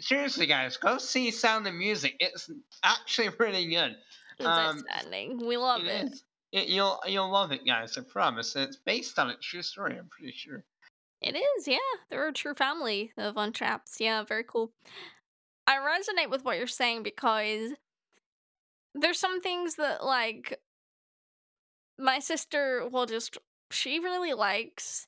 seriously, 0.00 0.46
guys, 0.46 0.76
go 0.76 0.98
see 0.98 1.30
Sound 1.30 1.66
of 1.66 1.74
Music. 1.74 2.16
It's 2.20 2.50
actually 2.82 3.30
pretty 3.36 3.68
good. 3.68 3.96
It's 4.38 4.46
Um, 4.46 4.78
outstanding. 4.78 5.46
We 5.46 5.56
love 5.56 5.82
It 5.82 5.88
it. 5.88 6.22
It, 6.50 6.68
you'll 6.68 7.00
you'll 7.06 7.30
love 7.30 7.52
it, 7.52 7.66
guys. 7.66 7.98
I 7.98 8.02
promise. 8.02 8.56
It's 8.56 8.76
based 8.76 9.18
on 9.18 9.30
a 9.30 9.36
true 9.36 9.62
story. 9.62 9.98
I'm 9.98 10.08
pretty 10.08 10.32
sure. 10.32 10.64
It 11.20 11.36
is, 11.36 11.66
yeah. 11.66 11.78
They're 12.10 12.28
a 12.28 12.32
true 12.32 12.54
family 12.54 13.12
of 13.16 13.34
von 13.34 13.52
Trapps. 13.52 13.98
Yeah, 13.98 14.22
very 14.22 14.44
cool. 14.44 14.72
I 15.66 15.76
resonate 15.76 16.30
with 16.30 16.44
what 16.44 16.56
you're 16.56 16.66
saying 16.68 17.02
because 17.02 17.72
there's 18.94 19.18
some 19.18 19.40
things 19.40 19.76
that 19.76 20.04
like 20.04 20.58
my 21.98 22.18
sister 22.18 22.88
will 22.88 23.06
just 23.06 23.38
she 23.70 23.98
really 23.98 24.32
likes 24.32 25.06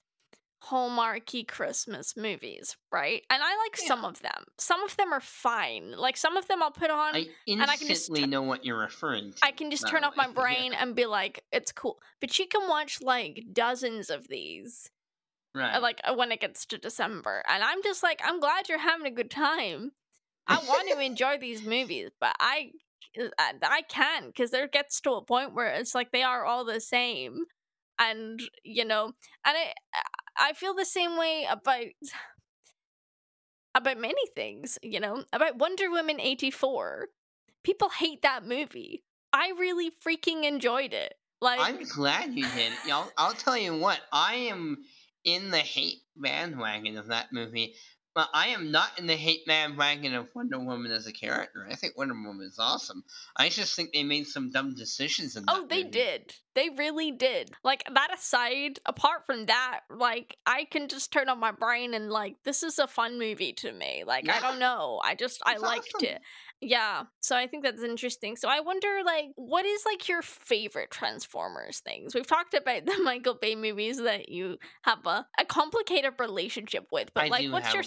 Hallmarky 0.64 1.47
Christmas 1.49 2.16
movies, 2.16 2.76
right? 2.93 3.22
And 3.31 3.43
I 3.43 3.57
like 3.57 3.78
Yeah. 3.81 3.89
some 3.89 4.05
of 4.05 4.20
them. 4.20 4.45
Some 4.59 4.83
of 4.85 4.97
them 4.97 5.12
are 5.12 5.20
fine. 5.20 5.93
Like 5.93 6.16
some 6.16 6.37
of 6.37 6.49
them 6.49 6.62
I'll 6.62 6.70
put 6.70 6.91
on 6.91 7.14
I 7.14 7.26
and 7.49 7.70
I 7.70 7.76
can 7.76 7.89
just 7.89 8.11
instantly 8.11 8.26
know 8.26 8.43
what 8.43 8.64
you're 8.64 8.78
referring 8.78 9.33
to. 9.33 9.39
I 9.43 9.53
can 9.53 9.70
just 9.70 9.89
turn 9.89 10.05
off 10.05 10.16
my 10.16 10.28
brain 10.35 10.74
and 10.74 10.95
be 10.95 11.07
like, 11.07 11.45
it's 11.53 11.72
cool. 11.72 11.99
But 12.20 12.33
she 12.33 12.47
can 12.47 12.68
watch 12.68 13.01
like 13.01 13.45
dozens 13.53 14.11
of 14.11 14.28
these, 14.28 14.91
uh, 15.61 15.61
Right. 15.70 15.83
like 15.83 16.01
uh, 16.05 16.14
when 16.14 16.33
it 16.33 16.41
gets 16.41 16.66
to 16.66 16.78
December. 16.78 17.43
And 17.49 17.62
I'm 17.64 17.83
just 17.83 18.03
like, 18.03 18.20
I'm 18.24 18.41
glad 18.41 18.68
you're 18.68 18.78
having 18.78 19.07
a 19.07 19.11
good 19.14 19.31
time. 19.31 19.93
I 20.47 20.59
want 20.59 20.91
to 20.91 21.01
enjoy 21.05 21.39
these 21.39 21.62
movies, 21.62 22.11
but 22.20 22.35
I 22.41 22.72
Uh, 23.20 23.28
I, 23.38 23.53
I 23.62 23.82
can't 23.82 24.26
because 24.26 24.51
there 24.51 24.68
gets 24.68 25.01
to 25.03 25.12
a 25.12 25.24
point 25.24 25.55
where 25.55 25.68
it's 25.68 25.94
like 25.94 26.12
they 26.12 26.22
are 26.22 26.44
all 26.44 26.64
the 26.64 26.80
same. 26.80 27.44
And, 27.98 28.40
you 28.64 28.84
know, 28.84 29.12
and 29.44 29.57
I 29.57 29.74
I 30.38 30.53
feel 30.55 30.74
the 30.74 30.86
same 30.86 31.18
way 31.18 31.46
about 31.51 31.84
about 33.74 33.98
many 33.98 34.26
things, 34.34 34.78
you 34.82 35.01
know, 35.01 35.24
about 35.32 35.59
Wonder 35.59 35.90
Woman 35.90 36.20
84. 36.20 37.09
People 37.62 37.90
hate 37.90 38.22
that 38.22 38.46
movie. 38.46 39.05
I 39.32 39.53
really 39.59 39.90
freaking 39.90 40.44
enjoyed 40.44 40.92
it. 40.92 41.14
Like 41.40 41.61
I'm 41.61 41.82
glad 41.84 42.34
you 42.34 42.46
did. 42.55 42.72
I'll, 42.90 43.11
I'll 43.16 43.32
tell 43.32 43.57
you 43.57 43.76
what, 43.78 44.01
I 44.12 44.34
am 44.34 44.78
in 45.24 45.51
the 45.51 45.59
hate 45.59 46.01
bandwagon 46.16 46.96
of 46.96 47.09
that 47.09 47.32
movie, 47.32 47.74
but 48.20 48.28
I 48.34 48.48
am 48.48 48.70
not 48.70 48.98
in 48.98 49.06
the 49.06 49.16
hate 49.16 49.46
bandwagon 49.46 50.12
of 50.14 50.28
Wonder 50.34 50.58
Woman 50.58 50.92
as 50.92 51.06
a 51.06 51.12
character. 51.12 51.66
I 51.70 51.74
think 51.74 51.96
Wonder 51.96 52.12
Woman 52.12 52.46
is 52.46 52.58
awesome. 52.58 53.02
I 53.34 53.48
just 53.48 53.74
think 53.74 53.94
they 53.94 54.02
made 54.02 54.26
some 54.26 54.50
dumb 54.50 54.74
decisions 54.74 55.36
in 55.36 55.46
that 55.46 55.56
Oh, 55.56 55.66
they 55.66 55.84
movie. 55.84 55.90
did. 55.90 56.34
They 56.54 56.68
really 56.76 57.12
did. 57.12 57.50
Like 57.64 57.82
that 57.94 58.12
aside, 58.14 58.78
apart 58.84 59.24
from 59.24 59.46
that, 59.46 59.80
like 59.88 60.36
I 60.44 60.64
can 60.70 60.88
just 60.88 61.12
turn 61.12 61.30
on 61.30 61.40
my 61.40 61.52
brain 61.52 61.94
and 61.94 62.10
like 62.10 62.34
this 62.44 62.62
is 62.62 62.78
a 62.78 62.86
fun 62.86 63.18
movie 63.18 63.54
to 63.54 63.72
me. 63.72 64.04
Like 64.06 64.28
I 64.28 64.40
don't 64.40 64.58
know. 64.58 65.00
I 65.02 65.14
just 65.14 65.40
I 65.46 65.56
liked 65.56 65.92
awesome. 65.94 66.08
it. 66.08 66.20
Yeah. 66.61 67.04
So 67.20 67.36
I 67.36 67.46
think 67.46 67.64
that's 67.64 67.82
interesting. 67.82 68.36
So 68.36 68.48
I 68.48 68.61
wonder 68.61 69.00
like 69.04 69.30
what 69.36 69.64
is 69.64 69.84
like 69.86 70.08
your 70.08 70.22
favorite 70.22 70.90
Transformers 70.90 71.80
things? 71.80 72.14
We've 72.14 72.26
talked 72.26 72.54
about 72.54 72.84
the 72.86 72.98
Michael 73.02 73.34
Bay 73.34 73.54
movies 73.54 73.98
that 73.98 74.28
you 74.28 74.58
have 74.82 75.06
a, 75.06 75.26
a 75.38 75.44
complicated 75.44 76.14
relationship 76.18 76.86
with, 76.92 77.12
but 77.14 77.24
I 77.24 77.28
like 77.28 77.50
what's 77.50 77.72
your 77.72 77.84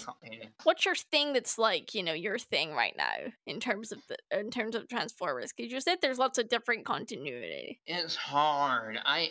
what's 0.64 0.84
your 0.84 0.94
thing 0.94 1.32
that's 1.32 1.58
like 1.58 1.94
you 1.94 2.02
know 2.02 2.12
your 2.12 2.38
thing 2.38 2.72
right 2.72 2.94
now 2.96 3.32
in 3.46 3.60
terms 3.60 3.92
of 3.92 4.00
the 4.08 4.16
in 4.38 4.50
terms 4.50 4.74
of 4.74 4.88
transformers 4.88 5.52
because 5.56 5.72
you 5.72 5.80
said 5.80 5.98
there's 6.02 6.18
lots 6.18 6.38
of 6.38 6.48
different 6.48 6.84
continuity 6.84 7.80
It's 7.86 8.16
hard. 8.16 8.98
I 9.04 9.28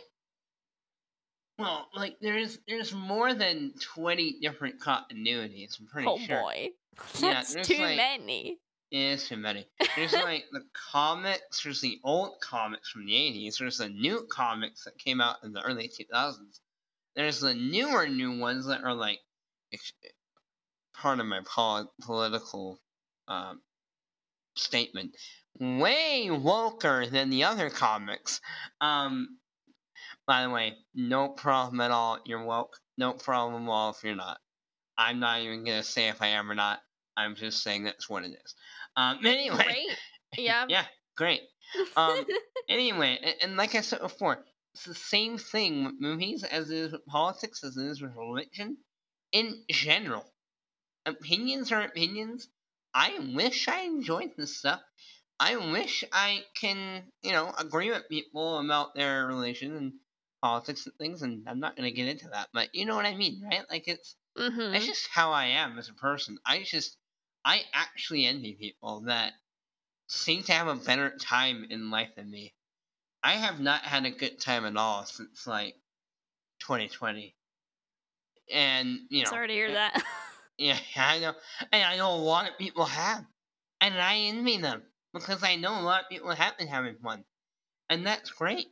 well, 1.59 1.87
like 1.93 2.15
there's 2.21 2.59
there's 2.67 2.93
more 2.93 3.33
than 3.33 3.73
twenty 3.79 4.37
different 4.41 4.79
continuities. 4.79 5.79
I'm 5.79 5.87
pretty 5.87 6.07
oh 6.07 6.17
sure. 6.17 6.41
boy 6.41 6.69
that's 7.19 7.53
there's, 7.53 7.67
too 7.67 7.77
like- 7.77 7.97
many 7.97 8.59
is 8.93 9.27
too 9.27 9.37
many. 9.37 9.65
There's 9.95 10.13
like 10.13 10.45
the 10.51 10.63
comics. 10.91 11.63
There's 11.63 11.81
the 11.81 11.99
old 12.03 12.39
comics 12.39 12.89
from 12.89 13.05
the 13.05 13.13
'80s. 13.13 13.57
There's 13.57 13.79
the 13.79 13.89
new 13.89 14.25
comics 14.31 14.85
that 14.85 14.97
came 14.97 15.19
out 15.19 15.37
in 15.43 15.51
the 15.51 15.61
early 15.61 15.89
2000s. 15.89 16.59
There's 17.15 17.39
the 17.39 17.53
newer 17.53 18.07
new 18.07 18.39
ones 18.39 18.67
that 18.67 18.83
are 18.83 18.93
like 18.93 19.19
part 20.93 21.19
of 21.19 21.25
my 21.25 21.41
pol- 21.45 21.91
political 22.01 22.79
um, 23.27 23.61
statement. 24.55 25.15
Way 25.59 26.29
woker 26.29 27.09
than 27.09 27.29
the 27.29 27.43
other 27.43 27.69
comics. 27.69 28.41
Um, 28.81 29.37
by 30.25 30.43
the 30.43 30.49
way, 30.49 30.73
no 30.95 31.29
problem 31.29 31.81
at 31.81 31.91
all. 31.91 32.19
You're 32.25 32.43
woke. 32.43 32.77
No 32.97 33.13
problem 33.13 33.63
at 33.63 33.69
all 33.69 33.89
if 33.91 34.03
you're 34.03 34.15
not. 34.15 34.37
I'm 34.97 35.19
not 35.19 35.41
even 35.41 35.65
gonna 35.65 35.83
say 35.83 36.07
if 36.07 36.21
I 36.21 36.27
am 36.27 36.49
or 36.49 36.55
not. 36.55 36.79
I'm 37.15 37.35
just 37.35 37.61
saying 37.61 37.83
that's 37.83 38.09
what 38.09 38.23
it 38.23 38.31
is. 38.43 38.55
Um, 38.95 39.19
anyway, 39.25 39.65
great 39.65 39.99
yeah 40.37 40.67
yeah, 40.67 40.87
great. 41.17 41.41
Um, 41.95 42.27
anyway, 42.67 43.19
and, 43.21 43.35
and 43.41 43.57
like 43.57 43.75
I 43.75 43.81
said 43.81 44.01
before, 44.01 44.45
it's 44.73 44.85
the 44.85 44.95
same 44.95 45.37
thing 45.37 45.85
with 45.85 45.95
movies 45.99 46.43
as 46.43 46.71
it 46.71 46.77
is 46.77 46.91
with 46.93 47.05
politics, 47.05 47.63
as 47.63 47.77
it 47.77 47.85
is 47.87 48.01
with 48.01 48.15
religion. 48.15 48.77
In 49.31 49.65
general, 49.69 50.25
opinions 51.05 51.71
are 51.71 51.81
opinions. 51.83 52.49
I 52.93 53.19
wish 53.35 53.67
I 53.67 53.81
enjoyed 53.81 54.35
this 54.37 54.57
stuff. 54.57 54.81
I 55.39 55.57
wish 55.57 56.03
I 56.11 56.45
can, 56.55 57.11
you 57.23 57.31
know, 57.31 57.53
agree 57.57 57.91
with 57.91 58.09
people 58.09 58.59
about 58.59 58.95
their 58.95 59.27
religion 59.27 59.75
and 59.75 59.93
politics 60.41 60.85
and 60.87 60.95
things, 60.97 61.21
and 61.23 61.47
I'm 61.49 61.59
not 61.59 61.75
going 61.75 61.89
to 61.89 61.95
get 61.95 62.09
into 62.09 62.29
that, 62.29 62.49
but 62.53 62.75
you 62.75 62.85
know 62.85 62.95
what 62.95 63.05
I 63.05 63.15
mean, 63.15 63.41
right? 63.43 63.65
Like, 63.69 63.87
it's 63.87 64.17
hmm 64.37 64.73
that's 64.73 64.85
just 64.87 65.07
how 65.11 65.31
I 65.31 65.45
am 65.45 65.77
as 65.79 65.89
a 65.89 65.93
person. 65.93 66.37
I 66.45 66.63
just, 66.63 66.97
I 67.45 67.63
actually 67.73 68.25
envy 68.25 68.53
people 68.53 69.01
that 69.01 69.33
seem 70.07 70.43
to 70.43 70.53
have 70.53 70.67
a 70.67 70.75
better 70.75 71.15
time 71.17 71.65
in 71.69 71.91
life 71.91 72.15
than 72.15 72.29
me. 72.29 72.53
I 73.23 73.33
have 73.33 73.59
not 73.59 73.83
had 73.83 74.05
a 74.05 74.11
good 74.11 74.39
time 74.39 74.65
at 74.65 74.77
all 74.77 75.05
since 75.05 75.47
like 75.47 75.75
2020. 76.59 77.35
And, 78.51 78.99
you 79.09 79.23
know, 79.23 79.29
sorry 79.29 79.47
to 79.47 79.53
hear 79.53 79.69
eh, 79.69 79.73
that 79.73 80.03
yeah, 80.57 80.77
I 80.95 81.19
know. 81.19 81.33
And 81.71 81.83
I 81.83 81.97
know 81.97 82.13
a 82.13 82.17
lot 82.17 82.49
of 82.49 82.57
people 82.57 82.85
have. 82.85 83.25
And 83.81 83.95
I 83.95 84.15
envy 84.17 84.57
them 84.57 84.83
because 85.13 85.43
I 85.43 85.55
know 85.55 85.79
a 85.79 85.83
lot 85.83 86.03
of 86.03 86.09
people 86.09 86.29
have 86.31 86.57
been 86.57 86.67
having 86.67 86.95
fun. 87.03 87.25
And 87.89 88.05
that's 88.05 88.31
great. 88.31 88.67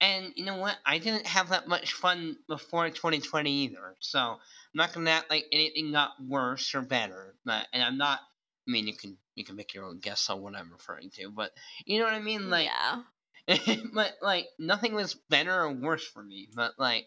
And 0.00 0.32
you 0.34 0.44
know 0.44 0.56
what? 0.56 0.76
I 0.86 0.98
didn't 0.98 1.26
have 1.26 1.50
that 1.50 1.68
much 1.68 1.92
fun 1.92 2.36
before 2.48 2.88
2020 2.88 3.50
either. 3.50 3.96
So 4.00 4.18
I'm 4.18 4.38
not 4.74 4.92
gonna 4.92 5.10
act 5.10 5.30
like 5.30 5.46
anything 5.52 5.92
got 5.92 6.12
worse 6.26 6.74
or 6.74 6.82
better. 6.82 7.34
But 7.44 7.66
and 7.72 7.82
I'm 7.82 7.98
not. 7.98 8.20
I 8.68 8.70
mean, 8.70 8.86
you 8.86 8.94
can 8.94 9.16
you 9.34 9.44
can 9.44 9.56
make 9.56 9.74
your 9.74 9.84
own 9.84 9.98
guess 9.98 10.30
on 10.30 10.40
what 10.40 10.54
I'm 10.54 10.72
referring 10.72 11.10
to. 11.16 11.30
But 11.30 11.52
you 11.84 11.98
know 11.98 12.04
what 12.04 12.14
I 12.14 12.20
mean? 12.20 12.50
Like, 12.50 12.66
yeah 12.66 13.02
but 13.94 14.14
like 14.22 14.48
nothing 14.58 14.94
was 14.94 15.14
better 15.14 15.62
or 15.62 15.72
worse 15.72 16.06
for 16.06 16.22
me. 16.22 16.48
But 16.54 16.72
like 16.78 17.06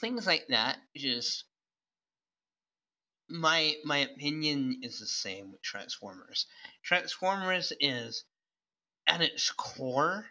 things 0.00 0.26
like 0.26 0.46
that 0.48 0.78
just 0.96 1.44
my 3.28 3.74
my 3.84 3.98
opinion 3.98 4.80
is 4.82 5.00
the 5.00 5.06
same 5.06 5.52
with 5.52 5.62
Transformers. 5.62 6.46
Transformers 6.82 7.72
is 7.80 8.24
at 9.06 9.22
its 9.22 9.50
core 9.52 10.26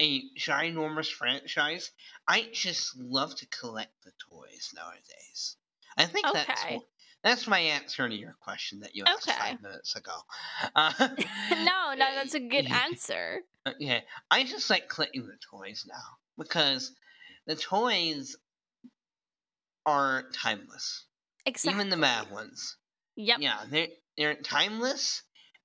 a 0.00 0.22
ginormous 0.38 1.10
franchise. 1.10 1.90
I 2.26 2.48
just 2.52 2.96
love 2.96 3.34
to 3.36 3.46
collect 3.46 3.92
the 4.04 4.12
toys 4.30 4.72
nowadays. 4.74 5.56
I 5.96 6.06
think 6.06 6.26
that's 6.32 6.62
Okay. 6.62 6.76
wh- 6.76 6.88
that's 7.22 7.46
my 7.46 7.58
answer 7.58 8.08
to 8.08 8.14
your 8.14 8.36
question 8.40 8.80
that 8.80 8.94
you 8.94 9.04
asked 9.04 9.30
Okay. 9.30 9.38
five 9.38 9.62
minutes 9.62 9.96
ago. 9.96 10.16
Uh, 10.76 10.92
no 11.50 11.94
no 11.94 12.06
that's 12.14 12.34
a 12.34 12.40
good 12.40 12.66
answer 12.70 13.42
yeah, 13.78 14.00
I 14.30 14.44
just 14.44 14.68
like 14.70 14.88
collecting 14.88 15.26
the 15.26 15.38
toys 15.50 15.84
now 15.88 16.18
because 16.36 16.92
the 17.46 17.56
toys 17.56 18.36
are 19.86 20.24
timeless. 20.34 21.04
exactly 21.46 21.80
Even 21.80 21.90
the 21.90 21.96
bad 21.96 22.30
ones. 22.30 22.76
yep 23.16 23.40
Yeah, 23.40 23.60
they're 23.70 23.88
they're 24.16 24.34
timeless, 24.34 25.22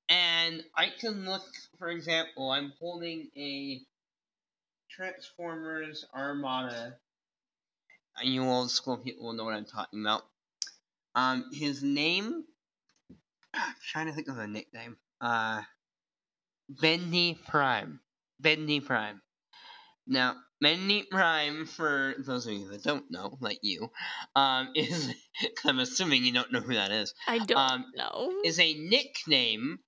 and 0.07 0.63
I 0.75 0.89
can 0.99 1.25
look. 1.25 1.43
For 1.77 1.89
example, 1.89 2.51
I'm 2.51 2.73
holding 2.79 3.29
a 3.37 3.81
Transformers 4.99 6.03
Armada. 6.13 6.97
And 8.17 8.33
you 8.33 8.43
old 8.43 8.69
school 8.69 8.97
people 8.97 9.27
will 9.27 9.33
know 9.33 9.45
what 9.45 9.53
I'm 9.53 9.63
talking 9.63 10.01
about. 10.01 10.23
Um, 11.15 11.45
his 11.53 11.81
name. 11.81 12.43
I'm 13.53 13.75
trying 13.93 14.07
to 14.07 14.11
think 14.11 14.27
of 14.27 14.37
a 14.37 14.45
nickname. 14.45 14.97
Uh, 15.21 15.61
Bendy 16.67 17.39
Prime. 17.47 18.01
Bendy 18.41 18.81
Prime. 18.81 19.21
Now, 20.05 20.35
Bendy 20.59 21.03
Prime, 21.09 21.65
for 21.65 22.15
those 22.17 22.45
of 22.45 22.51
you 22.51 22.67
that 22.67 22.83
don't 22.83 23.09
know, 23.09 23.37
like 23.39 23.59
you, 23.61 23.89
um, 24.35 24.69
is 24.75 25.13
I'm 25.63 25.79
assuming 25.79 26.25
you 26.25 26.33
don't 26.33 26.51
know 26.51 26.59
who 26.59 26.73
that 26.73 26.91
is 26.91 27.13
i 27.25 27.39
don't 27.39 27.57
um, 27.57 27.85
know 27.95 28.33
is 28.43 28.59
a 28.59 28.73
nickname 28.73 29.79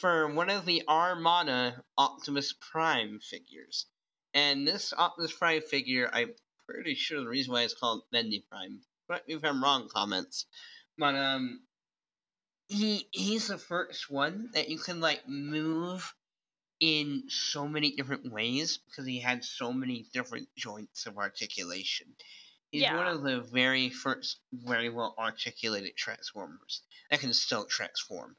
for 0.00 0.32
one 0.32 0.48
of 0.48 0.64
the 0.64 0.82
Armada 0.88 1.82
Optimus 1.98 2.54
Prime 2.72 3.18
figures. 3.20 3.86
And 4.34 4.66
this 4.66 4.92
Optimus 4.92 5.32
Prime 5.32 5.62
figure, 5.62 6.08
I'm 6.12 6.34
pretty 6.66 6.94
sure 6.94 7.20
the 7.20 7.28
reason 7.28 7.52
why 7.52 7.62
it's 7.62 7.74
called 7.74 8.02
Bendy 8.12 8.44
Prime. 8.50 8.80
Correct 9.06 9.26
me 9.26 9.34
if 9.34 9.44
I'm 9.44 9.62
wrong, 9.62 9.88
comments. 9.88 10.46
But 10.96 11.14
um 11.16 11.62
he 12.68 13.08
he's 13.10 13.48
the 13.48 13.58
first 13.58 14.08
one 14.10 14.50
that 14.52 14.68
you 14.68 14.78
can 14.78 15.00
like 15.00 15.28
move 15.28 16.14
in 16.78 17.24
so 17.28 17.66
many 17.68 17.90
different 17.92 18.30
ways 18.32 18.78
because 18.78 19.04
he 19.06 19.18
had 19.20 19.44
so 19.44 19.72
many 19.72 20.06
different 20.12 20.48
joints 20.56 21.06
of 21.06 21.18
articulation. 21.18 22.14
He's 22.70 22.88
one 22.88 23.08
of 23.08 23.22
the 23.22 23.40
very 23.40 23.90
first 23.90 24.38
very 24.52 24.88
well 24.88 25.14
articulated 25.18 25.96
transformers 25.96 26.82
that 27.10 27.20
can 27.20 27.34
still 27.34 27.64
transform. 27.64 28.36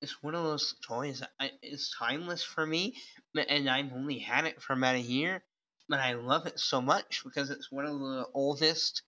It's 0.00 0.22
one 0.22 0.34
of 0.34 0.44
those 0.44 0.74
toys 0.86 1.20
that 1.20 1.30
I, 1.40 1.52
it's 1.62 1.94
timeless 1.96 2.42
for 2.42 2.66
me, 2.66 2.96
and 3.34 3.68
I've 3.68 3.92
only 3.92 4.18
had 4.18 4.44
it 4.46 4.62
for 4.62 4.74
about 4.74 4.96
a 4.96 5.00
year, 5.00 5.42
but 5.88 6.00
I 6.00 6.14
love 6.14 6.46
it 6.46 6.58
so 6.60 6.80
much 6.82 7.22
because 7.24 7.50
it's 7.50 7.72
one 7.72 7.86
of 7.86 7.98
the 7.98 8.26
oldest 8.34 9.02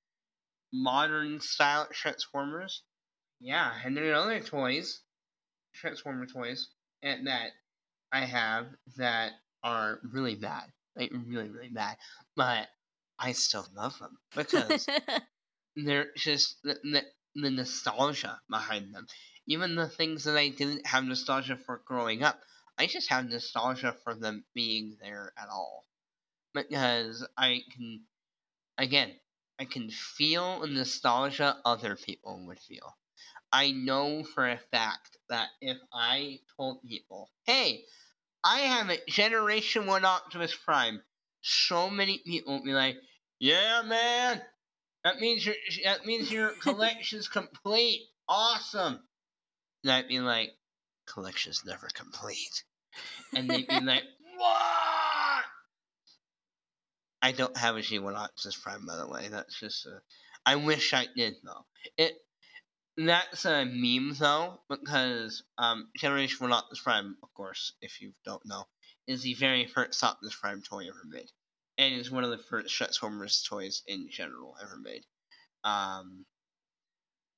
modern 0.73 1.41
style 1.41 1.89
transformers. 1.93 2.83
Yeah, 3.41 3.73
and 3.85 3.97
there 3.97 4.11
are 4.13 4.15
other 4.15 4.41
toys, 4.41 5.01
transformer 5.75 6.27
toys, 6.27 6.69
and 7.03 7.27
that 7.27 7.51
I 8.13 8.25
have 8.25 8.69
that 8.97 9.33
are 9.63 10.01
really 10.03 10.35
bad, 10.35 10.73
like 10.97 11.11
really 11.13 11.51
really 11.51 11.69
bad, 11.69 11.97
but 12.35 12.69
I 13.19 13.33
still 13.33 13.67
love 13.77 13.99
them 13.99 14.19
because 14.35 14.87
they're 15.77 16.13
just 16.17 16.57
the, 16.63 16.75
the, 16.83 17.03
the 17.35 17.51
nostalgia 17.51 18.41
behind 18.49 18.95
them. 18.95 19.07
Even 19.49 19.75
the 19.75 19.89
things 19.89 20.25
that 20.25 20.37
I 20.37 20.51
didn't 20.51 20.87
have 20.87 21.05
nostalgia 21.05 21.57
for 21.57 21.83
growing 21.85 22.23
up, 22.23 22.41
I 22.79 22.87
just 22.87 23.09
have 23.11 23.29
nostalgia 23.29 23.97
for 24.05 24.15
them 24.15 24.45
being 24.55 24.97
there 25.01 25.33
at 25.37 25.49
all. 25.49 25.87
Because 26.55 27.27
I 27.37 27.63
can, 27.75 28.03
again, 28.79 29.13
I 29.59 29.65
can 29.65 29.91
feel 29.91 30.61
the 30.61 30.69
nostalgia 30.69 31.57
other 31.65 31.97
people 31.97 32.47
would 32.47 32.61
feel. 32.61 32.97
I 33.53 33.71
know 33.73 34.23
for 34.25 34.49
a 34.49 34.59
fact 34.71 35.17
that 35.31 35.49
if 35.61 35.79
I 35.93 36.41
told 36.57 36.83
people, 36.83 37.31
hey, 37.45 37.85
I 38.45 38.61
have 38.61 38.91
a 38.91 38.99
Generation 39.09 39.87
1 39.87 40.05
Optimus 40.05 40.55
Prime, 40.55 41.03
so 41.41 41.91
many 41.91 42.19
people 42.19 42.55
would 42.55 42.65
be 42.65 42.73
like, 42.73 42.97
yeah, 43.39 43.83
man, 43.83 44.43
that 45.05 45.19
means 45.19 45.45
your 45.45 45.55
that 45.85 46.07
means 46.07 46.31
your 46.31 46.51
collection's 46.63 47.29
complete. 47.29 48.03
Awesome. 48.29 49.08
And 49.85 49.93
I'd 49.93 50.09
be 50.09 50.21
like, 50.21 50.51
collection's 51.07 51.65
never 51.65 51.89
complete. 51.93 52.65
And 53.35 53.49
they'd 53.49 53.67
be 53.67 53.81
like, 53.81 54.03
what? 54.37 55.45
I 57.21 57.33
don't 57.33 57.57
have 57.57 57.77
a 57.77 57.81
G1 57.81 58.15
Optimus 58.17 58.57
Prime, 58.57 58.87
by 58.87 58.97
the 58.97 59.09
way. 59.09 59.29
That's 59.29 59.59
just 59.59 59.87
a. 59.87 60.01
I 60.47 60.57
wish 60.57 60.95
I 60.95 61.07
did 61.15 61.35
though. 61.45 61.67
It 61.97 62.17
that's 62.97 63.45
a 63.45 63.65
meme 63.65 64.15
though 64.19 64.59
because 64.69 65.43
um 65.57 65.89
Generation 65.97 66.39
1 66.41 66.53
Optimus 66.53 66.81
Prime, 66.81 67.17
of 67.23 67.33
course, 67.35 67.73
if 67.81 68.01
you 68.01 68.13
don't 68.25 68.45
know, 68.47 68.65
is 69.07 69.23
the 69.23 69.35
very 69.35 69.67
first 69.67 70.03
Optimus 70.03 70.37
Prime 70.37 70.63
toy 70.63 70.87
ever 70.89 71.03
made, 71.07 71.31
and 71.77 71.95
is 71.95 72.11
one 72.11 72.25
of 72.25 72.31
the 72.31 72.39
first 72.39 72.75
Transformers 72.75 73.43
toys 73.49 73.83
in 73.87 74.09
general 74.11 74.57
ever 74.63 74.77
made. 74.77 75.05
Um, 75.65 76.25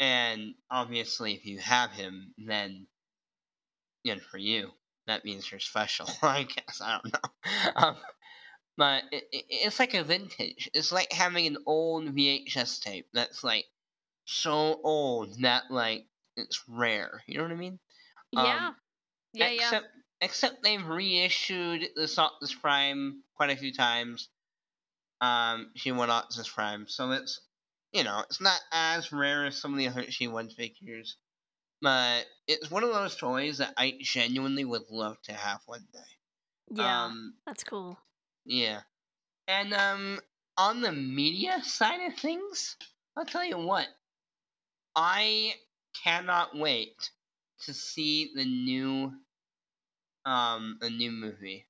and 0.00 0.56
obviously, 0.70 1.34
if 1.34 1.46
you 1.46 1.60
have 1.60 1.92
him, 1.92 2.34
then 2.38 2.88
good 4.04 4.22
for 4.22 4.38
you. 4.38 4.70
That 5.06 5.24
means 5.24 5.50
you're 5.50 5.60
special, 5.60 6.08
I 6.22 6.44
guess. 6.44 6.80
I 6.82 6.98
don't 7.02 7.12
know. 7.12 7.30
Um, 7.76 7.96
but 8.76 9.04
it, 9.12 9.24
it, 9.32 9.44
it's 9.50 9.78
like 9.78 9.94
a 9.94 10.04
vintage. 10.04 10.70
It's 10.74 10.92
like 10.92 11.12
having 11.12 11.46
an 11.46 11.58
old 11.66 12.14
VHS 12.14 12.80
tape 12.80 13.08
that's 13.12 13.44
like 13.44 13.66
so 14.26 14.80
old 14.84 15.40
that 15.42 15.70
like 15.70 16.06
it's 16.36 16.62
rare. 16.68 17.22
You 17.26 17.38
know 17.38 17.44
what 17.44 17.52
I 17.52 17.56
mean? 17.56 17.78
yeah. 18.32 18.68
Um, 18.68 18.76
Yeah, 19.34 19.50
yeah. 19.50 19.56
except 19.64 19.86
except 20.20 20.62
they've 20.62 20.86
reissued 20.86 21.88
the 21.96 22.14
Optimus 22.18 22.54
Prime 22.54 23.22
quite 23.34 23.50
a 23.50 23.56
few 23.56 23.72
times. 23.72 24.30
Um, 25.20 25.72
G1 25.76 26.08
Optimus 26.10 26.48
Prime, 26.48 26.88
so 26.88 27.12
it's 27.12 27.40
you 27.92 28.04
know 28.04 28.20
it's 28.20 28.40
not 28.40 28.60
as 28.72 29.12
rare 29.12 29.46
as 29.46 29.56
some 29.56 29.72
of 29.72 29.78
the 29.78 29.88
other 29.88 30.04
G1 30.04 30.50
figures, 30.50 31.16
but 31.82 32.26
it's 32.46 32.70
one 32.70 32.84
of 32.84 32.92
those 32.92 33.16
toys 33.16 33.58
that 33.58 33.74
I 33.76 33.98
genuinely 34.00 34.64
would 34.64 34.90
love 34.90 35.20
to 35.22 35.32
have 35.32 35.60
one 35.66 35.86
day. 35.92 36.18
Yeah. 36.72 37.06
Um, 37.06 37.34
That's 37.46 37.64
cool. 37.64 37.98
yeah, 38.44 38.82
and 39.48 39.74
um, 39.74 40.20
on 40.56 40.80
the 40.82 40.92
media 40.92 41.62
side 41.64 42.00
of 42.12 42.18
things, 42.18 42.76
I'll 43.16 43.26
tell 43.26 43.44
you 43.44 43.58
what, 43.58 43.88
I 44.94 45.56
cannot 46.04 46.56
wait 46.56 47.10
to 47.62 47.74
see 47.74 48.32
the 48.34 48.44
new 48.44 49.12
um 50.24 50.78
a 50.80 50.88
new 50.90 51.10
movie. 51.10 51.66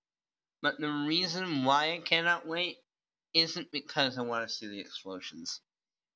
But 0.62 0.80
the 0.80 0.90
reason 0.90 1.64
why 1.64 1.92
I 1.94 1.98
cannot 2.00 2.46
wait 2.46 2.78
isn't 3.34 3.72
because 3.72 4.18
I 4.18 4.22
want 4.22 4.48
to 4.48 4.54
see 4.54 4.68
the 4.68 4.80
explosions. 4.80 5.60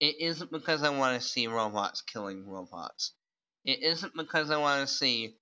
It 0.05 0.21
isn't 0.21 0.53
because 0.53 0.83
I 0.83 0.91
want 0.91 1.19
to 1.19 1.27
see 1.27 1.47
robots 1.47 2.03
killing 2.03 2.47
robots. 2.47 3.15
It 3.65 3.83
isn't 3.83 4.15
because 4.15 4.51
I 4.51 4.59
want 4.59 4.87
to 4.87 4.95
see 4.95 5.39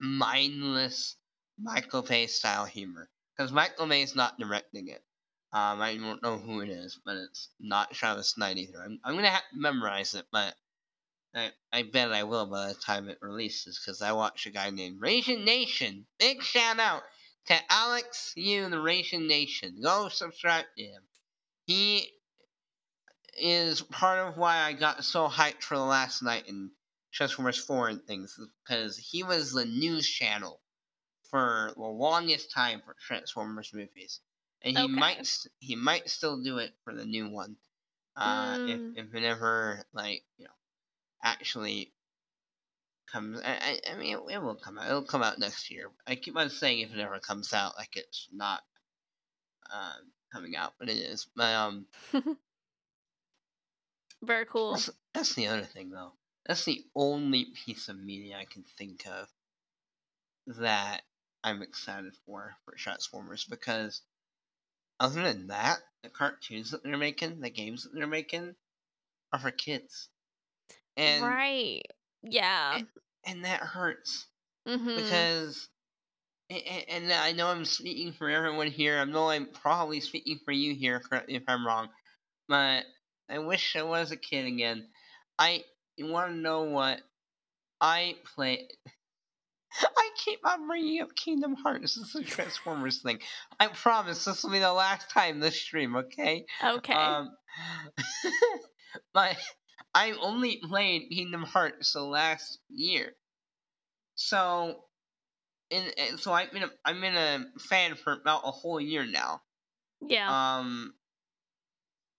mindless 0.00 1.14
Michael 1.56 2.02
Bay 2.02 2.26
style 2.26 2.64
humor. 2.64 3.08
Because 3.36 3.52
Michael 3.52 3.86
Bay's 3.86 4.16
not 4.16 4.36
directing 4.40 4.88
it. 4.88 5.04
Um, 5.52 5.80
I 5.80 5.96
don't 5.96 6.20
know 6.24 6.38
who 6.38 6.60
it 6.60 6.70
is, 6.70 6.98
but 7.04 7.18
it's 7.18 7.50
not 7.60 7.92
Travis 7.92 8.36
Knight 8.36 8.58
either. 8.58 8.82
I'm, 8.84 8.98
I'm 9.04 9.14
gonna 9.14 9.28
have 9.28 9.48
to 9.52 9.60
memorize 9.60 10.14
it, 10.14 10.26
but 10.32 10.56
I, 11.32 11.52
I 11.72 11.84
bet 11.84 12.10
I 12.10 12.24
will 12.24 12.46
by 12.46 12.66
the 12.66 12.74
time 12.74 13.08
it 13.08 13.18
releases, 13.22 13.78
because 13.78 14.02
I 14.02 14.10
watch 14.10 14.46
a 14.46 14.50
guy 14.50 14.70
named 14.70 15.00
Raisin 15.00 15.44
Nation. 15.44 16.04
Big 16.18 16.42
shout 16.42 16.80
out 16.80 17.02
to 17.46 17.54
Alex 17.70 18.32
You, 18.34 18.68
the 18.68 18.80
Raisin 18.80 19.28
Nation. 19.28 19.78
Go 19.80 20.08
subscribe 20.08 20.64
to 20.76 20.82
him. 20.82 21.02
He 21.66 22.10
is 23.40 23.82
part 23.82 24.18
of 24.28 24.36
why 24.36 24.58
I 24.58 24.72
got 24.72 25.04
so 25.04 25.28
hyped 25.28 25.62
for 25.62 25.76
the 25.76 25.84
Last 25.84 26.22
Knight 26.22 26.46
in 26.48 26.70
Transformers 27.12 27.58
4 27.58 27.88
and 27.88 28.02
things, 28.04 28.38
because 28.64 28.96
he 28.96 29.22
was 29.22 29.52
the 29.52 29.64
news 29.64 30.08
channel 30.08 30.60
for 31.30 31.72
the 31.76 31.82
longest 31.82 32.52
time 32.52 32.82
for 32.84 32.94
Transformers 33.06 33.72
movies. 33.74 34.20
And 34.62 34.76
he 34.76 34.84
Okay. 34.84 34.92
might 34.92 35.26
st- 35.26 35.52
he 35.60 35.76
might 35.76 36.10
still 36.10 36.42
do 36.42 36.58
it 36.58 36.72
for 36.84 36.94
the 36.94 37.04
new 37.06 37.28
one. 37.30 37.56
Uh, 38.16 38.56
Mm. 38.66 38.68
if 38.96 39.06
if 39.06 39.14
it 39.14 39.24
ever 39.24 39.84
like 39.92 40.24
you 40.38 40.44
know 40.44 40.50
actually 41.22 41.92
comes. 43.10 43.40
I, 43.40 43.80
I, 43.86 43.92
I 43.92 43.96
mean, 43.96 44.16
it, 44.16 44.34
it 44.34 44.42
will 44.42 44.54
come 44.56 44.78
out. 44.78 44.88
It'll 44.88 45.02
come 45.02 45.22
out 45.22 45.38
next 45.38 45.70
year. 45.70 45.90
I 46.06 46.14
keep 46.16 46.36
on 46.36 46.50
saying 46.50 46.80
if 46.80 46.92
it 46.92 47.00
ever 47.00 47.18
comes 47.20 47.52
out, 47.52 47.76
like 47.78 47.96
it's 47.96 48.28
not 48.32 48.62
um, 49.72 50.12
coming 50.32 50.56
out, 50.56 50.74
but 50.78 50.88
it 50.88 50.98
is. 50.98 51.26
But 51.36 51.54
um, 51.54 51.86
Very 54.22 54.46
cool. 54.46 54.72
that's, 54.72 54.90
that's 55.14 55.34
the 55.34 55.46
other 55.46 55.62
thing, 55.62 55.90
though. 55.90 56.12
That's 56.46 56.64
the 56.64 56.84
only 56.94 57.46
piece 57.64 57.88
of 57.88 57.98
media 57.98 58.36
I 58.38 58.44
can 58.44 58.64
think 58.76 59.06
of 59.06 59.28
that 60.58 61.02
I'm 61.44 61.62
excited 61.62 62.12
for 62.26 62.54
for 62.64 62.74
Transformers 62.76 63.44
because 63.44 64.02
other 64.98 65.22
than 65.22 65.48
that, 65.48 65.78
the 66.02 66.10
cartoons 66.10 66.70
that 66.70 66.82
they're 66.82 66.98
making, 66.98 67.40
the 67.40 67.50
games 67.50 67.84
that 67.84 67.94
they're 67.94 68.06
making, 68.06 68.54
are 69.32 69.38
for 69.38 69.50
kids, 69.50 70.08
and 70.96 71.24
right. 71.24 71.82
Yeah. 72.22 72.80
and 73.24 73.44
that 73.44 73.60
hurts. 73.60 74.26
Mm-hmm. 74.68 74.96
because 74.96 75.68
a- 76.50 76.54
a- 76.54 76.90
and 76.90 77.10
I 77.10 77.32
know 77.32 77.46
I'm 77.46 77.64
speaking 77.64 78.12
for 78.12 78.28
everyone 78.28 78.66
here. 78.66 78.98
I 78.98 79.04
know 79.04 79.30
I'm 79.30 79.46
probably 79.46 80.00
speaking 80.00 80.38
for 80.44 80.52
you 80.52 80.74
here. 80.74 81.00
Correct 81.00 81.28
me 81.28 81.36
if 81.36 81.44
I'm 81.48 81.66
wrong, 81.66 81.88
but 82.48 82.84
I 83.30 83.38
wish 83.38 83.76
I 83.76 83.82
was 83.82 84.10
a 84.10 84.16
kid 84.16 84.46
again. 84.46 84.86
I 85.38 85.64
you 85.96 86.06
want 86.06 86.32
to 86.32 86.36
know 86.36 86.64
what 86.64 87.00
I 87.80 88.16
play. 88.34 88.68
I 89.80 90.10
keep 90.24 90.40
on 90.44 90.66
bringing 90.66 91.00
up 91.00 91.14
Kingdom 91.14 91.54
Hearts. 91.54 91.94
This 91.94 92.08
is 92.08 92.14
a 92.16 92.24
Transformers 92.24 93.02
thing. 93.02 93.20
I 93.60 93.68
promise 93.68 94.24
this 94.24 94.42
will 94.42 94.50
be 94.50 94.58
the 94.58 94.72
last 94.72 95.10
time 95.10 95.38
this 95.38 95.60
stream. 95.60 95.94
Okay. 95.94 96.44
okay. 96.64 96.92
Um, 96.92 97.30
but 99.14 99.36
I 99.94 100.12
only 100.20 100.60
played 100.64 101.10
Kingdom 101.10 101.42
Hearts 101.44 101.92
the 101.92 102.02
last 102.02 102.58
year, 102.68 103.12
so 104.16 104.84
and, 105.70 105.92
and 105.96 106.20
so 106.20 106.32
I've 106.32 106.52
been 106.52 106.64
a, 106.64 106.70
I've 106.84 107.00
been 107.00 107.14
a 107.16 107.44
fan 107.60 107.94
for 107.94 108.12
about 108.12 108.42
a 108.44 108.50
whole 108.50 108.80
year 108.80 109.06
now. 109.06 109.42
yeah. 110.00 110.58
Um, 110.58 110.94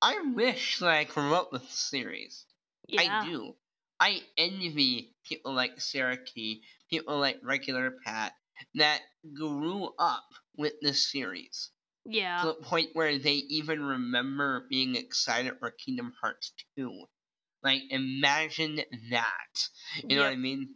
I 0.01 0.19
wish 0.33 0.79
that 0.79 0.89
I 0.89 1.03
grew 1.03 1.33
up 1.35 1.51
with 1.51 1.61
the 1.63 1.71
series. 1.73 2.45
yeah. 2.87 3.21
I 3.21 3.25
do. 3.25 3.55
I 3.99 4.21
envy 4.37 5.15
people 5.27 5.53
like 5.53 5.79
Sarah 5.79 6.17
Key, 6.17 6.63
people 6.89 7.19
like 7.19 7.37
Regular 7.43 7.93
Pat 8.03 8.33
that 8.75 9.01
grew 9.33 9.89
up 9.99 10.25
with 10.57 10.73
this 10.81 11.11
series 11.11 11.69
Yeah. 12.05 12.41
to 12.41 12.47
the 12.47 12.53
point 12.55 12.89
where 12.93 13.19
they 13.19 13.35
even 13.35 13.83
remember 13.83 14.65
being 14.69 14.95
excited 14.95 15.59
for 15.59 15.69
Kingdom 15.71 16.13
Hearts 16.19 16.51
2. 16.77 17.05
Like, 17.63 17.83
imagine 17.91 18.81
that. 19.11 19.69
You 20.03 20.15
know 20.15 20.23
what 20.23 20.31
I 20.31 20.35
mean? 20.35 20.75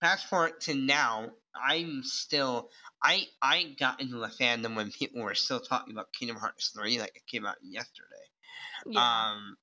Fast 0.00 0.26
forward 0.28 0.60
to 0.62 0.74
now, 0.74 1.30
I'm 1.54 2.02
still 2.04 2.70
I 3.02 3.26
I 3.42 3.74
got 3.78 4.00
into 4.00 4.16
the 4.16 4.28
fandom 4.28 4.74
when 4.76 4.90
people 4.90 5.20
were 5.22 5.34
still 5.34 5.60
talking 5.60 5.92
about 5.92 6.12
Kingdom 6.12 6.38
Hearts 6.38 6.70
3 6.70 6.98
like 6.98 7.14
it 7.14 7.26
came 7.26 7.44
out 7.44 7.56
yesterday. 7.62 8.08
Yeah. 8.86 9.30
Um 9.30 9.56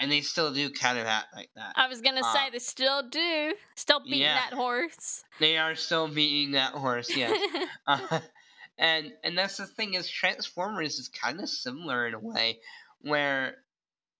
and 0.00 0.10
they 0.10 0.20
still 0.20 0.52
do 0.52 0.70
kind 0.70 0.98
of 0.98 1.06
act 1.06 1.28
like 1.34 1.50
that. 1.54 1.74
I 1.76 1.88
was 1.88 2.00
gonna 2.00 2.24
uh, 2.24 2.32
say 2.32 2.50
they 2.50 2.58
still 2.58 3.08
do. 3.08 3.54
Still 3.76 4.00
beating 4.00 4.22
yeah. 4.22 4.34
that 4.34 4.54
horse. 4.54 5.22
They 5.38 5.58
are 5.58 5.74
still 5.74 6.08
beating 6.08 6.52
that 6.52 6.72
horse, 6.72 7.08
yes. 7.16 7.38
uh, 7.86 8.20
and 8.78 9.12
and 9.22 9.38
that's 9.38 9.58
the 9.58 9.66
thing 9.66 9.94
is 9.94 10.10
Transformers 10.10 10.98
is 10.98 11.08
kind 11.08 11.40
of 11.40 11.48
similar 11.48 12.06
in 12.06 12.14
a 12.14 12.18
way 12.18 12.58
where 13.00 13.56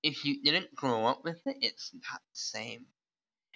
if 0.03 0.25
you 0.25 0.43
didn't 0.43 0.75
grow 0.75 1.07
up 1.07 1.25
with 1.25 1.41
it, 1.47 1.57
it's 1.61 1.93
not 1.95 2.21
the 2.21 2.35
same. 2.35 2.87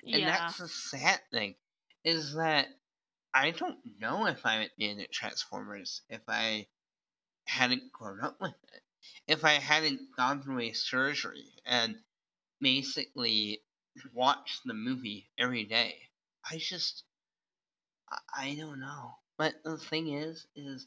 And 0.04 0.22
yeah. 0.22 0.30
that's 0.30 0.58
the 0.58 0.68
sad 0.68 1.20
thing, 1.32 1.56
is 2.04 2.34
that 2.34 2.68
I 3.34 3.50
don't 3.50 3.78
know 4.00 4.26
if 4.26 4.46
I 4.46 4.60
would 4.60 4.70
be 4.78 4.88
into 4.88 5.06
Transformers 5.08 6.02
if 6.08 6.20
I 6.28 6.66
hadn't 7.44 7.92
grown 7.92 8.20
up 8.22 8.36
with 8.40 8.54
it. 8.72 8.82
If 9.26 9.44
I 9.44 9.52
hadn't 9.52 10.14
gone 10.16 10.42
through 10.42 10.60
a 10.60 10.72
surgery 10.72 11.52
and 11.64 11.96
basically 12.60 13.60
watched 14.12 14.62
the 14.64 14.74
movie 14.74 15.28
every 15.38 15.64
day. 15.64 15.96
I 16.48 16.58
just, 16.58 17.04
I, 18.34 18.54
don't 18.54 18.80
know. 18.80 19.16
But 19.36 19.54
the 19.64 19.78
thing 19.78 20.12
is, 20.12 20.46
is 20.54 20.86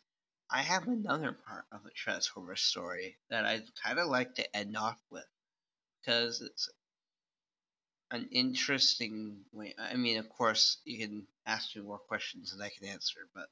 I 0.49 0.61
have 0.61 0.88
another 0.88 1.34
part 1.34 1.65
of 1.72 1.84
the 1.84 1.91
Transformers 1.91 2.61
story 2.61 3.17
that 3.30 3.45
I'd 3.45 3.63
kind 3.84 3.99
of 3.99 4.07
like 4.07 4.36
to 4.36 4.55
end 4.55 4.78
off 4.78 4.99
with 5.11 5.28
because 6.01 6.41
it's 6.41 6.70
an 8.11 8.30
interesting 8.32 9.45
way. 9.51 9.76
I 9.78 9.95
mean, 9.95 10.17
of 10.17 10.30
course, 10.30 10.78
you 10.86 10.97
can 10.97 11.28
ask 11.45 11.76
me 11.76 11.82
more 11.82 11.99
questions 11.99 12.53
and 12.53 12.63
I 12.63 12.70
can 12.70 12.88
answer, 12.88 13.20
but 13.36 13.49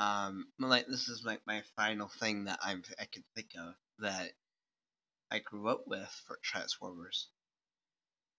um, 0.00 0.48
like 0.58 0.86
this 0.86 1.08
is 1.08 1.22
like 1.24 1.40
my 1.46 1.62
final 1.74 2.08
thing 2.08 2.44
that 2.44 2.58
I'm 2.62 2.82
I 3.00 3.06
can 3.06 3.24
think 3.34 3.48
of 3.58 3.74
that 4.00 4.32
I 5.30 5.40
grew 5.40 5.68
up 5.68 5.84
with 5.86 6.08
for 6.26 6.38
Transformers. 6.42 7.28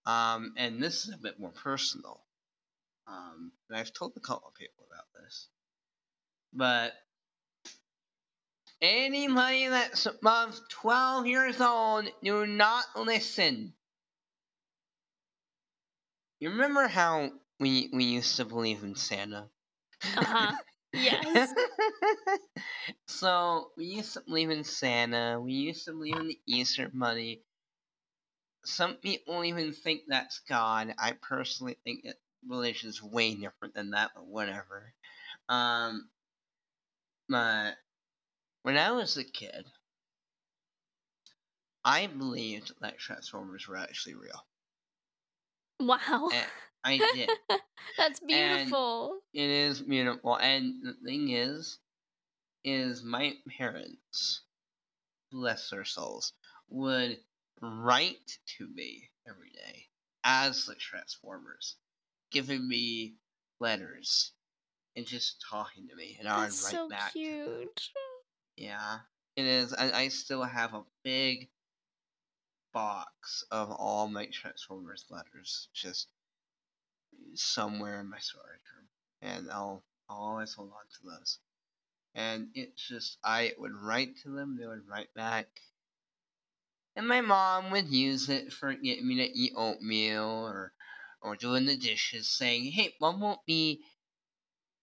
Um, 0.06 0.54
and 0.58 0.82
this 0.82 1.06
is 1.06 1.14
a 1.14 1.18
bit 1.22 1.40
more 1.40 1.52
personal. 1.52 2.22
Um, 3.08 3.52
and 3.70 3.78
I've 3.78 3.94
told 3.94 4.14
a 4.16 4.22
couple 4.22 4.48
of 4.48 4.56
people 4.56 4.86
about 4.92 5.06
this, 5.22 5.48
but 6.54 6.94
anybody 8.82 9.68
that's 9.68 10.06
above 10.06 10.60
12 10.70 11.28
years 11.28 11.62
old, 11.62 12.06
do 12.24 12.46
not 12.46 12.86
listen. 12.96 13.74
You 16.40 16.52
remember 16.52 16.88
how 16.88 17.32
we 17.60 17.90
we 17.94 18.04
used 18.06 18.38
to 18.38 18.46
believe 18.46 18.84
in 18.84 18.96
Santa? 18.96 19.50
Uh 20.16 20.24
huh. 20.24 20.52
Yes. 20.98 21.54
so 23.08 23.72
we 23.78 23.86
used 23.86 24.14
to 24.14 24.22
believe 24.22 24.50
in 24.50 24.64
Santa. 24.64 25.40
We 25.40 25.54
used 25.54 25.86
to 25.86 25.92
believe 25.92 26.18
in 26.18 26.28
the 26.28 26.40
Easter 26.48 26.90
Bunny. 26.94 27.42
Some 28.66 28.96
people 28.96 29.44
even 29.44 29.72
think 29.74 30.02
that's 30.08 30.42
God. 30.50 30.94
I 30.98 31.14
personally 31.14 31.78
think 31.84 32.04
that 32.04 32.16
religion 32.48 32.90
is 32.90 33.02
way 33.02 33.36
different 33.36 33.74
than 33.74 33.92
that, 33.92 34.12
but 34.16 34.26
whatever. 34.26 34.94
Um, 35.48 36.10
but 37.30 37.76
when 38.64 38.78
I 38.78 38.92
was 38.92 39.18
a 39.18 39.24
kid, 39.24 39.66
I 41.86 42.08
believed 42.08 42.74
that 42.82 42.98
Transformers 42.98 43.68
were 43.68 43.78
actually 43.78 44.16
real. 44.16 44.46
wow. 45.80 46.30
And 46.34 46.48
I 46.88 46.98
did. 47.14 47.30
That's 47.98 48.20
beautiful. 48.22 49.20
It 49.34 49.50
is 49.50 49.82
beautiful. 49.82 50.36
And 50.36 50.76
the 50.84 50.94
thing 51.04 51.32
is, 51.32 51.80
is 52.64 53.04
my 53.04 53.34
parents, 53.58 54.42
bless 55.32 55.70
their 55.70 55.84
souls, 55.84 56.32
would 56.70 57.18
write 57.62 58.38
to 58.58 58.68
me 58.74 59.10
every 59.28 59.50
day 59.50 59.88
as 60.24 60.66
the 60.66 60.76
Transformers, 60.76 61.76
giving 62.32 62.68
me 62.68 63.16
letters 63.60 64.32
and 64.96 65.06
just 65.06 65.44
talking 65.50 65.88
to 65.90 65.96
me, 65.96 66.16
and 66.20 66.28
I 66.28 66.38
would 66.38 66.44
write 66.44 66.52
so 66.52 66.90
back. 66.90 67.12
to 67.12 67.20
them. 67.20 67.60
cute. 67.64 67.90
Yeah, 68.56 69.00
it 69.36 69.46
is. 69.46 69.74
I, 69.74 69.92
I 69.92 70.08
still 70.08 70.44
have 70.44 70.74
a 70.74 70.84
big 71.04 71.50
box 72.74 73.44
of 73.52 73.72
all 73.72 74.08
my 74.08 74.26
Transformers 74.28 75.06
letters 75.10 75.68
just 75.74 76.08
somewhere 77.36 78.00
in 78.00 78.10
my 78.10 78.20
storage 78.20 78.62
room, 78.76 78.88
and 79.22 79.52
I'll, 79.52 79.84
I'll 80.10 80.18
always 80.18 80.54
hold 80.54 80.72
on 80.72 80.86
to 80.86 81.18
those. 81.18 81.40
And 82.16 82.50
it's 82.56 82.88
just 82.88 83.18
I 83.24 83.54
would 83.60 83.74
write 83.74 84.18
to 84.24 84.30
them, 84.32 84.58
they 84.60 84.68
would 84.68 84.88
write 84.88 85.14
back, 85.16 85.48
and 86.96 87.08
my 87.08 87.22
mom 87.22 87.72
would 87.72 87.88
use 87.90 88.30
it 88.30 88.52
for 88.52 88.74
getting 88.74 89.08
me 89.08 89.16
to 89.18 89.24
eat 89.38 89.54
oatmeal 89.56 90.26
or 90.26 90.74
or 91.22 91.36
doing 91.36 91.66
the 91.66 91.78
dishes, 91.78 92.30
saying, 92.30 92.72
"Hey, 92.72 92.96
mom 93.02 93.20
won't 93.22 93.46
be." 93.46 93.82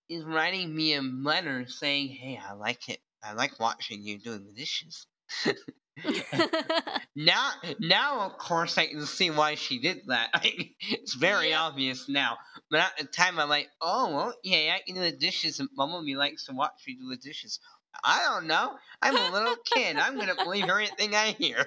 Is 0.08 0.24
writing 0.24 0.74
me 0.74 0.94
a 0.94 1.02
letter 1.02 1.68
saying, 1.68 2.08
"Hey, 2.08 2.38
I 2.38 2.52
like 2.54 2.88
it. 2.88 3.00
I 3.22 3.32
like 3.34 3.60
watching 3.60 4.02
you 4.02 4.18
doing 4.18 4.44
the 4.46 4.52
dishes." 4.54 5.06
Now, 7.16 7.50
now 7.78 8.20
of 8.22 8.38
course 8.38 8.76
I 8.76 8.86
can 8.86 9.06
see 9.06 9.30
why 9.30 9.54
she 9.54 9.78
did 9.80 10.00
that. 10.08 10.30
it's 10.80 11.14
very 11.14 11.50
Yeah. 11.50 11.60
obvious 11.62 12.08
now. 12.08 12.38
But 12.70 12.80
at 12.80 12.98
the 12.98 13.04
time, 13.04 13.38
I'm 13.38 13.48
like, 13.48 13.68
oh, 13.80 14.12
well, 14.12 14.34
yeah, 14.42 14.74
I 14.74 14.80
can 14.84 14.96
do 14.96 15.00
the 15.00 15.12
dishes, 15.12 15.60
and 15.60 15.68
Mummy 15.76 16.16
likes 16.16 16.46
to 16.46 16.52
watch 16.52 16.72
me 16.86 16.94
do 16.96 17.08
the 17.08 17.16
dishes. 17.16 17.60
I 18.02 18.24
don't 18.24 18.48
know. 18.48 18.72
I'm 19.00 19.16
a 19.16 19.30
little 19.30 19.54
kid. 19.64 19.96
I'm 19.98 20.18
gonna 20.18 20.34
believe 20.42 20.68
everything 20.68 21.14
I 21.14 21.30
hear. 21.32 21.64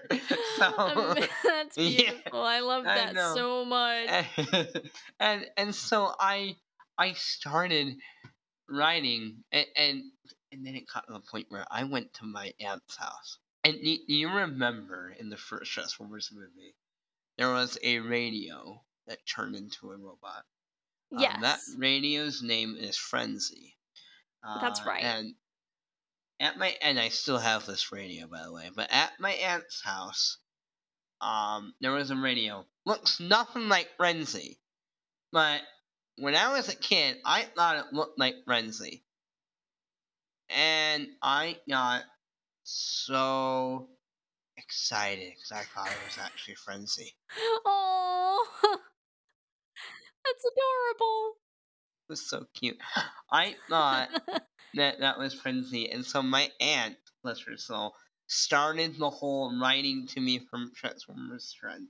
So, 0.57 1.15
That's 1.43 1.78
Yeah, 1.78 2.11
beautiful. 2.11 2.41
I 2.43 2.59
love 2.59 2.84
that 2.84 3.13
know. 3.13 3.34
so 3.36 3.63
much. 3.65 4.09
and 5.19 5.45
and 5.55 5.73
so 5.75 6.11
I 6.19 6.55
I 6.97 7.13
started 7.13 7.95
writing, 8.69 9.43
and 9.51 9.65
and, 9.78 10.03
and 10.51 10.65
then 10.65 10.75
it 10.75 10.84
got 10.93 11.07
to 11.07 11.13
the 11.13 11.21
point 11.32 11.45
where 11.49 11.65
I 11.71 11.86
went 11.86 12.13
to 12.15 12.25
my 12.25 12.51
aunt's 12.59 12.97
house. 12.97 13.38
And 13.68 13.80
you, 13.82 13.97
you 14.07 14.30
remember 14.30 15.13
in 15.20 15.30
the 15.30 15.38
first 15.38 15.72
Transformers 15.72 16.32
movie, 16.34 16.76
there 17.38 17.51
was 17.51 17.78
a 17.84 17.99
radio 17.99 18.82
that 19.07 19.20
turned 19.28 19.55
into 19.55 19.91
a 19.91 19.97
robot. 19.97 20.45
Um, 21.11 21.20
yes. 21.22 21.41
that 21.41 21.59
radio's 21.78 22.41
name 22.41 22.76
is 22.80 22.97
Frenzy. 22.97 23.78
That's 24.61 24.80
Uh, 24.82 24.86
right. 24.86 25.03
And 25.03 25.36
at 26.39 26.57
my 26.57 26.76
and 26.82 26.99
I 26.99 27.09
still 27.09 27.38
have 27.39 27.65
this 27.65 27.91
radio 27.91 28.28
by 28.28 28.43
the 28.43 28.51
way, 28.53 28.70
but 28.76 28.91
at 28.91 29.20
my 29.20 29.32
aunt's 29.32 29.82
house, 29.84 30.38
um, 31.22 31.74
there 31.82 31.91
was 31.91 32.11
a 32.11 32.15
radio. 32.15 32.65
Looks 32.86 33.20
nothing 33.20 33.68
like 33.70 33.89
Frenzy, 33.97 34.59
but 35.32 35.61
when 36.18 36.36
I 36.36 36.51
was 36.53 36.70
a 36.70 36.76
kid, 36.76 37.18
I 37.26 37.43
thought 37.43 37.78
it 37.78 37.93
looked 37.93 38.20
like 38.20 38.36
Frenzy, 38.45 39.03
and 40.49 41.07
I 41.22 41.59
got 41.70 42.03
so 42.68 43.88
excited 44.57 45.34
because 45.36 45.51
I 45.51 45.63
thought 45.74 45.88
it 45.88 46.03
was 46.05 46.18
actually 46.22 46.55
Frenzy. 46.55 47.15
Oh, 47.65 48.45
that's 50.26 50.45
adorable. 50.45 51.38
It 52.07 52.11
was 52.11 52.30
so 52.30 52.45
cute. 52.53 52.78
I 53.32 53.55
thought 53.70 54.09
that 54.74 54.99
that 54.99 55.18
was 55.18 55.34
Frenzy, 55.34 55.89
and 55.91 56.05
so 56.05 56.22
my 56.22 56.51
aunt, 56.59 56.97
bless 57.24 57.39
her 57.41 57.57
soul, 57.57 57.93
started 58.28 58.97
the 58.97 59.09
whole 59.09 59.57
writing 59.59 60.07
to 60.07 60.20
me 60.20 60.39
from 60.39 60.72
Transformers 60.76 61.53
trend, 61.57 61.88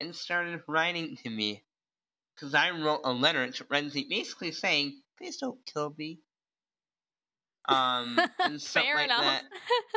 and 0.00 0.14
started 0.14 0.62
writing 0.68 1.16
to 1.24 1.30
me 1.30 1.64
because 2.34 2.54
I 2.54 2.70
wrote 2.70 3.00
a 3.04 3.12
letter 3.12 3.50
to 3.50 3.64
Frenzy, 3.64 4.06
basically 4.08 4.52
saying, 4.52 5.02
"Please 5.18 5.38
don't 5.38 5.64
kill 5.66 5.92
me." 5.98 6.20
Um, 7.68 8.18
and 8.40 8.60
stuff 8.60 8.84
Fair 8.84 8.96
like 8.96 9.04
enough. 9.06 9.20
that. 9.20 9.44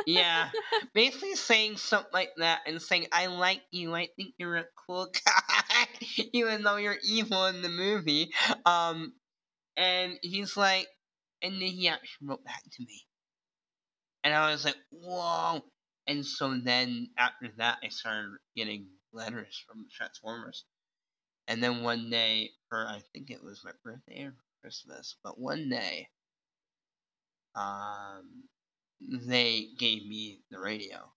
Yeah, 0.06 0.50
basically 0.92 1.34
saying 1.34 1.76
something 1.76 2.10
like 2.12 2.30
that 2.36 2.60
and 2.66 2.80
saying, 2.80 3.06
I 3.12 3.26
like 3.26 3.62
you, 3.70 3.94
I 3.94 4.08
think 4.16 4.34
you're 4.38 4.56
a 4.56 4.64
cool 4.86 5.08
guy, 5.26 5.86
even 6.32 6.62
though 6.62 6.76
you're 6.76 6.98
evil 7.04 7.46
in 7.46 7.62
the 7.62 7.68
movie. 7.68 8.30
Um, 8.66 9.12
and 9.76 10.18
he's 10.22 10.56
like, 10.56 10.86
and 11.42 11.54
then 11.54 11.68
he 11.68 11.88
actually 11.88 12.28
wrote 12.28 12.44
back 12.44 12.62
to 12.62 12.82
me. 12.82 13.02
And 14.22 14.32
I 14.32 14.50
was 14.50 14.64
like, 14.64 14.76
whoa. 14.90 15.60
And 16.06 16.24
so 16.24 16.54
then 16.62 17.08
after 17.18 17.50
that, 17.58 17.78
I 17.82 17.88
started 17.88 18.36
getting 18.56 18.86
letters 19.12 19.62
from 19.66 19.86
Transformers. 19.94 20.64
And 21.48 21.62
then 21.62 21.82
one 21.82 22.08
day, 22.10 22.50
for 22.68 22.86
I 22.86 23.00
think 23.12 23.30
it 23.30 23.42
was 23.42 23.62
my 23.64 23.72
birthday 23.84 24.24
or 24.24 24.34
Christmas, 24.62 25.16
but 25.22 25.38
one 25.38 25.68
day, 25.68 26.08
um, 27.54 28.44
they 29.00 29.68
gave 29.78 30.06
me 30.06 30.42
the 30.50 30.58
radio. 30.58 31.12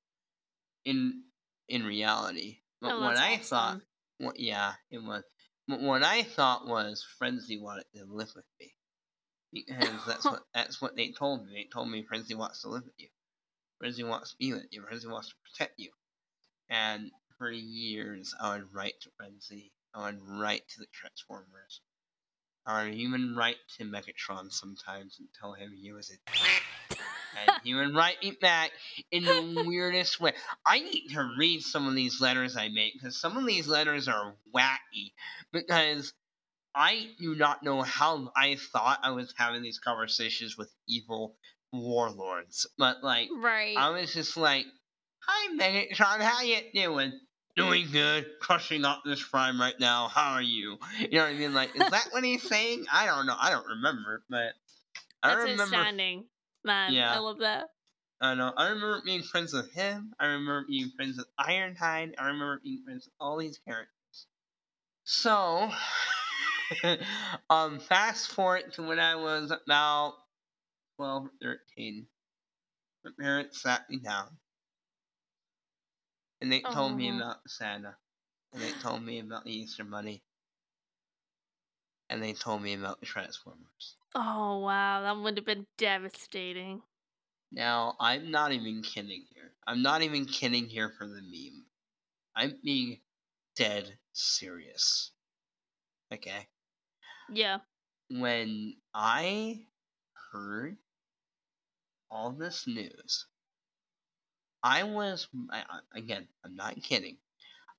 In 0.86 1.24
in 1.68 1.86
reality, 1.86 2.62
but 2.82 2.92
Oh, 2.94 3.02
what 3.04 3.18
I 3.18 3.36
awesome. 3.36 3.44
thought, 3.44 3.82
what 4.18 4.40
yeah, 4.40 4.76
it 4.90 5.00
was. 5.00 5.24
But 5.68 5.82
what 5.82 6.04
I 6.04 6.24
thought 6.24 6.68
was 6.68 7.04
Frenzy 7.20 7.60
wanted 7.60 7.86
to 7.96 8.06
live 8.06 8.34
with 8.36 8.46
me. 8.60 8.74
because 9.54 10.06
that's 10.06 10.26
what 10.32 10.44
that's 10.54 10.82
what 10.82 10.96
they 10.96 11.12
told 11.12 11.46
me. 11.46 11.54
They 11.54 11.70
told 11.74 11.90
me 11.90 12.04
Frenzy 12.04 12.36
wants 12.36 12.62
to 12.62 12.70
live 12.70 12.84
with 12.86 12.94
you. 12.98 13.10
Frenzy 13.80 14.04
wants 14.04 14.32
to 14.32 14.38
be 14.38 14.54
with 14.54 14.68
you. 14.72 14.84
Frenzy 14.84 15.08
wants 15.08 15.30
to 15.30 15.36
protect 15.46 15.80
you. 15.80 15.92
And 16.70 17.12
for 17.38 17.52
years, 17.52 18.34
I 18.42 18.58
would 18.58 18.74
write 18.74 19.00
to 19.02 19.12
Frenzy. 19.18 19.74
I 19.94 20.06
would 20.12 20.22
write 20.22 20.68
to 20.70 20.80
the 20.80 20.88
Transformers. 20.94 21.82
I 22.68 22.84
would 22.84 22.96
even 22.96 23.34
write 23.36 23.56
to 23.78 23.86
Megatron 23.86 24.52
sometimes 24.52 25.18
and 25.20 25.30
tell 25.40 25.54
him 25.54 25.72
he 25.74 25.94
was 25.94 26.12
a 26.12 26.16
and 27.74 27.96
write 27.96 28.22
me 28.22 28.38
back 28.42 28.72
in 29.12 29.24
the 29.24 29.64
weirdest 29.66 30.20
way. 30.20 30.34
I 30.66 30.80
need 30.80 31.10
to 31.14 31.30
read 31.38 31.62
some 31.62 31.88
of 31.88 31.96
these 31.96 32.20
letters 32.20 32.58
I 32.58 32.68
make 32.68 32.94
because 32.94 33.20
some 33.20 33.38
of 33.38 33.46
these 33.46 33.68
letters 33.68 34.08
are 34.08 34.36
wacky. 34.54 35.14
Because 35.54 36.14
I 36.76 37.08
do 37.20 37.36
not 37.36 37.64
know 37.64 37.82
how 37.82 38.32
I 38.36 38.58
thought 38.74 39.00
I 39.02 39.12
was 39.12 39.34
having 39.38 39.62
these 39.62 39.80
conversations 39.80 40.58
with 40.58 40.70
evil 40.88 41.38
warlords, 41.72 42.68
but 42.78 43.04
like, 43.04 43.30
Right. 43.34 43.78
I 43.78 43.90
was 43.92 44.14
just 44.14 44.38
like, 44.38 44.66
"Hi, 45.26 45.54
Megatron, 45.56 46.22
how 46.22 46.42
you 46.42 46.62
doing?" 46.74 47.20
Doing 47.58 47.88
good, 47.92 48.28
crushing 48.40 48.86
up 48.86 49.02
this 49.04 49.24
crime 49.24 49.60
right 49.60 49.78
now. 49.80 50.08
How 50.10 50.34
are 50.34 50.42
you? 50.42 50.78
You 51.00 51.10
know 51.12 51.24
what 51.24 51.34
I 51.34 51.34
mean? 51.34 51.54
Like, 51.54 51.76
is 51.76 51.90
that 51.90 52.08
what 52.12 52.24
he's 52.24 52.44
saying? 52.44 52.86
I 52.92 53.08
don't 53.08 53.26
know. 53.26 53.36
I 53.38 53.50
don't 53.50 53.66
remember, 53.66 54.24
but 54.30 54.54
I 55.24 55.30
That's 55.30 55.42
remember. 55.42 55.76
outstanding. 55.76 56.26
Man, 56.64 56.94
Yeah. 56.94 57.16
I 57.16 57.18
love 57.18 57.40
that. 57.40 57.70
I 58.22 58.36
know. 58.36 58.54
I 58.56 58.68
remember 58.70 59.02
being 59.04 59.24
friends 59.24 59.54
with 59.54 59.72
him. 59.74 60.14
I 60.20 60.26
remember 60.28 60.66
being 60.68 60.92
friends 60.96 61.18
with 61.18 61.28
Ironhide. 61.40 62.14
I 62.18 62.26
remember 62.28 62.60
being 62.64 62.84
friends 62.84 63.06
with 63.06 63.14
all 63.20 63.38
these 63.38 63.60
characters. 63.60 64.28
So, 65.04 65.72
um, 67.50 67.80
fast 67.80 68.30
forward 68.32 68.74
to 68.74 68.84
when 68.84 69.00
I 69.00 69.16
was 69.16 69.52
about 69.52 70.14
12 70.98 71.26
or 71.26 71.32
13. 71.76 72.06
My 73.06 73.12
parents 73.20 73.62
sat 73.62 73.90
me 73.90 73.98
down. 73.98 74.28
And 76.42 76.52
they 76.52 76.62
told 76.62 76.96
me 76.96 77.10
Oh. 77.10 77.16
about 77.16 77.50
Santa. 77.50 77.98
And 78.54 78.62
they 78.62 78.72
told 78.74 79.04
me 79.04 79.20
about 79.20 79.46
the 79.46 79.52
Easter 79.54 79.84
Bunny. 79.84 80.24
And 82.10 82.22
they 82.22 82.34
told 82.34 82.64
me 82.64 82.74
about 82.74 83.00
the 83.00 83.06
Transformers. 83.06 83.96
Oh 84.14 84.58
wow, 84.60 85.00
that 85.02 85.14
would 85.22 85.38
have 85.38 85.46
been 85.46 85.66
devastating. 85.78 86.84
Now, 87.52 87.98
I'm 88.00 88.32
not 88.32 88.54
even 88.54 88.82
kidding 88.84 89.26
here. 89.34 89.58
I'm 89.68 89.82
not 89.82 90.02
even 90.02 90.26
kidding 90.28 90.70
here 90.70 90.90
for 90.90 91.06
the 91.06 91.22
meme. 91.22 91.66
I'm 92.36 92.60
being 92.64 93.02
dead 93.56 94.00
serious. 94.14 95.14
Okay? 96.12 96.50
Yeah. 97.30 97.60
When 98.10 98.82
I 98.94 99.66
heard 100.34 100.78
all 102.12 102.32
this 102.34 102.68
news, 102.68 103.28
I 104.68 104.84
was, 104.84 105.30
again, 105.96 106.28
I'm 106.44 106.58
not 106.58 106.76
kidding. 106.84 107.18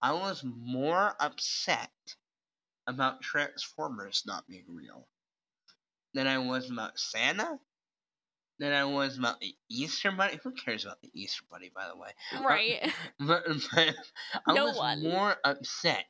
I 0.00 0.12
was 0.14 0.42
more 0.42 1.14
upset 1.20 1.92
about 2.86 3.20
Transformers 3.20 4.22
not 4.26 4.46
being 4.48 4.64
real 4.68 5.06
than 6.14 6.26
I 6.26 6.38
was 6.38 6.70
about 6.70 6.98
Santa, 6.98 7.60
than 8.58 8.72
I 8.72 8.86
was 8.86 9.18
about 9.18 9.38
the 9.40 9.54
Easter 9.68 10.10
Bunny. 10.10 10.40
Who 10.42 10.52
cares 10.52 10.86
about 10.86 11.02
the 11.02 11.10
Easter 11.12 11.44
Bunny, 11.50 11.70
by 11.74 11.88
the 11.88 11.96
way? 11.96 12.10
Uh, 12.34 12.42
right. 12.42 12.90
But, 13.20 13.44
but 13.74 13.94
I 14.46 14.54
No 14.54 14.64
was 14.64 14.78
one. 14.78 15.02
more 15.02 15.36
upset 15.44 16.06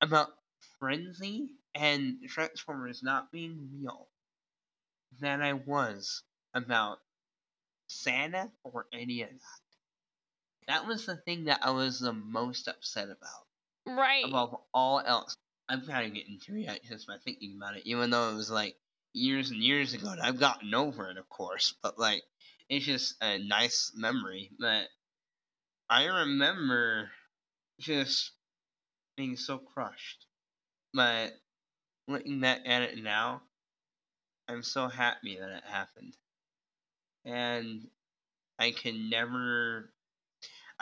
about 0.00 0.28
Frenzy 0.78 1.56
and 1.74 2.18
Transformers 2.28 3.02
not 3.02 3.32
being 3.32 3.68
real 3.72 4.08
than 5.20 5.42
I 5.42 5.54
was 5.54 6.22
about 6.54 6.98
Santa 7.88 8.52
or 8.64 8.86
any 8.92 9.22
of 9.22 9.30
that. 9.30 9.61
That 10.68 10.86
was 10.86 11.06
the 11.06 11.16
thing 11.16 11.44
that 11.44 11.60
I 11.62 11.70
was 11.70 12.00
the 12.00 12.12
most 12.12 12.68
upset 12.68 13.08
about 13.08 13.96
right. 13.96 14.24
above 14.24 14.56
all 14.72 15.00
else. 15.00 15.36
I'm 15.68 15.86
kind 15.86 16.06
of 16.06 16.14
getting 16.14 16.38
teary 16.38 16.68
eyed 16.68 16.80
just 16.88 17.06
by 17.06 17.16
thinking 17.24 17.54
about 17.56 17.76
it, 17.76 17.82
even 17.86 18.10
though 18.10 18.30
it 18.30 18.34
was 18.34 18.50
like 18.50 18.76
years 19.12 19.50
and 19.50 19.62
years 19.62 19.94
ago. 19.94 20.10
And 20.10 20.20
I've 20.20 20.40
gotten 20.40 20.74
over 20.74 21.10
it, 21.10 21.16
of 21.16 21.28
course, 21.28 21.74
but 21.82 21.98
like 21.98 22.22
it's 22.68 22.84
just 22.84 23.14
a 23.22 23.38
nice 23.38 23.92
memory. 23.94 24.50
But 24.58 24.88
I 25.88 26.04
remember 26.04 27.10
just 27.80 28.32
being 29.16 29.36
so 29.36 29.58
crushed. 29.58 30.26
But 30.94 31.32
looking 32.08 32.40
back 32.40 32.60
at 32.66 32.82
it 32.82 33.02
now, 33.02 33.42
I'm 34.48 34.62
so 34.62 34.88
happy 34.88 35.38
that 35.38 35.50
it 35.50 35.64
happened. 35.64 36.16
And 37.24 37.86
I 38.58 38.72
can 38.72 39.08
never 39.08 39.90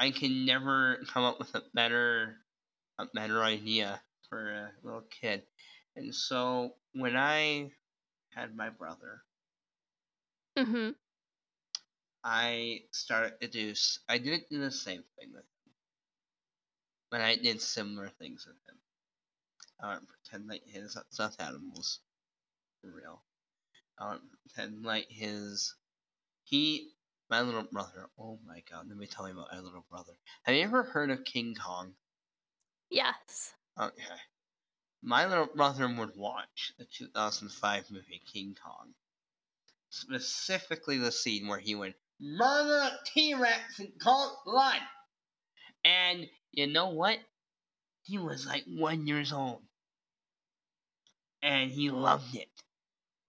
I 0.01 0.11
can 0.11 0.47
never 0.47 0.97
come 1.07 1.23
up 1.23 1.39
with 1.39 1.55
a 1.55 1.63
better 1.75 2.45
a 2.99 3.07
better 3.15 3.45
idea 3.45 4.03
for 4.29 4.53
a 4.53 4.73
little 4.83 5.03
kid. 5.03 5.47
And 5.95 6.13
so 6.15 6.77
when 6.93 7.17
I 7.17 7.73
had 8.31 8.57
my 8.57 8.71
brother, 8.71 9.25
mhm. 10.57 10.95
I 12.25 12.87
started 12.93 13.39
to 13.43 13.49
do 13.49 13.75
I 14.09 14.17
didn't 14.17 14.49
do 14.49 14.59
the 14.59 14.71
same 14.71 15.05
thing 15.19 15.33
with 15.35 15.45
him. 15.45 15.75
But 17.11 17.21
I 17.21 17.37
did 17.37 17.61
similar 17.61 18.09
things 18.09 18.47
with 18.47 18.57
him. 18.67 18.81
I 19.81 19.95
would 19.99 20.09
pretend 20.09 20.49
like 20.49 20.65
his 20.65 20.97
stuffed 21.11 21.41
animals 21.41 22.01
were 22.83 22.91
real. 22.93 23.25
I 23.99 24.13
would 24.13 24.23
pretend 24.43 24.85
like 24.85 25.09
his 25.11 25.75
he 26.45 26.95
my 27.31 27.41
little 27.41 27.63
brother. 27.63 28.09
Oh 28.19 28.39
my 28.45 28.63
god! 28.71 28.87
Let 28.89 28.97
me 28.97 29.07
tell 29.07 29.27
you 29.29 29.35
about 29.35 29.53
my 29.53 29.61
little 29.61 29.85
brother. 29.89 30.13
Have 30.43 30.55
you 30.55 30.63
ever 30.65 30.83
heard 30.83 31.11
of 31.11 31.25
King 31.25 31.55
Kong? 31.55 31.95
Yes. 32.91 33.55
Okay. 33.81 34.21
My 35.03 35.27
little 35.27 35.49
brother 35.55 35.89
would 35.89 36.17
watch 36.17 36.73
the 36.79 36.85
2005 36.85 37.91
movie 37.91 38.23
King 38.33 38.57
Kong. 38.63 38.93
Specifically 39.91 40.99
the 40.99 41.13
scene 41.13 41.47
where 41.49 41.59
he 41.59 41.75
would 41.75 41.95
murder 42.21 42.91
a 42.93 42.99
T-Rex 43.07 43.81
in 43.81 43.93
cold 44.03 44.33
blood. 44.45 44.81
And 45.85 46.27
you 46.53 46.67
know 46.67 46.91
what? 46.91 47.19
He 48.03 48.19
was 48.19 48.47
like 48.47 48.65
one 48.67 49.07
years 49.07 49.33
old. 49.33 49.63
And 51.43 51.71
he 51.71 51.91
loved 51.91 52.35
it. 52.35 52.49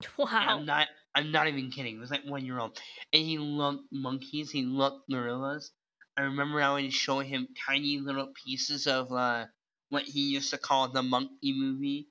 And 0.02 0.12
Wow. 0.18 0.60
I'm 0.60 0.66
not 0.66 0.88
I'm 1.16 1.32
not 1.32 1.48
even 1.48 1.72
kidding. 1.72 1.94
He 1.96 2.00
was 2.00 2.12
like 2.12 2.26
one 2.26 2.46
year 2.46 2.60
old. 2.60 2.80
And 3.14 3.24
he 3.24 3.38
loved 3.38 3.84
monkeys, 3.92 4.52
he 4.52 4.64
loved 4.64 5.04
gorillas. 5.10 5.72
I 6.18 6.22
remember 6.24 6.62
I 6.62 6.74
would 6.74 6.94
show 6.94 7.20
him 7.20 7.48
tiny 7.68 8.00
little 8.00 8.34
pieces 8.46 8.88
of 8.88 9.12
uh, 9.12 9.46
what 9.90 10.04
he 10.04 10.32
used 10.32 10.52
to 10.52 10.58
call 10.58 10.90
the 10.90 11.04
monkey 11.04 11.54
movie, 11.54 12.08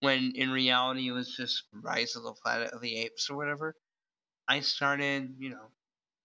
when 0.00 0.32
in 0.34 0.50
reality 0.50 1.08
it 1.08 1.12
was 1.12 1.34
just 1.36 1.64
Rise 1.72 2.16
of 2.16 2.24
the 2.24 2.34
Planet 2.34 2.72
of 2.72 2.80
the 2.80 2.96
Apes 2.96 3.30
or 3.30 3.36
whatever. 3.36 3.76
I 4.48 4.60
started, 4.60 5.36
you 5.38 5.50
know, 5.50 5.70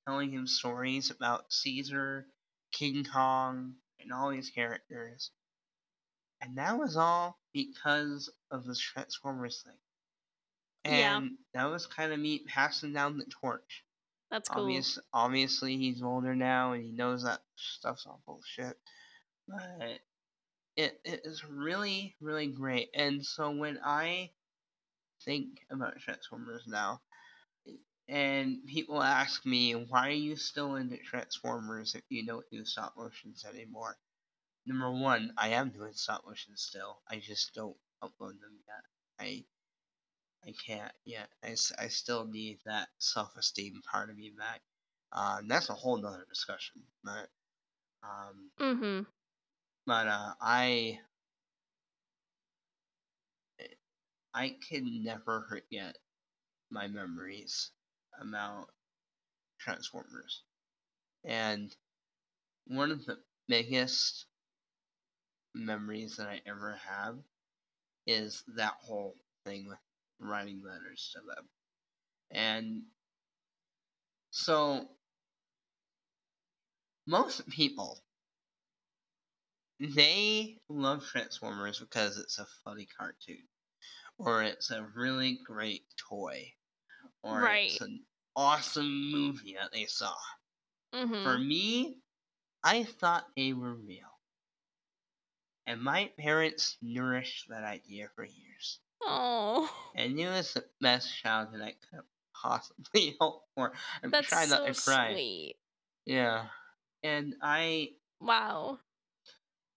telling 0.07 0.31
him 0.31 0.47
stories 0.47 1.11
about 1.11 1.51
Caesar, 1.53 2.27
King 2.71 3.05
Kong, 3.05 3.75
and 3.99 4.11
all 4.11 4.31
these 4.31 4.49
characters. 4.49 5.31
And 6.41 6.57
that 6.57 6.77
was 6.77 6.95
all 6.95 7.39
because 7.53 8.31
of 8.51 8.65
this 8.65 8.79
Transformers 8.79 9.61
thing. 9.63 9.77
Yeah. 10.91 11.21
That 11.53 11.71
was 11.71 11.87
kind 11.87 12.11
of 12.13 12.19
me 12.19 12.39
passing 12.47 12.93
down 12.93 13.17
the 13.17 13.25
torch. 13.41 13.83
That's 14.31 14.49
cool. 14.49 14.63
Obvious, 14.63 14.99
obviously, 15.13 15.77
he's 15.77 16.03
older 16.03 16.35
now 16.35 16.73
and 16.73 16.83
he 16.83 16.91
knows 16.91 17.23
that 17.23 17.41
stuff's 17.55 18.05
all 18.05 18.21
bullshit. 18.25 18.77
But 19.47 19.99
it, 20.75 20.99
it 21.03 21.21
is 21.25 21.43
really, 21.43 22.15
really 22.21 22.47
great. 22.47 22.89
And 22.93 23.25
so 23.25 23.51
when 23.51 23.79
I 23.83 24.31
think 25.25 25.59
about 25.71 25.99
Transformers 25.99 26.63
now, 26.67 27.01
and 28.07 28.65
people 28.65 29.03
ask 29.03 29.45
me, 29.45 29.73
why 29.73 30.07
are 30.07 30.11
you 30.11 30.35
still 30.35 30.75
into 30.75 30.97
Transformers 30.97 31.95
if 31.95 32.03
you 32.09 32.25
don't 32.25 32.45
do 32.51 32.65
stop 32.65 32.93
motions 32.97 33.45
anymore? 33.51 33.97
Number 34.65 34.91
one, 34.91 35.33
I 35.37 35.49
am 35.49 35.69
doing 35.69 35.93
stop 35.93 36.23
motion 36.25 36.53
still. 36.55 37.01
I 37.09 37.17
just 37.17 37.53
don't 37.53 37.77
upload 38.03 38.39
them 38.39 38.57
yet. 38.67 38.83
I 39.19 39.43
I 40.45 40.51
can't 40.53 40.93
yet. 41.05 41.29
I, 41.43 41.55
I 41.77 41.87
still 41.89 42.25
need 42.25 42.59
that 42.65 42.89
self 42.99 43.35
esteem 43.37 43.81
part 43.91 44.09
of 44.09 44.17
me 44.17 44.31
back. 44.31 44.61
Um, 45.11 45.47
that's 45.47 45.69
a 45.69 45.73
whole 45.75 45.97
nother 45.97 46.25
discussion. 46.29 46.83
But 47.03 47.29
um, 48.03 48.51
Mhm. 48.59 49.05
but 49.85 50.07
uh, 50.07 50.33
I 50.41 50.99
I 54.33 54.57
can 54.67 55.03
never 55.03 55.45
forget 55.49 55.97
my 56.69 56.87
memories 56.87 57.71
about 58.19 58.73
Transformers. 59.59 60.43
And 61.23 61.75
one 62.65 62.91
of 62.91 63.05
the 63.05 63.23
biggest 63.47 64.27
memories 65.53 66.17
that 66.17 66.27
I 66.27 66.41
ever 66.45 66.75
have 66.75 67.17
is 68.07 68.43
that 68.55 68.73
whole 68.81 69.15
thing 69.45 69.67
with 69.67 69.79
writing 70.19 70.61
letters 70.63 71.11
to 71.13 71.21
them. 71.21 71.49
And 72.31 72.83
so 74.31 74.87
most 77.05 77.47
people 77.49 78.01
they 79.79 80.61
love 80.69 81.05
Transformers 81.05 81.79
because 81.79 82.17
it's 82.17 82.39
a 82.39 82.45
funny 82.63 82.85
cartoon, 82.85 83.47
or 84.17 84.43
it's 84.43 84.71
a 84.71 84.83
really 84.95 85.39
great 85.45 85.85
toy, 85.97 86.53
or 87.23 87.41
Right. 87.41 87.71
it's 87.71 87.81
an 87.81 88.05
awesome 88.35 89.11
movie 89.11 89.55
that 89.55 89.71
they 89.71 89.85
saw. 89.85 90.15
Mm-hmm. 90.93 91.23
For 91.23 91.37
me, 91.37 92.01
I 92.63 92.83
thought 92.83 93.35
they 93.35 93.53
were 93.53 93.75
real. 93.75 94.19
And 95.65 95.81
my 95.81 96.11
parents 96.17 96.77
nourished 96.81 97.47
that 97.49 97.63
idea 97.63 98.09
for 98.15 98.25
years. 98.25 98.81
Oh, 99.01 99.69
And 99.95 100.19
it 100.19 100.27
was 100.27 100.53
the 100.53 100.65
best 100.81 101.15
childhood 101.15 101.61
I 101.61 101.73
could 101.73 102.01
possibly 102.33 103.15
hope 103.21 103.45
for. 103.55 103.73
I'm 104.03 104.11
that's 104.11 104.19
trying 104.19 104.49
so 104.49 104.57
not 104.57 104.65
to 104.65 104.73
cry. 104.73 105.15
sweet. 105.15 105.57
Yeah. 106.05 106.49
And 107.03 107.35
I 107.41 107.95
Wow. 108.21 108.79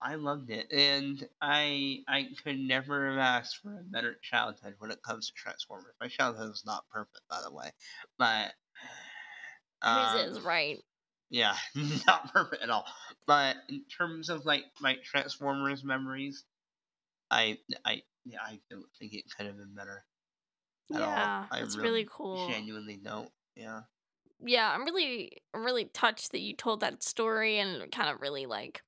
I 0.03 0.17
loved 0.17 0.51
it, 0.51 0.71
and 0.73 1.27
I 1.41 2.05
I 2.09 2.35
could 2.43 2.59
never 2.59 3.11
have 3.11 3.19
asked 3.19 3.59
for 3.59 3.79
a 3.79 3.83
better 3.85 4.17
childhood 4.17 4.75
when 4.79 4.91
it 4.91 5.03
comes 5.03 5.29
to 5.29 5.33
Transformers. 5.35 5.95
My 6.01 6.09
childhood 6.09 6.49
was 6.51 6.65
not 6.65 6.89
perfect, 6.91 7.23
by 7.29 7.41
the 7.43 7.53
way, 7.53 7.73
but 8.19 8.55
um, 9.83 10.27
His 10.27 10.37
is 10.39 10.41
right. 10.41 10.83
yeah, 11.31 11.57
not 12.07 12.33
perfect 12.33 12.63
at 12.63 12.71
all. 12.71 12.87
But 13.27 13.57
in 13.69 13.85
terms 13.87 14.29
of 14.29 14.45
like 14.45 14.65
my 14.81 14.97
Transformers 15.05 15.85
memories, 15.85 16.45
I 17.33 17.59
I 17.85 18.03
yeah, 18.25 18.43
I 18.43 18.61
don't 18.71 18.87
think 18.99 19.15
it 19.15 19.27
could 19.37 19.47
have 19.47 19.57
been 19.59 19.75
better 19.75 20.07
at 20.95 21.03
Yeah, 21.03 21.03
all. 21.03 21.47
I 21.51 21.61
that's 21.61 21.83
really, 21.83 22.05
really 22.05 22.07
cool. 22.09 22.63
genuinely 22.63 22.99
don't. 22.99 23.33
Yeah, 23.57 23.83
Yeah, 24.45 24.73
I'm 24.73 24.85
really, 24.85 25.43
I'm 25.55 25.65
really 25.65 25.85
touched 25.87 26.33
that 26.33 26.41
you 26.41 26.55
told 26.57 26.81
that 26.81 27.03
story 27.03 27.59
and 27.59 27.91
kind 27.93 28.11
of 28.11 28.21
really 28.21 28.47
like 28.47 28.83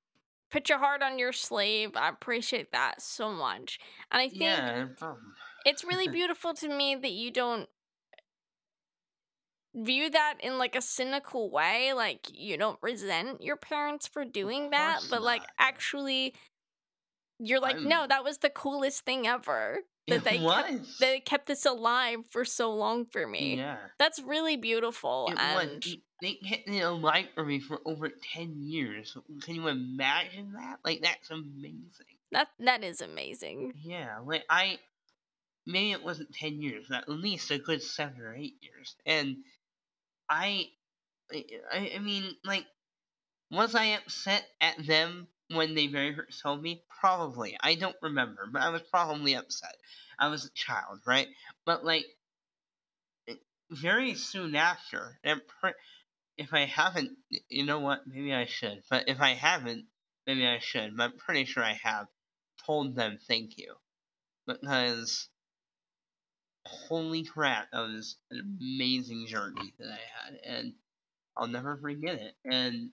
put 0.51 0.69
your 0.69 0.79
heart 0.79 1.03
on 1.03 1.19
your 1.19 1.33
sleeve. 1.33 1.97
I 1.97 2.09
appreciate 2.09 2.73
that 2.73 3.03
so 3.03 3.33
much, 3.33 3.79
and 4.13 4.23
I 4.23 4.31
think 4.31 4.73
yeah, 4.73 4.87
no 4.99 5.19
it's 5.67 5.85
really 5.85 6.09
beautiful 6.09 6.55
to 6.55 6.69
me 6.69 6.95
that 6.97 7.13
you 7.13 7.31
don't 7.31 7.69
view 9.75 10.09
that 10.09 10.39
in 10.41 10.57
like 10.57 10.77
a 10.77 10.81
cynical 10.81 11.51
way 11.51 11.93
like 11.93 12.27
you 12.33 12.57
don't 12.57 12.79
resent 12.81 13.43
your 13.43 13.57
parents 13.57 14.07
for 14.07 14.25
doing 14.25 14.71
that 14.71 15.09
but 15.09 15.21
like 15.21 15.45
not. 15.45 15.55
actually 15.59 16.33
you're 17.39 17.61
like 17.61 17.79
no 17.81 18.01
I'm- 18.01 18.09
that 18.09 18.25
was 18.25 18.39
the 18.39 18.51
coolest 18.51 19.05
thing 19.05 19.27
ever 19.27 19.79
that 20.07 20.17
It 20.17 20.25
they 20.25 20.39
kept, 20.39 20.43
was. 20.43 20.97
they 21.01 21.21
kept 21.21 21.47
this 21.47 21.65
alive 21.65 22.21
for 22.31 22.45
so 22.45 22.73
long 22.75 23.07
for 23.07 23.27
me 23.27 23.57
yeah. 23.57 23.79
that's 23.99 24.21
really 24.21 24.57
beautiful 24.57 25.29
It 25.31 25.39
and 25.39 25.71
was. 25.85 25.97
They- 26.23 26.35
kept 26.35 26.69
it 26.69 26.81
alive 26.81 27.27
for 27.35 27.45
me 27.45 27.61
for 27.61 27.81
over 27.85 28.09
ten 28.09 28.57
years. 28.63 29.15
Can 29.43 29.57
you 29.57 29.69
imagine 29.69 30.53
that? 30.55 30.79
Like 30.83 31.03
that's 31.03 31.31
amazing. 31.31 32.17
that 32.33 32.49
that 32.61 32.83
is 32.83 33.03
amazing 33.03 33.75
Yeah, 33.83 34.21
like 34.25 34.45
I 34.49 34.79
maybe 35.67 35.93
it 35.93 36.03
wasn't 36.05 36.33
ten 36.35 36.63
years, 36.63 36.87
but 36.89 37.03
at 37.03 37.09
least 37.11 37.51
a 37.51 37.59
good 37.59 37.83
seven 37.83 38.21
or 38.23 38.35
eight 38.35 38.55
years. 38.63 38.95
And 39.05 39.39
I, 40.31 40.69
I, 41.33 41.93
I 41.97 41.99
mean, 41.99 42.37
like, 42.45 42.65
was 43.51 43.75
I 43.75 43.87
upset 43.97 44.45
at 44.63 44.87
them 44.87 45.27
when 45.51 45.75
they 45.75 45.87
very 45.89 46.15
first 46.15 46.41
told 46.41 46.63
me? 46.63 46.83
Probably. 47.05 47.55
I 47.61 47.75
don't 47.75 47.97
remember, 48.01 48.49
but 48.51 48.63
I 48.63 48.71
was 48.71 48.81
probably 48.81 49.35
upset. 49.35 49.77
I 50.19 50.29
was 50.29 50.47
a 50.47 50.51
child, 50.53 51.01
right? 51.07 51.29
But 51.67 51.85
like, 51.85 52.07
very 53.71 54.15
soon 54.15 54.55
after, 54.55 55.19
if 56.39 56.55
I 56.55 56.65
haven't, 56.65 57.11
you 57.51 57.67
know 57.67 57.81
what? 57.81 58.07
Maybe 58.07 58.33
I 58.33 58.47
should. 58.47 58.85
But 58.89 59.07
if 59.07 59.21
I 59.21 59.35
haven't, 59.35 59.85
maybe 60.27 60.47
I 60.47 60.61
should. 60.61 60.97
But 60.97 61.03
I'm 61.03 61.19
pretty 61.19 61.45
sure 61.45 61.63
I 61.63 61.79
have 61.83 62.07
told 62.65 62.97
them 62.97 63.19
thank 63.29 63.59
you 63.59 63.75
because 64.47 65.29
holy 66.65 67.25
crap, 67.25 67.71
that 67.71 67.81
was 67.81 68.17
an 68.31 68.57
amazing 68.59 69.27
journey 69.27 69.75
that 69.79 69.89
I 69.89 70.25
had, 70.25 70.39
and 70.43 70.73
I'll 71.37 71.49
never 71.49 71.77
forget 71.77 72.15
it. 72.15 72.35
And 72.47 72.93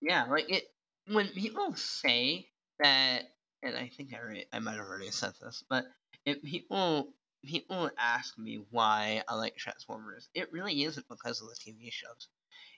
yeah, 0.00 0.24
like 0.30 0.50
it 0.50 0.64
when 1.06 1.28
people 1.28 1.74
say 1.74 2.46
that, 2.82 3.24
and 3.62 3.76
I 3.76 3.88
think 3.88 4.14
I 4.14 4.18
already, 4.18 4.46
I 4.52 4.58
might 4.60 4.76
have 4.76 4.86
already 4.86 5.10
said 5.10 5.32
this, 5.40 5.64
but 5.68 5.86
if 6.24 6.42
people 6.42 7.14
people 7.44 7.90
ask 7.98 8.36
me 8.38 8.64
why 8.70 9.22
I 9.28 9.34
like 9.34 9.56
Transformers, 9.56 10.28
it 10.34 10.52
really 10.52 10.82
isn't 10.84 11.08
because 11.08 11.40
of 11.40 11.48
the 11.48 11.56
TV 11.56 11.90
shows, 11.90 12.28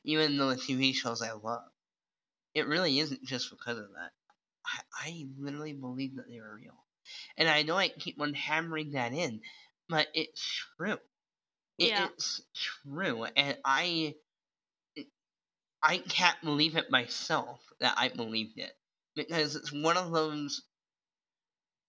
even 0.04 0.38
though 0.38 0.50
the 0.50 0.56
TV 0.56 0.92
shows 0.92 1.22
I 1.22 1.32
love. 1.32 1.64
It 2.54 2.66
really 2.66 2.98
isn't 2.98 3.24
just 3.24 3.50
because 3.50 3.78
of 3.78 3.90
that. 3.94 4.12
I, 4.66 4.80
I 5.08 5.28
literally 5.38 5.74
believe 5.74 6.16
that 6.16 6.28
they 6.28 6.40
were 6.40 6.56
real. 6.56 6.84
And 7.36 7.48
I 7.48 7.62
know 7.62 7.76
I 7.76 7.88
keep 7.88 8.20
on 8.20 8.34
hammering 8.34 8.92
that 8.92 9.12
in, 9.12 9.42
but 9.88 10.08
it's 10.14 10.42
true. 10.78 10.98
It- 11.78 11.90
Yeah. 11.90 12.08
It's 12.08 12.42
true. 12.54 13.24
And 13.24 13.58
I 13.64 14.16
I 15.84 15.98
can't 15.98 16.40
believe 16.42 16.76
it 16.76 16.90
myself 16.90 17.72
that 17.78 17.96
I 17.96 18.08
believed 18.08 18.58
it. 18.58 18.76
Because 19.14 19.56
it's 19.56 19.72
one 19.72 19.96
of 19.96 20.10
those 20.12 20.62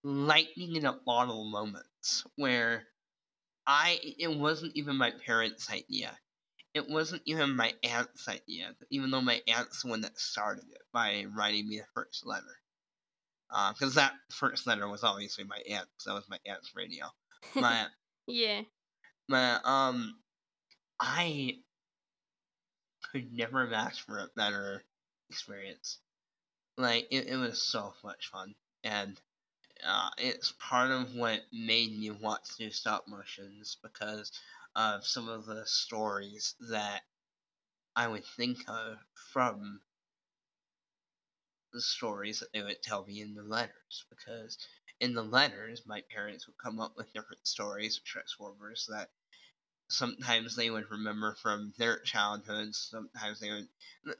lightning 0.03 0.75
in 0.75 0.85
a 0.85 0.93
bottle 1.05 1.45
moments 1.45 2.25
where 2.35 2.87
I 3.65 3.99
it 4.19 4.27
wasn't 4.29 4.75
even 4.75 4.97
my 4.97 5.11
parents' 5.11 5.69
idea. 5.71 6.17
It 6.73 6.89
wasn't 6.89 7.21
even 7.25 7.55
my 7.55 7.73
aunt's 7.83 8.27
idea, 8.27 8.75
even 8.89 9.11
though 9.11 9.21
my 9.21 9.41
aunt's 9.47 9.83
the 9.83 9.89
one 9.89 10.01
that 10.01 10.19
started 10.19 10.65
it 10.71 10.81
by 10.91 11.25
writing 11.35 11.67
me 11.67 11.79
the 11.79 11.85
first 11.93 12.25
letter. 12.25 12.59
Because 13.73 13.95
that 13.95 14.13
first 14.31 14.67
letter 14.67 14.87
was 14.87 15.03
obviously 15.03 15.43
my 15.43 15.61
aunt, 15.69 15.87
because 15.91 16.05
that 16.05 16.13
was 16.13 16.29
my 16.29 16.39
aunt's 16.45 16.75
radio. 16.75 17.05
But, 17.55 17.89
yeah 18.27 18.61
my 19.29 19.59
um, 19.63 20.19
I 20.99 21.59
could 23.11 23.31
never 23.33 23.63
have 23.63 23.73
asked 23.73 24.01
for 24.01 24.19
a 24.19 24.29
better 24.35 24.83
experience. 25.29 25.99
Like 26.77 27.07
it, 27.11 27.27
it 27.27 27.35
was 27.37 27.61
so 27.61 27.93
much 28.03 28.27
fun, 28.29 28.55
and 28.83 29.19
uh, 29.85 30.09
it's 30.17 30.53
part 30.59 30.91
of 30.91 31.15
what 31.15 31.41
made 31.51 31.97
me 31.97 32.11
want 32.11 32.43
to 32.45 32.57
do 32.57 32.71
stop 32.71 33.07
motions 33.07 33.77
because 33.83 34.31
of 34.75 35.05
some 35.05 35.29
of 35.29 35.45
the 35.45 35.65
stories 35.67 36.55
that 36.71 37.03
I 37.95 38.07
would 38.07 38.25
think 38.25 38.59
of 38.67 38.97
from 39.33 39.81
the 41.73 41.81
stories 41.81 42.39
that 42.39 42.53
they 42.53 42.61
would 42.61 42.81
tell 42.81 43.05
me 43.05 43.21
in 43.21 43.33
the 43.35 43.43
letters. 43.43 44.05
Because 44.09 44.57
in 44.99 45.13
the 45.13 45.23
letters, 45.23 45.83
my 45.85 46.01
parents 46.13 46.47
would 46.47 46.57
come 46.57 46.79
up 46.79 46.95
with 46.95 47.13
different 47.13 47.45
stories 47.47 47.97
of 47.97 48.03
Transformers 48.03 48.87
that 48.91 49.09
sometimes 49.89 50.55
they 50.55 50.69
would 50.69 50.89
remember 50.91 51.35
from 51.41 51.73
their 51.77 51.99
childhoods. 51.99 52.77
Sometimes 52.91 53.39
they 53.39 53.51
would. 53.51 53.67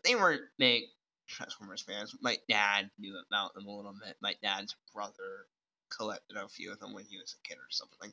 They 0.04 0.16
weren't 0.16 0.43
big 0.58 0.84
Transformers 1.28 1.82
fans. 1.82 2.16
My 2.22 2.38
dad 2.50 2.90
knew 3.00 3.18
about 3.28 3.54
them 3.54 3.66
a 3.68 3.76
little 3.76 3.94
bit. 3.94 4.18
My 4.22 4.36
dad's 4.42 4.76
brother 4.94 5.48
collected 5.90 6.38
a 6.38 6.48
few 6.48 6.72
of 6.72 6.80
them 6.80 6.94
when 6.94 7.06
he 7.06 7.18
was 7.18 7.36
a 7.38 7.48
kid 7.48 7.58
or 7.58 7.70
something. 7.70 8.12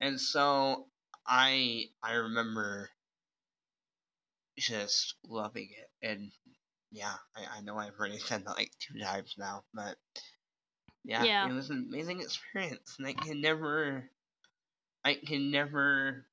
And 0.00 0.20
so 0.20 0.86
I 1.26 1.86
I 2.02 2.14
remember 2.14 2.90
just 4.58 5.14
loving 5.26 5.68
it. 5.70 5.90
And 6.06 6.30
yeah, 6.90 7.14
I, 7.36 7.58
I 7.58 7.60
know 7.62 7.76
I've 7.76 7.98
already 7.98 8.18
said 8.18 8.44
that 8.46 8.56
like 8.56 8.72
two 8.78 8.98
times 8.98 9.34
now, 9.38 9.64
but 9.74 9.96
yeah, 11.04 11.24
Yeah. 11.24 11.48
it 11.48 11.52
was 11.52 11.70
an 11.70 11.86
amazing 11.88 12.20
experience. 12.20 12.96
And 12.98 13.06
I 13.06 13.12
can 13.12 13.40
never 13.40 14.10
I 15.04 15.14
can 15.14 15.50
never 15.50 16.26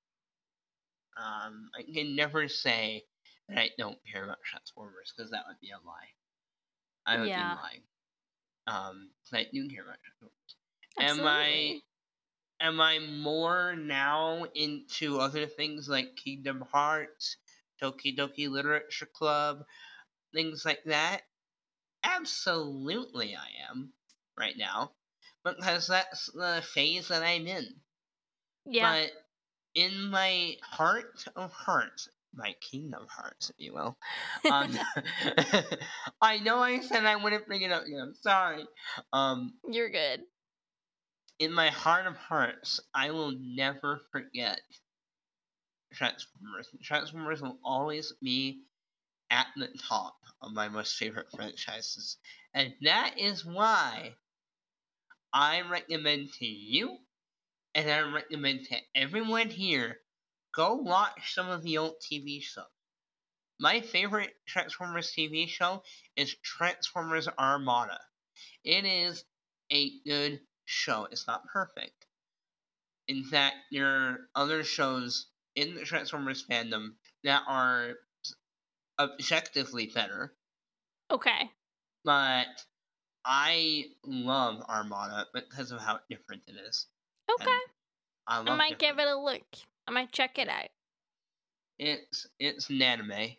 um 1.18 1.70
I 1.78 1.84
can 1.84 2.16
never 2.16 2.48
say 2.48 3.04
that 3.52 3.60
I 3.60 3.72
don't 3.78 4.00
care 4.12 4.24
about 4.26 4.44
Transformers 4.44 5.14
because 5.16 5.32
that 5.32 5.46
would 5.48 5.60
be 5.62 5.72
a 5.72 5.80
lie. 5.88 6.10
I 7.06 7.20
would 7.20 7.28
Yeah. 7.28 7.36
be 7.36 7.56
lying. 7.64 7.84
Um, 8.68 9.12
I 9.34 9.46
do 9.52 9.68
care 9.70 9.84
about 9.84 10.00
Transformers. 10.04 10.58
Am 11.00 11.26
I 11.26 11.82
am 12.62 12.82
I 12.82 13.00
more 13.00 13.76
now 13.76 14.46
into 14.56 15.20
other 15.20 15.48
things 15.48 15.90
like 15.90 16.16
Kingdom 16.18 16.62
Hearts, 16.62 17.38
Doki 17.82 18.16
Doki 18.18 18.50
Literature 18.50 19.08
Club, 19.08 19.66
things 20.34 20.66
like 20.66 20.84
that? 20.86 21.24
Absolutely, 22.04 23.36
I 23.36 23.50
am 23.70 23.94
right 24.38 24.56
now 24.56 24.96
because 25.44 25.88
that's 25.88 26.28
the 26.28 26.62
phase 26.64 27.08
that 27.08 27.24
I'm 27.24 27.48
in. 27.48 27.82
yeah 28.66 28.96
But 28.98 29.12
in 29.76 30.10
my 30.10 30.58
heart 30.64 31.26
of 31.36 31.54
hearts, 31.54 32.10
my 32.34 32.56
Kingdom 32.62 33.06
Hearts, 33.10 33.50
if 33.50 33.56
you 33.58 33.74
will, 33.74 33.98
um, 34.50 34.78
I 36.22 36.40
know 36.40 36.60
I 36.60 36.80
said 36.80 37.06
I 37.06 37.16
wouldn't 37.18 37.48
bring 37.48 37.62
it 37.62 37.72
up 37.72 37.84
again. 37.84 38.00
I'm 38.00 38.16
sorry. 38.16 38.66
Um, 39.14 39.54
you're 39.70 39.90
good 39.90 40.22
in 41.42 41.52
my 41.52 41.70
heart 41.70 42.06
of 42.06 42.16
hearts, 42.16 42.80
I 42.94 43.10
will 43.10 43.32
never 43.32 44.00
forget 44.12 44.62
Transformers. 45.92 46.68
Transformers 46.84 47.42
will 47.42 47.58
always 47.66 48.14
be 48.22 48.62
at 49.32 49.48
the 49.58 49.70
top 49.90 50.18
of 50.44 50.54
my 50.54 50.70
most 50.70 50.98
favorite 50.98 51.32
franchises. 51.36 52.18
And 52.54 52.76
that 52.84 53.16
is 53.18 53.44
why 53.44 54.14
I 55.34 55.62
recommend 55.62 56.32
to 56.34 56.46
you 56.46 56.98
and 57.74 57.90
I 57.90 58.02
recommend 58.02 58.66
to 58.66 58.78
everyone 58.94 59.50
here 59.50 59.98
go 60.54 60.76
watch 60.76 61.34
some 61.34 61.50
of 61.50 61.64
the 61.64 61.78
old 61.78 61.96
TV 62.02 62.42
shows. 62.42 62.66
My 63.60 63.82
favorite 63.82 64.34
Transformers 64.48 65.14
TV 65.16 65.48
show 65.48 65.84
is 66.16 66.36
Transformers 66.44 67.28
Armada. 67.28 68.00
It 68.64 68.86
is 68.86 69.24
a 69.72 69.92
good 70.06 70.42
show. 70.66 71.08
It's 71.12 71.28
not 71.28 71.46
perfect. 71.48 72.08
In 73.08 73.24
fact, 73.24 73.56
there 73.72 73.88
are 73.88 74.20
other 74.36 74.64
shows 74.64 75.28
in 75.56 75.76
the 75.76 75.82
Transformers 75.82 76.46
fandom 76.50 76.94
that 77.24 77.44
are 77.48 77.96
objectively 78.98 79.88
better. 79.94 80.34
Okay. 81.12 81.52
But 82.04 82.48
I 83.26 83.86
love 84.06 84.64
Armada 84.68 85.28
because 85.34 85.72
of 85.72 85.80
how 85.80 86.00
different 86.10 86.44
it 86.48 86.56
is. 86.68 86.88
Okay. 87.32 87.52
I, 88.28 88.40
I 88.40 88.56
might 88.56 88.80
give 88.80 88.98
it 88.98 89.08
a 89.08 89.16
look. 89.16 89.44
I 89.88 89.92
might 89.92 90.12
check 90.12 90.40
it 90.40 90.50
out. 90.50 90.70
It's 91.80 92.28
it's 92.40 92.70
an 92.70 92.82
anime, 92.82 93.36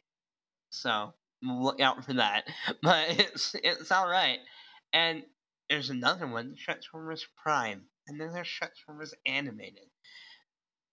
so 0.70 1.14
look 1.43 1.80
out 1.80 2.05
for 2.05 2.14
that. 2.14 2.47
But 2.82 3.11
it's 3.20 3.55
it's 3.57 3.93
all 3.93 4.09
right. 4.09 4.40
And 4.93 5.26
there's 5.70 5.90
another 5.90 6.26
one, 6.28 6.57
Transformers 6.57 7.26
Prime, 7.36 7.90
and 8.09 8.20
then 8.20 8.32
there's 8.32 8.49
Transformers 8.51 9.14
Animated. 9.26 9.90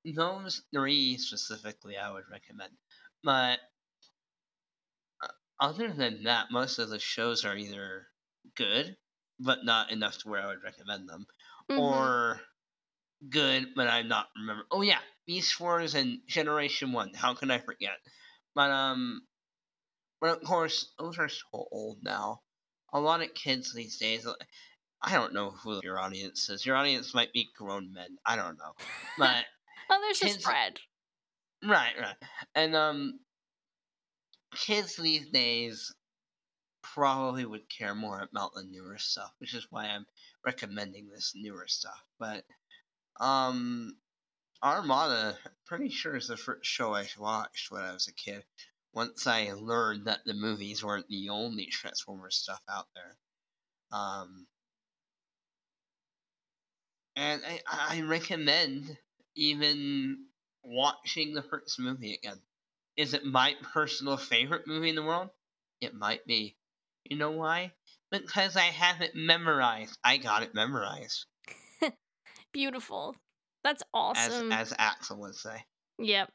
Those 0.04 0.62
three 0.74 1.18
specifically, 1.18 1.96
I 1.98 2.12
would 2.12 2.28
recommend. 2.30 2.78
But 3.24 3.62
uh, 5.22 5.28
other 5.60 5.92
than 5.94 6.24
that, 6.24 6.52
most 6.52 6.80
of 6.80 6.90
the 6.90 7.00
shows 7.00 7.46
are 7.46 7.56
either 7.56 8.08
good, 8.56 8.98
but 9.40 9.64
not 9.64 9.92
enough 9.92 10.18
to 10.20 10.30
where 10.30 10.42
I 10.42 10.48
would 10.48 10.64
recommend 10.64 11.08
them, 11.10 11.26
Mhm. 11.70 11.80
or 11.80 12.42
good, 13.30 13.76
but 13.76 13.88
I'm 13.90 14.08
not 14.08 14.30
remember. 14.38 14.66
Oh 14.72 14.82
yeah, 14.82 15.02
Beast 15.30 15.60
Wars 15.60 15.94
and 15.94 16.22
Generation 16.26 16.92
One. 16.92 17.12
How 17.14 17.36
can 17.36 17.52
I 17.52 17.60
forget? 17.60 18.00
But 18.56 18.72
um, 18.72 19.22
but 20.20 20.36
of 20.36 20.44
course 20.44 20.92
those 20.98 21.20
are 21.20 21.30
so 21.30 21.68
old 21.72 22.00
now. 22.02 22.42
A 22.94 23.00
lot 23.00 23.22
of 23.22 23.36
kids 23.36 23.72
these 23.72 24.00
days. 24.00 24.28
I 25.04 25.14
don't 25.14 25.36
know 25.36 25.52
who 25.52 25.82
your 25.84 26.00
audience 26.00 26.50
is. 26.50 26.66
Your 26.66 26.76
audience 26.76 27.14
might 27.14 27.32
be 27.32 27.52
grown 27.56 27.94
men. 27.94 28.18
I 28.26 28.38
don't 28.38 28.58
know, 28.58 28.74
but 29.20 29.46
oh, 29.92 30.02
there's 30.02 30.20
a 30.20 30.26
kids- 30.34 30.44
spread. 30.44 30.80
right, 31.64 31.94
right, 32.02 32.16
and 32.56 32.76
um, 32.76 33.20
kids 34.56 34.96
these 34.96 35.30
days 35.30 35.94
probably 36.82 37.46
would 37.46 37.70
care 37.70 37.94
more 37.94 38.22
about 38.22 38.56
the 38.56 38.64
newer 38.64 38.98
stuff, 38.98 39.32
which 39.38 39.54
is 39.54 39.68
why 39.70 39.90
I'm 39.90 40.08
recommending 40.44 41.08
this 41.08 41.34
newer 41.36 41.68
stuff. 41.68 42.04
But 42.18 42.46
um, 43.20 43.94
Armada, 44.62 45.38
pretty 45.66 45.90
sure 45.90 46.16
is 46.16 46.28
the 46.28 46.38
first 46.38 46.66
show 46.66 46.94
I 46.94 47.08
watched 47.18 47.72
when 47.72 47.84
I 47.84 47.94
was 47.94 48.08
a 48.08 48.14
kid. 48.14 48.44
Once 48.94 49.28
I 49.28 49.52
learned 49.54 50.08
that 50.08 50.20
the 50.26 50.34
movies 50.34 50.84
weren't 50.84 51.08
the 51.08 51.30
only 51.30 51.68
Transformers 51.68 52.36
stuff 52.36 52.62
out 52.70 52.88
there. 52.96 53.18
Um, 53.92 54.48
and 57.16 57.42
I, 57.46 57.62
I 57.68 58.02
recommend 58.02 58.98
even 59.36 60.26
watching 60.64 61.34
the 61.34 61.44
first 61.44 61.80
movie 61.80 62.16
again. 62.16 62.40
Is 62.98 63.14
it 63.14 63.26
my 63.26 63.56
personal 63.74 64.18
favorite 64.18 64.68
movie 64.68 64.90
in 64.90 64.96
the 64.96 65.04
world? 65.04 65.30
It 65.80 65.94
might 65.94 66.26
be. 66.26 66.58
You 67.06 67.18
know 67.18 67.32
why? 67.32 67.72
Because 68.12 68.58
I 68.58 68.62
have 68.62 69.02
it 69.02 69.16
memorized. 69.16 69.98
I 70.04 70.18
got 70.18 70.44
it 70.44 70.54
memorized, 70.54 71.26
Beautiful. 72.52 73.16
That's 73.64 73.84
awesome. 73.94 74.52
as 74.52 74.74
Axel 74.78 75.20
would 75.22 75.36
say. 75.36 75.66
yep. 75.98 76.32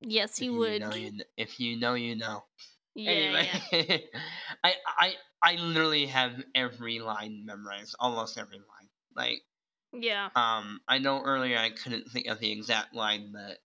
Yes, 0.00 0.32
If 0.32 0.38
he 0.38 0.50
you 0.50 0.58
would. 0.58 0.80
know, 0.80 0.94
you 0.94 1.10
kn- 1.10 1.24
if 1.36 1.60
you 1.60 1.76
know, 1.78 1.94
you 1.94 2.16
know. 2.16 2.44
yeah, 2.94 3.10
anyway, 3.12 3.48
yeah. 3.72 3.96
I 4.64 4.74
I 4.86 5.14
I 5.42 5.54
literally 5.56 6.06
have 6.06 6.42
every 6.54 6.98
line 6.98 7.44
memorized, 7.46 7.94
almost 8.00 8.38
every 8.38 8.58
line. 8.58 8.88
Like 9.14 9.42
Yeah. 9.92 10.30
um, 10.34 10.80
I 10.88 10.98
know 10.98 11.22
earlier 11.22 11.58
I 11.58 11.70
couldn't 11.70 12.10
think 12.10 12.26
of 12.26 12.38
the 12.40 12.50
exact 12.50 12.94
line 12.94 13.32
that 13.32 13.58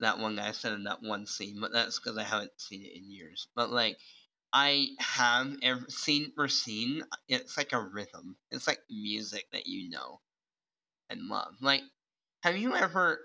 that 0.00 0.18
one 0.18 0.36
guy 0.36 0.52
said 0.52 0.72
in 0.72 0.84
that 0.84 1.02
one 1.02 1.26
scene, 1.26 1.60
but 1.60 1.72
that's 1.72 1.98
because 1.98 2.18
I 2.18 2.24
haven't 2.24 2.52
seen 2.60 2.82
it 2.84 2.96
in 2.96 3.10
years. 3.10 3.48
But 3.54 3.70
like, 3.70 3.96
I 4.52 4.88
have 4.98 5.54
every 5.62 5.90
scene 5.90 6.32
for 6.34 6.48
scene. 6.48 7.02
It's 7.28 7.56
like 7.56 7.72
a 7.72 7.80
rhythm. 7.80 8.36
It's 8.50 8.66
like 8.66 8.80
music 8.90 9.46
that 9.52 9.66
you 9.66 9.90
know 9.90 10.20
and 11.10 11.22
love. 11.28 11.54
Like, 11.60 11.82
have 12.42 12.56
you 12.56 12.74
ever? 12.74 13.20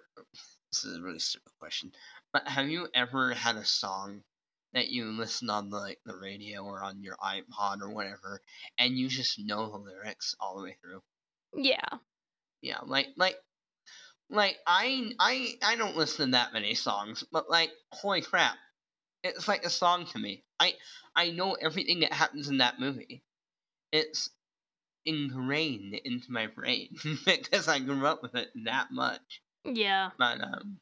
This 0.71 0.85
is 0.85 0.97
a 0.97 1.01
really 1.01 1.19
stupid 1.19 1.51
question, 1.59 1.91
but 2.33 2.47
have 2.47 2.69
you 2.69 2.87
ever 2.93 3.33
had 3.33 3.55
a 3.55 3.65
song 3.65 4.23
that 4.73 4.89
you 4.89 5.05
listen 5.05 5.49
on 5.49 5.69
the 5.69 5.77
like 5.77 5.99
the 6.05 6.15
radio 6.15 6.63
or 6.63 6.83
on 6.83 7.01
your 7.01 7.15
iPod 7.17 7.81
or 7.81 7.89
whatever, 7.89 8.41
and 8.77 8.97
you 8.97 9.07
just 9.07 9.39
know 9.39 9.71
the 9.71 9.77
lyrics 9.77 10.35
all 10.39 10.57
the 10.57 10.63
way 10.63 10.77
through? 10.81 11.01
Yeah. 11.55 11.99
Yeah, 12.61 12.79
like 12.85 13.07
like 13.17 13.37
like 14.29 14.57
I 14.67 15.11
I 15.19 15.53
I 15.63 15.75
don't 15.75 15.97
listen 15.97 16.27
to 16.27 16.31
that 16.33 16.53
many 16.53 16.75
songs, 16.75 17.23
but 17.31 17.49
like 17.49 17.71
holy 17.91 18.21
crap, 18.21 18.57
it's 19.23 19.47
like 19.47 19.63
a 19.63 19.69
song 19.69 20.05
to 20.07 20.19
me. 20.19 20.43
I 20.59 20.75
I 21.15 21.31
know 21.31 21.53
everything 21.53 22.01
that 22.01 22.13
happens 22.13 22.49
in 22.49 22.57
that 22.59 22.79
movie. 22.79 23.23
It's 23.91 24.29
ingrained 25.07 25.95
into 26.05 26.31
my 26.31 26.47
brain 26.47 26.95
because 27.25 27.67
I 27.67 27.79
grew 27.79 28.05
up 28.05 28.21
with 28.21 28.35
it 28.35 28.49
that 28.65 28.89
much. 28.91 29.41
Yeah. 29.65 30.11
But 30.17 30.41
um, 30.41 30.79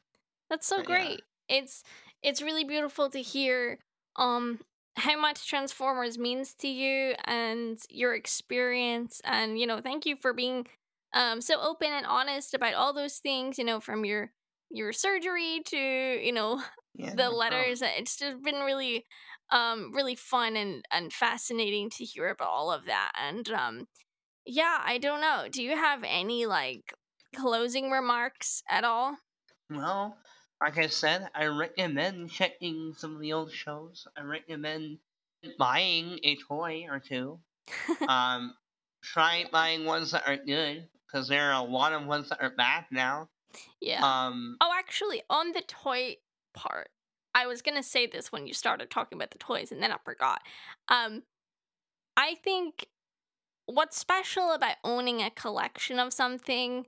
That's 0.50 0.66
so 0.66 0.78
But 0.78 0.88
yeah. 0.90 0.96
great. 0.98 1.22
It's 1.48 1.82
it's 2.22 2.42
really 2.42 2.64
beautiful 2.64 3.10
to 3.10 3.22
hear 3.22 3.78
um 4.16 4.60
how 4.96 5.18
much 5.20 5.48
Transformers 5.48 6.18
means 6.18 6.54
to 6.54 6.68
you 6.68 7.14
and 7.26 7.78
your 7.90 8.14
experience 8.14 9.20
and 9.24 9.58
you 9.58 9.66
know, 9.66 9.80
thank 9.80 10.06
you 10.06 10.16
for 10.16 10.32
being 10.32 10.66
um 11.14 11.40
so 11.40 11.60
open 11.60 11.88
and 11.92 12.06
honest 12.06 12.54
about 12.54 12.74
all 12.74 12.92
those 12.92 13.18
things, 13.18 13.58
you 13.58 13.64
know, 13.64 13.80
from 13.80 14.04
your 14.04 14.32
your 14.70 14.92
surgery 14.92 15.62
to, 15.66 15.78
you 15.78 16.32
know, 16.32 16.62
yeah, 16.94 17.14
the 17.14 17.30
letters. 17.30 17.82
It's 17.82 18.16
just 18.16 18.42
been 18.42 18.60
really 18.60 19.06
um 19.50 19.92
really 19.94 20.14
fun 20.16 20.56
and 20.56 20.84
and 20.90 21.12
fascinating 21.12 21.90
to 21.90 22.04
hear 22.04 22.28
about 22.30 22.48
all 22.48 22.72
of 22.72 22.86
that. 22.86 23.12
And 23.20 23.48
um 23.50 23.86
yeah, 24.46 24.80
I 24.84 24.98
don't 24.98 25.20
know. 25.20 25.46
Do 25.50 25.62
you 25.62 25.76
have 25.76 26.02
any 26.04 26.46
like 26.46 26.94
closing 27.34 27.90
remarks 27.90 28.62
at 28.68 28.84
all? 28.84 29.16
Well, 29.70 30.16
like 30.60 30.78
I 30.78 30.86
said, 30.86 31.28
I 31.34 31.46
recommend 31.46 32.30
checking 32.30 32.94
some 32.96 33.14
of 33.14 33.20
the 33.20 33.32
old 33.32 33.52
shows. 33.52 34.06
I 34.16 34.22
recommend 34.22 34.98
buying 35.58 36.18
a 36.22 36.36
toy 36.36 36.86
or 36.88 37.00
two. 37.00 37.40
um, 38.08 38.54
try 39.02 39.44
buying 39.50 39.84
ones 39.84 40.12
that 40.12 40.26
are 40.26 40.36
good 40.36 40.88
because 41.06 41.28
there 41.28 41.52
are 41.52 41.64
a 41.64 41.68
lot 41.68 41.92
of 41.92 42.06
ones 42.06 42.28
that 42.28 42.40
are 42.40 42.50
bad 42.50 42.84
now. 42.90 43.28
yeah. 43.80 44.02
Um, 44.02 44.56
Oh, 44.60 44.72
actually, 44.76 45.22
on 45.28 45.52
the 45.52 45.62
toy 45.62 46.16
part, 46.54 46.90
I 47.34 47.46
was 47.46 47.60
gonna 47.60 47.82
say 47.82 48.06
this 48.06 48.32
when 48.32 48.46
you 48.46 48.54
started 48.54 48.90
talking 48.90 49.18
about 49.18 49.30
the 49.32 49.38
toys, 49.38 49.72
and 49.72 49.82
then 49.82 49.92
I 49.92 49.96
forgot. 50.04 50.42
Um, 50.88 51.24
I 52.16 52.36
think 52.36 52.88
what's 53.66 53.98
special 53.98 54.52
about 54.52 54.76
owning 54.84 55.20
a 55.22 55.30
collection 55.30 55.98
of 55.98 56.12
something 56.12 56.86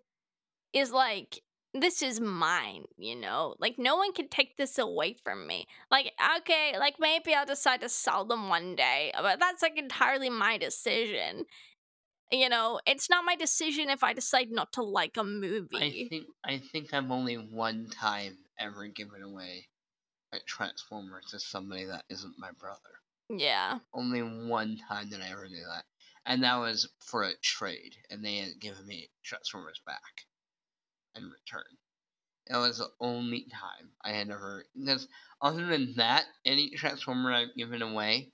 is 0.72 0.92
like 0.92 1.42
this 1.74 2.02
is 2.02 2.20
mine, 2.20 2.84
you 2.96 3.14
know? 3.14 3.54
Like 3.58 3.78
no 3.78 3.96
one 3.96 4.12
can 4.12 4.28
take 4.28 4.56
this 4.56 4.78
away 4.78 5.16
from 5.22 5.46
me. 5.46 5.66
Like 5.90 6.12
okay, 6.38 6.74
like 6.78 6.96
maybe 6.98 7.34
I'll 7.34 7.46
decide 7.46 7.80
to 7.82 7.88
sell 7.88 8.24
them 8.24 8.48
one 8.48 8.74
day, 8.74 9.12
but 9.20 9.38
that's 9.38 9.62
like 9.62 9.78
entirely 9.78 10.30
my 10.30 10.58
decision. 10.58 11.44
You 12.30 12.48
know, 12.50 12.80
it's 12.86 13.08
not 13.08 13.24
my 13.24 13.36
decision 13.36 13.88
if 13.88 14.04
I 14.04 14.12
decide 14.12 14.50
not 14.50 14.72
to 14.74 14.82
like 14.82 15.16
a 15.16 15.24
movie. 15.24 15.76
I 15.76 16.08
think 16.08 16.26
I 16.44 16.58
think 16.58 16.92
I've 16.92 17.10
only 17.10 17.34
one 17.34 17.88
time 17.90 18.36
ever 18.58 18.86
given 18.88 19.22
away 19.22 19.68
a 20.32 20.38
Transformer 20.46 21.20
to 21.30 21.38
somebody 21.38 21.86
that 21.86 22.04
isn't 22.10 22.34
my 22.38 22.50
brother. 22.58 23.00
yeah. 23.30 23.78
Only 23.94 24.22
one 24.22 24.78
time 24.88 25.08
did 25.08 25.20
I 25.20 25.30
ever 25.30 25.48
do 25.48 25.54
that, 25.54 25.84
and 26.28 26.44
that 26.44 26.56
was 26.56 26.86
for 27.00 27.22
a 27.22 27.32
trade, 27.42 27.96
and 28.10 28.22
they 28.22 28.36
had 28.36 28.60
given 28.60 28.86
me 28.86 29.08
Transformers 29.24 29.80
back 29.86 30.02
in 31.16 31.24
return. 31.24 31.64
That 32.48 32.58
was 32.58 32.78
the 32.78 32.90
only 33.00 33.46
time 33.50 33.90
I 34.04 34.12
had 34.12 34.28
ever. 34.28 34.66
Because 34.78 35.08
other 35.40 35.64
than 35.66 35.94
that, 35.96 36.26
any 36.44 36.70
Transformer 36.76 37.32
I've 37.32 37.56
given 37.56 37.80
away, 37.80 38.32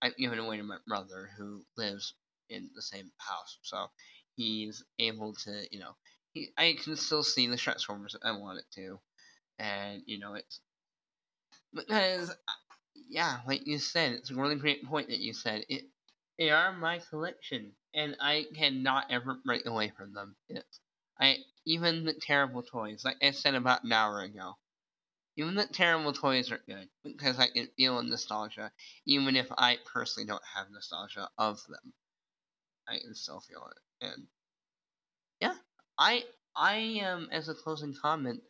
I've 0.00 0.16
given 0.16 0.38
away 0.38 0.56
to 0.56 0.62
my 0.62 0.78
brother 0.86 1.28
who 1.36 1.62
lives 1.76 2.14
in 2.48 2.70
the 2.74 2.82
same 2.82 3.10
house, 3.18 3.58
so 3.62 3.86
he's 4.36 4.82
able 4.98 5.34
to, 5.44 5.66
you 5.70 5.80
know, 5.80 5.92
he 6.32 6.48
I 6.56 6.76
can 6.82 6.96
still 6.96 7.22
see 7.22 7.48
the 7.48 7.56
Transformers 7.58 8.16
I 8.22 8.32
want 8.32 8.60
it 8.60 8.66
to, 8.76 8.98
and 9.58 10.02
you 10.06 10.18
know 10.18 10.34
it's 10.34 10.60
because 11.74 12.34
yeah, 12.94 13.40
like 13.46 13.66
you 13.66 13.78
said, 13.78 14.12
it's 14.12 14.30
a 14.30 14.34
really 14.34 14.56
great 14.56 14.84
point 14.86 15.08
that 15.08 15.20
you 15.20 15.34
said. 15.34 15.64
It 15.68 15.84
they 16.38 16.50
are 16.50 16.72
my 16.72 16.98
collection, 17.00 17.76
and 17.94 18.16
I 18.20 18.46
cannot 18.54 19.10
ever 19.10 19.34
break 19.44 19.66
away 19.66 19.90
from 19.90 20.12
them. 20.14 20.36
I 21.20 21.44
even 21.66 22.04
the 22.04 22.14
terrible 22.14 22.62
toys, 22.62 23.04
like 23.04 23.18
I 23.22 23.32
said 23.32 23.54
about 23.54 23.84
an 23.84 23.92
hour 23.92 24.20
ago. 24.22 24.56
Even 25.36 25.54
the 25.54 25.66
terrible 25.66 26.12
toys 26.12 26.50
are 26.52 26.58
good 26.58 26.90
because 27.04 27.38
I 27.38 27.48
can 27.48 27.68
feel 27.76 28.02
nostalgia, 28.02 28.72
even 29.06 29.36
if 29.36 29.48
I 29.52 29.78
personally 29.86 30.26
don't 30.26 30.44
have 30.54 30.70
nostalgia 30.70 31.30
of 31.38 31.64
them. 31.68 31.94
I 32.88 32.98
can 32.98 33.14
still 33.14 33.40
feel 33.40 33.68
it, 33.68 34.06
and 34.06 34.28
yeah, 35.40 35.54
I 35.98 36.24
I 36.54 37.00
um 37.00 37.28
as 37.32 37.48
a 37.48 37.54
closing 37.54 37.94
comment, 37.94 38.42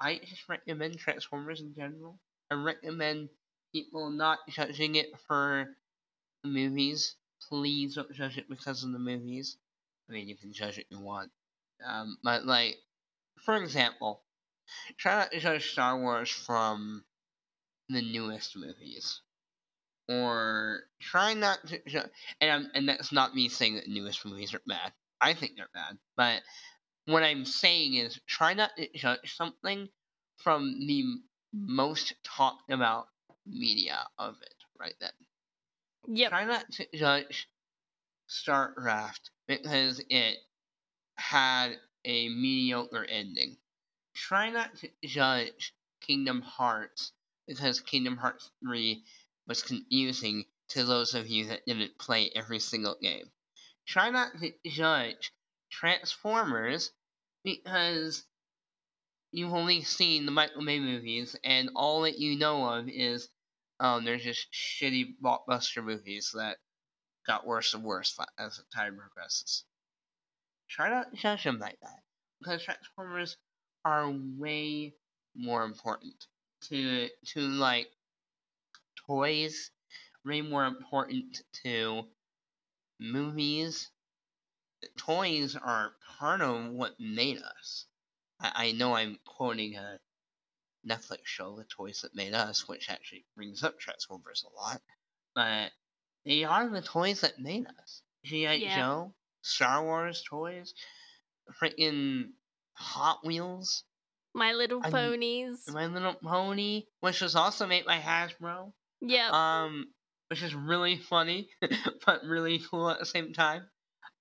I 0.00 0.18
just 0.18 0.48
recommend 0.48 0.98
Transformers 0.98 1.60
in 1.60 1.74
general. 1.74 2.20
I 2.50 2.54
recommend 2.56 3.30
people 3.72 4.10
not 4.10 4.40
judging 4.48 4.96
it 4.96 5.08
for 5.28 5.76
movies. 6.46 7.16
Please 7.48 7.94
don't 7.94 8.12
judge 8.12 8.38
it 8.38 8.48
because 8.48 8.82
of 8.82 8.92
the 8.92 8.98
movies. 8.98 9.56
I 10.08 10.12
mean, 10.12 10.28
you 10.28 10.36
can 10.36 10.52
judge 10.52 10.78
it 10.78 10.86
you 10.90 11.00
want. 11.00 11.30
Um, 11.86 12.16
but, 12.22 12.46
like, 12.46 12.76
for 13.44 13.56
example, 13.56 14.22
try 14.96 15.16
not 15.16 15.30
to 15.32 15.40
judge 15.40 15.70
Star 15.70 15.98
Wars 15.98 16.30
from 16.30 17.04
the 17.88 18.02
newest 18.02 18.56
movies. 18.56 19.20
Or 20.08 20.80
try 21.00 21.34
not 21.34 21.58
to 21.66 21.80
judge. 21.86 22.10
And, 22.40 22.68
and 22.74 22.88
that's 22.88 23.12
not 23.12 23.34
me 23.34 23.48
saying 23.48 23.74
that 23.74 23.88
newest 23.88 24.24
movies 24.24 24.54
are 24.54 24.62
bad. 24.66 24.92
I 25.20 25.34
think 25.34 25.52
they're 25.56 25.68
bad. 25.74 25.98
But 26.16 26.42
what 27.06 27.22
I'm 27.22 27.44
saying 27.44 27.94
is 27.94 28.20
try 28.26 28.54
not 28.54 28.70
to 28.76 28.88
judge 28.94 29.36
something 29.36 29.88
from 30.36 30.86
the 30.86 31.04
most 31.52 32.14
talked 32.24 32.70
about 32.70 33.06
media 33.46 33.98
of 34.18 34.34
it 34.42 34.54
right 34.78 34.94
then. 35.00 35.10
Yep. 36.08 36.30
Try 36.30 36.44
not 36.44 36.70
to 36.72 36.86
judge 36.94 37.48
StarCraft 38.28 39.30
because 39.46 40.00
it 40.08 40.38
had 41.16 41.78
a 42.04 42.28
mediocre 42.28 43.04
ending. 43.04 43.56
Try 44.14 44.50
not 44.50 44.76
to 44.76 44.90
judge 45.04 45.74
Kingdom 46.00 46.40
Hearts 46.42 47.12
because 47.46 47.80
Kingdom 47.80 48.16
Hearts 48.16 48.50
3 48.64 49.04
was 49.46 49.62
confusing 49.62 50.44
to 50.68 50.84
those 50.84 51.14
of 51.14 51.28
you 51.28 51.46
that 51.46 51.64
didn't 51.66 51.98
play 51.98 52.30
every 52.34 52.58
single 52.58 52.96
game. 53.00 53.30
Try 53.86 54.10
not 54.10 54.38
to 54.40 54.52
judge 54.66 55.32
Transformers 55.70 56.92
because 57.44 58.24
you've 59.30 59.54
only 59.54 59.82
seen 59.82 60.26
the 60.26 60.32
Michael 60.32 60.64
Bay 60.64 60.80
movies, 60.80 61.36
and 61.44 61.70
all 61.76 62.02
that 62.02 62.18
you 62.18 62.38
know 62.38 62.64
of 62.64 62.88
is 62.88 63.28
um, 63.80 64.04
there's 64.04 64.24
just 64.24 64.46
shitty 64.52 65.14
blockbuster 65.22 65.84
movies 65.84 66.32
that 66.34 66.56
got 67.26 67.46
worse 67.46 67.74
and 67.74 67.84
worse 67.84 68.16
as 68.38 68.60
time 68.74 68.96
progresses. 68.96 69.64
Try 70.68 70.90
not 70.90 71.10
to 71.10 71.16
judge 71.16 71.44
them 71.44 71.58
like 71.58 71.78
that, 71.82 72.00
because 72.40 72.62
Transformers 72.62 73.36
are 73.84 74.10
way 74.10 74.94
more 75.36 75.64
important 75.64 76.14
to 76.68 77.08
to 77.26 77.40
like 77.40 77.88
toys, 79.06 79.70
way 80.24 80.40
more 80.40 80.64
important 80.64 81.42
to 81.64 82.02
movies. 82.98 83.90
Toys 84.96 85.56
are 85.56 85.92
part 86.18 86.40
of 86.40 86.70
what 86.70 86.98
made 86.98 87.38
us. 87.38 87.86
I, 88.40 88.52
I 88.54 88.72
know 88.72 88.94
I'm 88.94 89.18
quoting 89.26 89.76
a 89.76 89.98
Netflix 90.88 91.20
show, 91.24 91.56
The 91.56 91.64
Toys 91.64 92.00
That 92.02 92.14
Made 92.14 92.34
Us, 92.34 92.68
which 92.68 92.88
actually 92.90 93.24
brings 93.36 93.62
up 93.62 93.78
Transformers 93.78 94.44
a 94.46 94.54
lot, 94.60 94.80
but 95.34 95.70
they 96.24 96.44
are 96.44 96.68
the 96.68 96.82
toys 96.82 97.20
that 97.22 97.38
made 97.38 97.66
us. 97.66 98.02
G.I. 98.24 98.54
Yeah. 98.54 98.76
Joe, 98.76 99.14
Star 99.42 99.82
Wars 99.84 100.22
toys, 100.28 100.74
freaking 101.62 102.30
Hot 102.74 103.24
Wheels, 103.24 103.84
My 104.34 104.52
Little 104.52 104.80
I'm- 104.82 104.92
Ponies. 104.92 105.64
My 105.68 105.86
Little 105.86 106.14
Pony, 106.14 106.84
which 107.00 107.20
was 107.20 107.34
also 107.36 107.66
made 107.66 107.84
by 107.84 107.98
Hasbro, 107.98 108.72
Yeah. 109.00 109.30
um, 109.32 109.86
which 110.28 110.42
is 110.42 110.54
really 110.54 110.98
funny, 110.98 111.48
but 112.06 112.24
really 112.24 112.60
cool 112.70 112.90
at 112.90 112.98
the 112.98 113.06
same 113.06 113.32
time. 113.32 113.62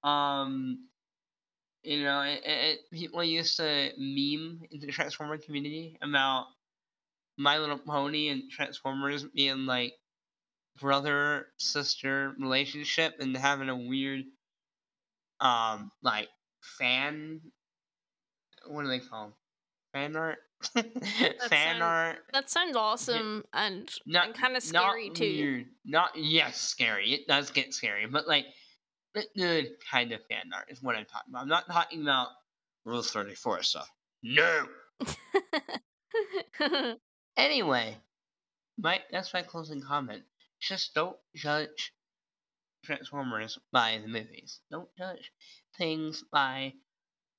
Um, 0.04 0.88
you 1.82 2.04
know, 2.04 2.22
it, 2.22 2.42
it, 2.46 2.46
it- 2.46 2.80
people 2.92 3.24
used 3.24 3.58
to 3.58 3.90
meme 3.98 4.62
in 4.72 4.80
the 4.80 4.88
Transformer 4.92 5.38
community 5.40 5.98
about 6.02 6.46
My 7.38 7.58
Little 7.58 7.78
Pony 7.78 8.30
and 8.30 8.50
Transformers 8.50 9.24
being 9.24 9.66
like 9.66 9.94
brother 10.80 11.48
sister 11.58 12.34
relationship 12.40 13.16
and 13.20 13.36
having 13.36 13.70
a 13.70 13.76
weird, 13.76 14.24
um, 15.40 15.92
like 16.02 16.30
fan. 16.80 17.42
What 18.68 18.84
do 18.84 18.88
they 18.90 19.00
call 19.00 19.26
'em? 19.26 19.34
fan 19.94 20.16
art? 20.16 20.40
fan 20.74 20.90
sound- 21.50 21.84
art. 21.84 22.18
that 22.34 22.50
sounds 22.50 22.76
awesome 22.76 23.44
and, 23.54 23.90
Not 24.06 24.28
and 24.28 24.36
kind 24.36 24.58
of 24.58 24.64
scary 24.64 25.08
not 25.08 25.16
too. 25.16 25.24
Weird. 25.24 25.66
Not 25.86 26.12
yes, 26.16 26.58
scary. 26.60 27.14
It 27.14 27.28
does 27.28 27.52
get 27.52 27.74
scary, 27.74 28.06
but 28.08 28.28
like 28.28 28.46
good 29.38 29.68
kind 29.92 30.12
of 30.12 30.20
fan 30.30 30.50
art 30.54 30.66
is 30.70 30.82
what 30.82 30.96
I'm 30.96 31.06
talking 31.06 31.32
about. 31.32 31.44
I'm 31.44 31.48
not 31.50 31.68
talking 31.68 32.02
about 32.02 32.30
Rule 32.86 33.02
Thirty 33.04 33.36
Four 33.36 33.62
stuff. 33.64 33.90
No. 34.24 34.66
Anyway, 37.38 37.98
my 38.78 39.02
that's 39.12 39.34
my 39.34 39.44
closing 39.44 39.82
comment. 39.82 40.24
Just 40.60 40.94
don't 40.94 41.18
judge 41.36 41.94
Transformers 42.86 43.60
by 43.72 44.00
the 44.00 44.08
movies. 44.08 44.62
Don't 44.72 44.90
judge 44.98 45.32
things 45.78 46.24
by 46.32 46.74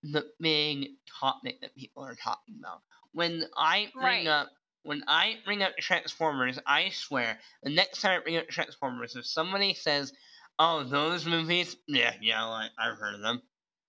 the 0.03 0.31
big 0.41 0.89
topic 1.21 1.61
that 1.61 1.75
people 1.77 2.05
are 2.05 2.15
talking 2.15 2.57
about. 2.61 2.83
When 3.13 3.45
I 3.57 3.93
bring 4.01 4.05
Right. 4.05 4.27
up 4.29 4.51
when 4.83 5.05
I 5.09 5.41
bring 5.45 5.63
up 5.63 5.77
Transformers, 5.79 6.59
I 6.67 6.91
swear 6.91 7.41
the 7.63 7.71
next 7.71 8.01
time 8.03 8.21
I 8.21 8.23
bring 8.23 8.37
up 8.37 8.49
Transformers, 8.49 9.17
if 9.17 9.27
somebody 9.27 9.75
says, 9.75 10.13
"Oh, 10.59 10.85
those 10.85 11.27
movies," 11.27 11.77
yeah, 11.89 12.17
yeah, 12.21 12.45
like, 12.45 12.71
I've 12.79 12.99
heard 12.99 13.15
of 13.17 13.21
them. 13.23 13.43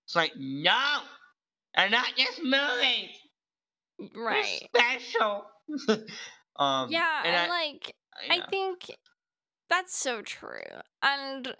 It's 0.06 0.16
like, 0.16 0.32
no, 0.36 1.02
they're 1.76 1.90
not 1.90 2.16
just 2.16 2.42
movies. 2.42 3.10
They're 4.30 4.42
right. 4.42 4.60
special. 4.74 5.46
um, 6.56 6.90
Yeah, 6.90 7.22
and, 7.24 7.36
I, 7.36 7.48
like 7.48 7.94
yeah. 8.26 8.34
I 8.34 8.50
think 8.50 8.90
that's 9.70 9.96
so 9.96 10.22
true. 10.22 10.62
And 11.02 11.54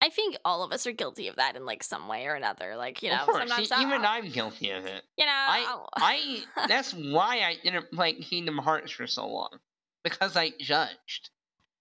I 0.00 0.08
think 0.10 0.36
all 0.44 0.62
of 0.62 0.72
us 0.72 0.86
are 0.86 0.92
guilty 0.92 1.28
of 1.28 1.36
that 1.36 1.56
in 1.56 1.66
like 1.66 1.82
some 1.82 2.08
way 2.08 2.26
or 2.26 2.34
another. 2.34 2.76
Like, 2.76 3.02
you 3.02 3.10
know, 3.10 3.16
of 3.16 3.26
course, 3.26 3.38
sometimes 3.48 3.70
e- 3.70 3.74
I'll- 3.74 3.82
even 3.86 4.04
I'm 4.04 4.30
guilty 4.30 4.70
of 4.70 4.86
it. 4.86 5.02
you 5.16 5.26
know, 5.26 5.32
I, 5.32 5.84
I, 5.96 6.66
that's 6.68 6.92
why 6.92 7.40
I 7.40 7.56
didn't 7.62 7.90
play 7.92 8.14
Kingdom 8.14 8.58
Hearts 8.58 8.92
for 8.92 9.06
so 9.06 9.26
long 9.28 9.58
because 10.04 10.36
I 10.36 10.52
judged. 10.60 11.30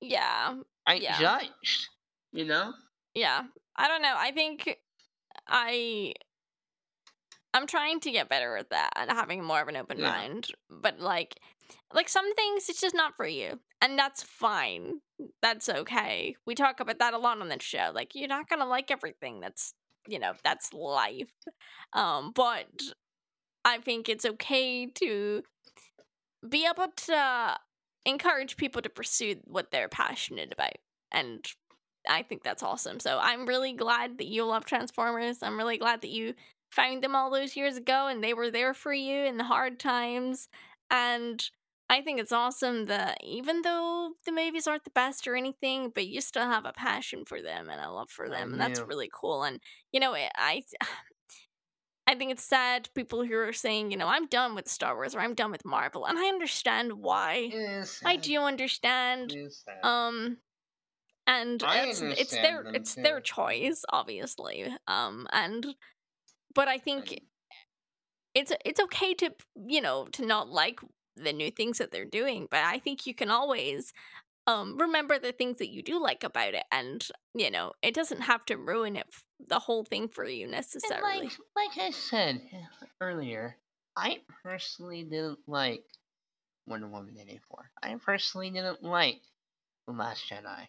yeah, 0.02 0.56
I 0.86 0.95
Yeah. 0.95 1.19
judged. 1.19 1.88
You 2.34 2.45
know. 2.45 2.74
yeah. 3.15 3.44
I 3.76 3.88
don't 3.88 4.02
know. 4.02 4.15
I 4.18 4.32
think 4.32 4.78
I 5.48 6.14
I'm 7.58 7.68
trying 7.68 8.00
to 8.02 8.12
get 8.12 8.30
better 8.30 8.56
at 8.58 8.70
that 8.70 8.92
and 8.96 9.10
having 9.12 9.44
more 9.44 9.62
of 9.62 9.68
an 9.68 9.76
open 9.78 10.00
Yeah. 10.00 10.10
mind. 10.12 10.48
But 10.70 11.00
like 11.00 11.40
like 11.94 12.08
some 12.10 12.34
things 12.36 12.70
it's 12.70 12.82
just 12.82 12.96
not 12.96 13.16
for 13.16 13.26
you. 13.28 13.60
And 13.82 13.98
that's 13.98 14.24
fine. 14.24 15.02
That's 15.42 15.68
okay. 15.70 16.36
We 16.46 16.56
talk 16.56 16.80
about 16.80 17.00
that 17.00 17.14
a 17.14 17.18
lot 17.18 17.42
on 17.42 17.50
this 17.50 17.64
show. 17.64 17.92
Like 17.94 18.12
you're 18.16 18.28
not 18.28 18.48
gonna 18.50 18.66
like 18.68 18.92
everything. 18.92 19.40
That's 19.40 19.74
you 20.08 20.20
know, 20.20 20.34
that's 20.44 20.72
life. 20.74 21.32
Um, 21.94 22.32
but 22.34 22.68
I 23.66 23.80
think 23.80 24.08
it's 24.08 24.26
okay 24.26 24.86
to 24.86 25.44
be 26.48 26.66
able 26.66 26.88
to 27.08 27.58
encourage 28.06 28.56
people 28.56 28.82
to 28.82 28.90
pursue 28.90 29.36
what 29.44 29.72
they're 29.72 29.90
passionate 29.90 30.54
about. 30.54 30.78
And 31.12 31.46
I 32.08 32.24
think 32.24 32.44
that's 32.44 32.64
awesome. 32.64 33.00
So 33.02 33.20
I'm 33.22 33.46
really 33.46 33.74
glad 33.74 34.18
that 34.20 34.28
you 34.28 34.46
love 34.46 34.64
Transformers. 34.64 35.40
I'm 35.44 35.58
really 35.58 35.78
glad 35.78 36.02
that 36.02 36.10
you 36.10 36.36
found 36.72 37.03
them 37.03 37.15
all 37.15 37.30
those 37.31 37.56
years 37.56 37.77
ago 37.77 38.07
and 38.07 38.23
they 38.23 38.34
were 38.34 38.52
there 38.52 38.73
for 38.73 38.94
you 38.94 39.23
in 39.26 39.38
the 39.38 39.44
hard 39.45 39.80
times. 39.80 40.48
And 40.91 41.44
I 41.89 42.02
think 42.02 42.19
it's 42.19 42.31
awesome 42.34 42.85
that 42.85 43.18
even 43.23 43.61
though 43.61 44.14
the 44.26 44.31
movies 44.31 44.68
aren't 44.68 44.84
the 44.84 44.89
best 44.91 45.27
or 45.27 45.35
anything, 45.35 45.89
but 45.94 46.07
you 46.07 46.19
still 46.22 46.44
have 46.45 46.65
a 46.65 46.73
passion 46.73 47.23
for 47.26 47.41
them 47.41 47.69
and 47.69 47.80
a 47.81 47.89
love 47.91 48.10
for 48.10 48.30
them. 48.30 48.52
And 48.53 48.61
that's 48.61 48.80
really 48.88 49.10
cool. 49.14 49.44
And, 49.44 49.60
you 49.91 49.99
know, 49.99 50.14
it- 50.14 50.31
I. 50.35 50.64
I 52.10 52.15
think 52.15 52.31
it's 52.31 52.44
sad 52.45 52.88
people 52.95 53.26
who 53.26 53.35
are 53.35 53.52
saying, 53.52 53.91
you 53.91 53.98
know, 53.98 54.07
I'm 54.07 54.27
done 54.27 54.56
with 54.56 54.69
Star 54.69 54.95
Wars 54.95 55.14
or 55.14 55.19
I'm 55.19 55.34
done 55.34 55.52
with 55.52 55.65
Marvel, 55.65 56.06
and 56.06 56.18
I 56.18 56.27
understand 56.27 56.94
why. 56.94 57.49
I 58.06 58.15
do 58.15 58.39
understand. 58.44 59.34
It 59.34 59.39
is 59.39 59.57
sad. 59.65 59.84
Um, 59.85 60.38
and 61.26 61.61
I 61.64 61.88
it's 61.88 61.99
it's 62.22 62.31
their 62.31 62.61
it's 62.76 62.95
their 63.03 63.19
choice, 63.19 63.84
obviously. 63.89 64.73
Um, 64.88 65.27
and 65.34 65.76
but 66.58 66.68
I 66.68 66.80
think 66.80 67.22
it's 68.34 68.52
it's 68.66 68.80
okay 68.80 69.14
to 69.14 69.34
you 69.68 69.80
know 69.80 70.08
to 70.14 70.26
not 70.26 70.50
like 70.50 70.80
the 71.16 71.32
new 71.32 71.52
things 71.52 71.78
that 71.78 71.92
they're 71.92 72.06
doing, 72.06 72.48
but 72.50 72.62
I 72.64 72.80
think 72.80 73.06
you 73.06 73.14
can 73.14 73.30
always 73.30 73.94
um 74.48 74.78
remember 74.78 75.20
the 75.20 75.32
things 75.32 75.60
that 75.60 75.70
you 75.70 75.84
do 75.84 76.02
like 76.02 76.24
about 76.24 76.54
it 76.56 76.64
and 76.72 77.08
you 77.36 77.52
know 77.52 77.74
it 77.82 77.94
doesn't 77.94 78.22
have 78.22 78.44
to 78.46 78.58
ruin 78.58 78.96
it 78.96 79.06
the 79.46 79.60
whole 79.60 79.84
thing 79.84 80.08
for 80.08 80.26
you 80.26 80.44
And 80.44 80.52
necessarily 80.52 81.26
like 81.26 81.38
like 81.56 81.78
I 81.78 81.92
said 81.92 82.42
earlier, 83.00 83.56
I 83.96 84.22
personally 84.44 85.04
didn't 85.04 85.40
like 85.48 85.84
Wonder 86.66 86.88
Woman 86.88 87.16
84. 87.20 87.72
I 87.84 87.96
personally 88.04 88.50
didn't 88.50 88.84
like 88.84 89.22
The 89.86 89.94
Last 89.94 90.30
Jedi. 90.30 90.68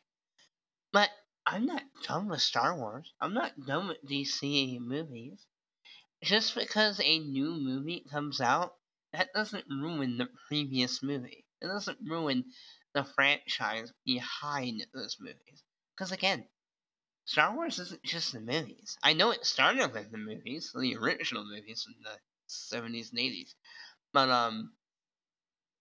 But 0.92 1.08
I'm 1.46 1.64
not 1.64 1.82
done 2.06 2.28
with 2.28 2.42
Star 2.42 2.76
Wars. 2.76 3.10
I'm 3.20 3.32
not 3.32 3.52
done 3.66 3.88
with 3.88 4.04
DC 4.04 4.80
movies. 4.80 5.46
Just 6.22 6.54
because 6.54 7.00
a 7.00 7.18
new 7.18 7.54
movie 7.56 8.06
comes 8.08 8.40
out, 8.40 8.76
that 9.12 9.32
doesn't 9.32 9.66
ruin 9.68 10.16
the 10.16 10.26
previous 10.46 11.02
movie. 11.02 11.44
It 11.60 11.66
doesn't 11.66 11.98
ruin 12.08 12.52
the 12.92 13.02
franchise 13.02 13.92
behind 14.04 14.86
those 14.94 15.16
movies. 15.18 15.64
Because 15.96 16.12
again, 16.12 16.48
Star 17.26 17.54
Wars 17.54 17.78
isn't 17.78 18.02
just 18.04 18.32
the 18.32 18.40
movies. 18.40 18.98
I 19.02 19.14
know 19.14 19.30
it 19.32 19.46
started 19.46 19.92
with 19.92 20.10
the 20.10 20.18
movies, 20.18 20.72
the 20.74 20.96
original 20.96 21.44
movies 21.44 21.86
in 21.88 22.02
the 22.02 22.20
70s 22.48 23.10
and 23.10 23.20
80s. 23.20 23.56
But, 24.12 24.30
um, 24.30 24.74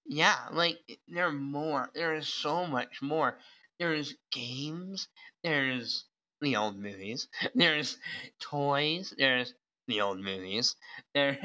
yeah, 0.05 0.47
like, 0.51 0.79
there 1.07 1.27
are 1.27 1.31
more. 1.31 1.89
There 1.93 2.15
is 2.15 2.27
so 2.27 2.65
much 2.65 3.01
more. 3.01 3.37
There's 3.79 4.15
games, 4.31 5.07
there's 5.43 6.05
the 6.41 6.55
old 6.55 6.77
movies, 6.77 7.27
there's 7.55 7.97
toys, 8.39 9.13
there's 9.17 9.53
the 9.87 10.01
old 10.01 10.19
movies. 10.19 10.75
There, 11.13 11.37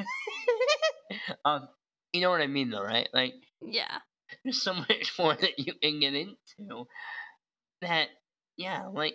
um, 1.45 1.69
you 2.13 2.21
know 2.21 2.31
what 2.31 2.41
I 2.41 2.47
mean, 2.47 2.71
though, 2.71 2.83
right? 2.83 3.09
Like, 3.13 3.35
yeah 3.63 3.99
there's 4.45 4.63
so 4.63 4.75
much 4.89 5.13
more 5.19 5.35
that 5.35 5.59
you 5.59 5.75
can 5.75 6.01
get 6.01 6.15
into 6.15 6.87
that, 7.81 8.09
yeah, 8.57 8.87
like, 8.87 9.15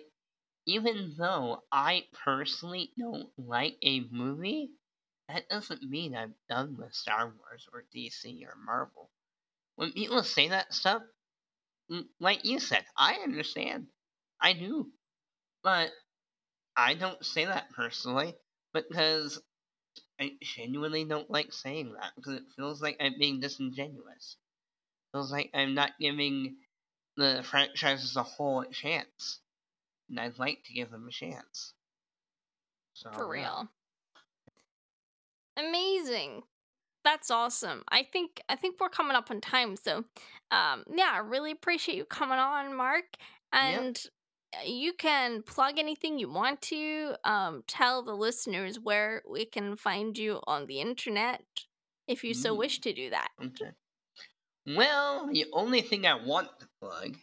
even 0.66 1.14
though 1.16 1.62
I 1.72 2.04
personally 2.24 2.90
don't 2.98 3.28
like 3.38 3.76
a 3.82 4.00
movie, 4.10 4.70
that 5.28 5.48
doesn't 5.48 5.82
mean 5.82 6.14
I'm 6.14 6.34
done 6.48 6.76
with 6.78 6.94
Star 6.94 7.32
Wars 7.38 7.66
or 7.72 7.84
DC 7.94 8.44
or 8.44 8.54
Marvel. 8.64 9.10
When 9.76 9.92
people 9.92 10.22
say 10.22 10.48
that 10.48 10.74
stuff, 10.74 11.02
like 12.20 12.44
you 12.44 12.58
said, 12.58 12.84
I 12.96 13.14
understand. 13.24 13.86
I 14.40 14.52
do. 14.52 14.88
But 15.62 15.90
I 16.76 16.94
don't 16.94 17.24
say 17.24 17.46
that 17.46 17.70
personally 17.70 18.34
because 18.88 19.40
I 20.20 20.32
genuinely 20.42 21.04
don't 21.04 21.30
like 21.30 21.52
saying 21.52 21.94
that 21.94 22.12
because 22.16 22.34
it 22.34 22.44
feels 22.56 22.82
like 22.82 22.96
I'm 23.00 23.18
being 23.18 23.40
disingenuous. 23.40 24.36
It 24.36 25.16
feels 25.16 25.32
like 25.32 25.50
I'm 25.54 25.74
not 25.74 25.92
giving 26.00 26.56
the 27.16 27.42
franchise 27.44 28.04
as 28.04 28.16
a 28.16 28.22
whole 28.22 28.60
a 28.60 28.68
chance. 28.68 29.40
And 30.10 30.18
I'd 30.18 30.38
like 30.38 30.64
to 30.64 30.72
give 30.72 30.90
them 30.90 31.06
a 31.06 31.10
chance. 31.10 31.74
So, 32.94 33.10
for 33.12 33.36
yeah. 33.36 33.42
real 33.42 33.68
amazing 35.58 36.42
that's 37.04 37.30
awesome 37.30 37.82
i 37.90 38.02
think 38.02 38.40
i 38.48 38.56
think 38.56 38.76
we're 38.80 38.88
coming 38.88 39.16
up 39.16 39.30
on 39.30 39.40
time 39.40 39.76
so 39.76 40.04
um 40.50 40.84
yeah 40.94 41.10
i 41.12 41.18
really 41.18 41.50
appreciate 41.50 41.96
you 41.96 42.04
coming 42.04 42.38
on 42.38 42.74
mark 42.76 43.04
and 43.52 43.96
uh, 44.04 44.08
you 44.64 44.92
can 44.92 45.42
plug 45.42 45.78
anything 45.78 46.18
you 46.18 46.28
want 46.30 46.60
to 46.62 47.14
um 47.24 47.62
tell 47.66 48.02
the 48.02 48.14
listeners 48.14 48.78
where 48.80 49.22
we 49.28 49.44
can 49.44 49.76
find 49.76 50.16
you 50.18 50.40
on 50.46 50.66
the 50.66 50.80
internet 50.80 51.44
if 52.06 52.24
you 52.24 52.34
so 52.34 52.54
Mm. 52.54 52.56
wish 52.56 52.80
to 52.80 52.92
do 52.92 53.10
that 53.10 53.30
Okay. 53.42 53.72
Well, 54.66 55.26
the 55.28 55.46
only 55.52 55.82
thing 55.82 56.06
I 56.06 56.14
want 56.14 56.60
to 56.60 56.68
plug 56.80 57.16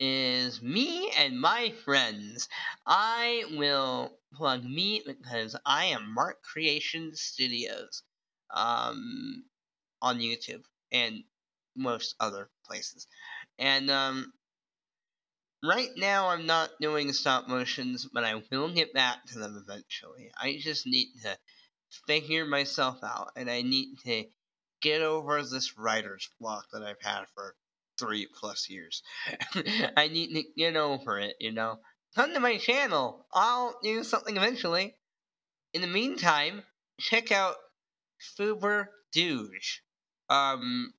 is 0.00 0.62
me 0.62 1.10
and 1.12 1.40
my 1.40 1.72
friends. 1.72 2.48
I 2.86 3.44
will 3.52 4.18
plug 4.34 4.64
me 4.64 5.02
because 5.06 5.56
I 5.66 5.86
am 5.86 6.14
Mark 6.14 6.42
Creation 6.42 7.14
Studios 7.16 8.02
um, 8.50 9.44
on 10.02 10.18
YouTube 10.20 10.64
and 10.92 11.24
most 11.76 12.16
other 12.20 12.50
places. 12.66 13.06
And 13.58 13.90
um, 13.90 14.32
right 15.62 15.90
now, 15.96 16.28
I'm 16.28 16.46
not 16.46 16.70
doing 16.80 17.12
stop 17.12 17.48
motions, 17.48 18.06
but 18.12 18.24
I 18.24 18.42
will 18.50 18.72
get 18.72 18.94
back 18.94 19.26
to 19.26 19.38
them 19.38 19.62
eventually. 19.62 20.30
I 20.40 20.58
just 20.60 20.86
need 20.86 21.08
to 21.22 21.36
figure 22.06 22.46
myself 22.46 22.98
out, 23.02 23.32
and 23.36 23.50
I 23.50 23.62
need 23.62 23.96
to 24.04 24.24
get 24.80 25.02
over 25.02 25.42
this 25.42 25.76
writer's 25.76 26.28
block 26.40 26.66
that 26.72 26.82
I've 26.82 27.02
had 27.02 27.24
for 27.34 27.54
three 27.98 28.26
plus 28.38 28.70
years. 28.70 29.02
I 29.96 30.08
need 30.08 30.34
to 30.34 30.44
get 30.56 30.76
over 30.76 31.18
it, 31.18 31.36
you 31.40 31.52
know. 31.52 31.78
Come 32.16 32.34
to 32.34 32.40
my 32.40 32.56
channel. 32.56 33.26
I'll 33.32 33.78
do 33.82 34.02
something 34.02 34.36
eventually. 34.36 34.96
In 35.74 35.82
the 35.82 35.86
meantime, 35.86 36.62
check 36.98 37.30
out 37.30 37.54
Fuber 38.36 38.86
Douche. 39.12 39.80
Um, 40.28 40.92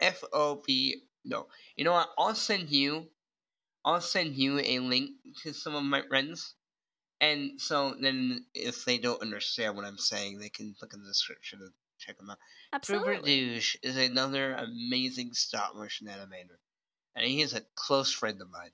F 0.00 0.22
O 0.32 0.62
B. 0.66 1.02
No, 1.24 1.46
you 1.76 1.84
know 1.84 1.92
what? 1.92 2.10
I'll 2.18 2.34
send 2.34 2.70
you. 2.70 3.08
I'll 3.84 4.00
send 4.00 4.36
you 4.36 4.60
a 4.60 4.78
link 4.78 5.10
to 5.42 5.52
some 5.52 5.74
of 5.74 5.82
my 5.82 6.02
friends, 6.02 6.54
and 7.20 7.60
so 7.60 7.94
then 8.00 8.46
if 8.54 8.84
they 8.84 8.98
don't 8.98 9.22
understand 9.22 9.76
what 9.76 9.84
I'm 9.84 9.98
saying, 9.98 10.38
they 10.38 10.48
can 10.48 10.74
look 10.80 10.94
in 10.94 11.02
the 11.02 11.08
description 11.08 11.60
and 11.62 11.72
check 11.98 12.18
them 12.18 12.30
out. 12.30 12.38
Absolutely 12.72 13.40
Douche 13.40 13.76
is 13.82 13.96
another 13.96 14.54
amazing 14.54 15.34
stop 15.34 15.74
motion 15.74 16.06
animator, 16.06 16.58
and 17.16 17.26
he 17.26 17.42
is 17.42 17.54
a 17.54 17.62
close 17.74 18.12
friend 18.12 18.40
of 18.40 18.50
mine. 18.50 18.70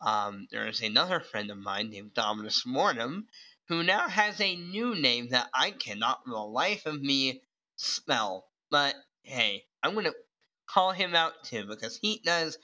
Um, 0.00 0.48
there 0.50 0.68
is 0.68 0.82
another 0.82 1.20
friend 1.20 1.50
of 1.50 1.56
mine 1.58 1.90
named 1.90 2.12
Dominus 2.12 2.66
Mornum, 2.66 3.26
who 3.68 3.82
now 3.82 4.08
has 4.08 4.40
a 4.40 4.56
new 4.56 4.94
name 4.94 5.30
that 5.30 5.48
I 5.54 5.70
cannot 5.70 6.24
for 6.24 6.30
the 6.30 6.36
life 6.36 6.84
of 6.86 7.00
me 7.00 7.42
spell. 7.76 8.46
But 8.70 8.94
hey, 9.22 9.64
I'm 9.82 9.94
gonna 9.94 10.12
call 10.66 10.92
him 10.92 11.14
out 11.14 11.44
too 11.44 11.64
because 11.66 11.96
he 11.96 12.20
does 12.24 12.58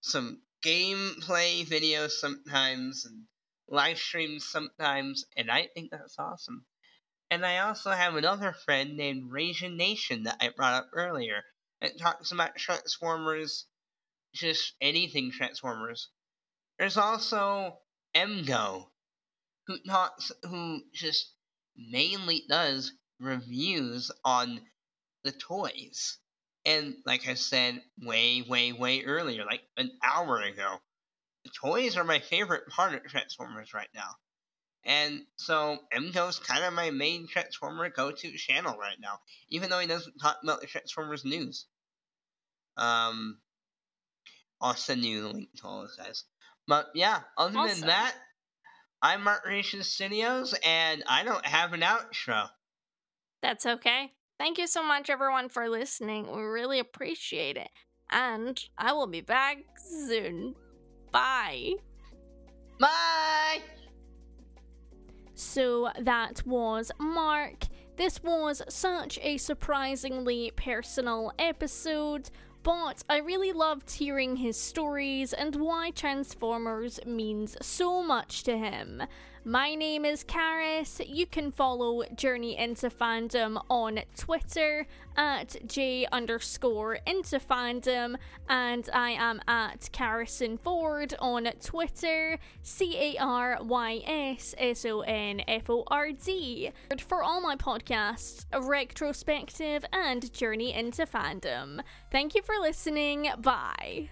some 0.00 0.40
gameplay 0.64 1.66
videos 1.66 2.12
sometimes 2.12 3.04
and 3.04 3.24
live 3.68 3.98
streams 3.98 4.48
sometimes, 4.48 5.24
and 5.36 5.50
I 5.50 5.68
think 5.74 5.90
that's 5.90 6.18
awesome. 6.18 6.64
And 7.30 7.44
I 7.44 7.58
also 7.58 7.90
have 7.90 8.16
another 8.16 8.52
friend 8.52 8.96
named 8.96 9.30
Rasian 9.30 9.76
Nation 9.76 10.24
that 10.24 10.38
I 10.40 10.48
brought 10.48 10.74
up 10.74 10.90
earlier. 10.92 11.42
It 11.80 11.98
talks 11.98 12.32
about 12.32 12.56
Transformers, 12.56 13.66
just 14.34 14.74
anything 14.80 15.30
Transformers. 15.30 16.08
There's 16.78 16.96
also 16.96 17.78
Emgo, 18.14 18.90
who 19.66 19.78
talks, 19.86 20.32
who 20.44 20.82
just 20.94 21.34
mainly 21.76 22.44
does 22.48 22.92
reviews 23.20 24.10
on 24.24 24.60
the 25.24 25.32
toys. 25.32 26.18
And 26.64 26.96
like 27.06 27.28
I 27.28 27.34
said 27.34 27.80
way, 28.02 28.42
way, 28.42 28.72
way 28.72 29.02
earlier, 29.04 29.44
like 29.44 29.62
an 29.76 29.90
hour 30.02 30.40
ago, 30.42 30.76
the 31.44 31.50
toys 31.50 31.96
are 31.96 32.04
my 32.04 32.18
favorite 32.18 32.68
part 32.68 32.94
of 32.94 33.04
Transformers 33.04 33.72
right 33.72 33.88
now. 33.94 34.10
And 34.84 35.22
so 35.36 35.78
Emgo's 35.92 36.38
kind 36.38 36.64
of 36.64 36.72
my 36.72 36.90
main 36.90 37.26
Transformer 37.28 37.90
go-to 37.90 38.32
channel 38.36 38.76
right 38.78 38.96
now, 39.00 39.20
even 39.48 39.70
though 39.70 39.78
he 39.78 39.86
doesn't 39.86 40.18
talk 40.18 40.38
about 40.42 40.60
the 40.60 40.66
Transformers 40.66 41.24
news. 41.24 41.66
Um, 42.76 43.38
I'll 44.60 44.74
send 44.74 45.04
you 45.04 45.22
the 45.22 45.28
link 45.28 45.48
to 45.56 45.66
all 45.66 45.80
those 45.80 45.96
guys. 45.96 46.24
But 46.66 46.86
yeah, 46.94 47.20
other 47.36 47.58
Awesome. 47.58 47.80
than 47.80 47.88
that, 47.88 48.14
I'm 49.00 49.24
Mark 49.24 49.46
Ration 49.46 49.82
Studios, 49.82 50.54
and 50.64 51.04
I 51.08 51.22
don't 51.22 51.46
have 51.46 51.72
an 51.72 51.80
outro. 51.80 52.48
That's 53.42 53.64
okay. 53.64 54.12
Thank 54.38 54.58
you 54.58 54.66
so 54.68 54.84
much, 54.84 55.10
everyone, 55.10 55.48
for 55.48 55.68
listening. 55.68 56.30
We 56.30 56.42
really 56.42 56.78
appreciate 56.78 57.56
it. 57.56 57.70
And 58.10 58.58
I 58.78 58.92
will 58.92 59.08
be 59.08 59.20
back 59.20 59.58
soon. 59.76 60.54
Bye. 61.10 61.72
Bye. 62.78 63.60
So 65.34 65.90
that 66.00 66.46
was 66.46 66.92
Mark. 66.98 67.64
This 67.96 68.22
was 68.22 68.62
such 68.68 69.18
a 69.22 69.36
surprisingly 69.38 70.52
personal 70.54 71.32
episode, 71.38 72.30
but 72.62 73.02
I 73.08 73.18
really 73.18 73.52
loved 73.52 73.90
hearing 73.90 74.36
his 74.36 74.56
stories 74.56 75.32
and 75.32 75.56
why 75.56 75.90
Transformers 75.90 77.00
means 77.04 77.56
so 77.60 78.02
much 78.02 78.44
to 78.44 78.56
him. 78.56 79.02
My 79.44 79.74
name 79.74 80.04
is 80.04 80.24
Carys. 80.24 81.00
You 81.06 81.26
can 81.26 81.52
follow 81.52 82.02
Journey 82.14 82.56
into 82.58 82.90
Fandom 82.90 83.62
on 83.70 84.00
Twitter 84.16 84.86
at 85.16 85.56
J 85.66 86.06
underscore 86.10 86.98
into 87.06 87.38
fandom, 87.38 88.16
and 88.48 88.88
I 88.92 89.10
am 89.10 89.40
at 89.46 89.88
Carysson 89.92 90.58
Ford 90.60 91.14
on 91.20 91.48
Twitter, 91.62 92.38
C 92.62 92.96
A 92.98 93.22
R 93.22 93.58
Y 93.62 94.02
S 94.06 94.54
S 94.58 94.84
O 94.84 95.00
N 95.00 95.42
F 95.46 95.70
O 95.70 95.84
R 95.86 96.12
D. 96.12 96.70
For 97.06 97.22
all 97.22 97.40
my 97.40 97.56
podcasts, 97.56 98.44
Retrospective 98.52 99.84
and 99.92 100.32
Journey 100.32 100.74
into 100.74 101.06
Fandom. 101.06 101.80
Thank 102.10 102.34
you 102.34 102.42
for 102.42 102.56
listening. 102.60 103.28
Bye. 103.40 104.10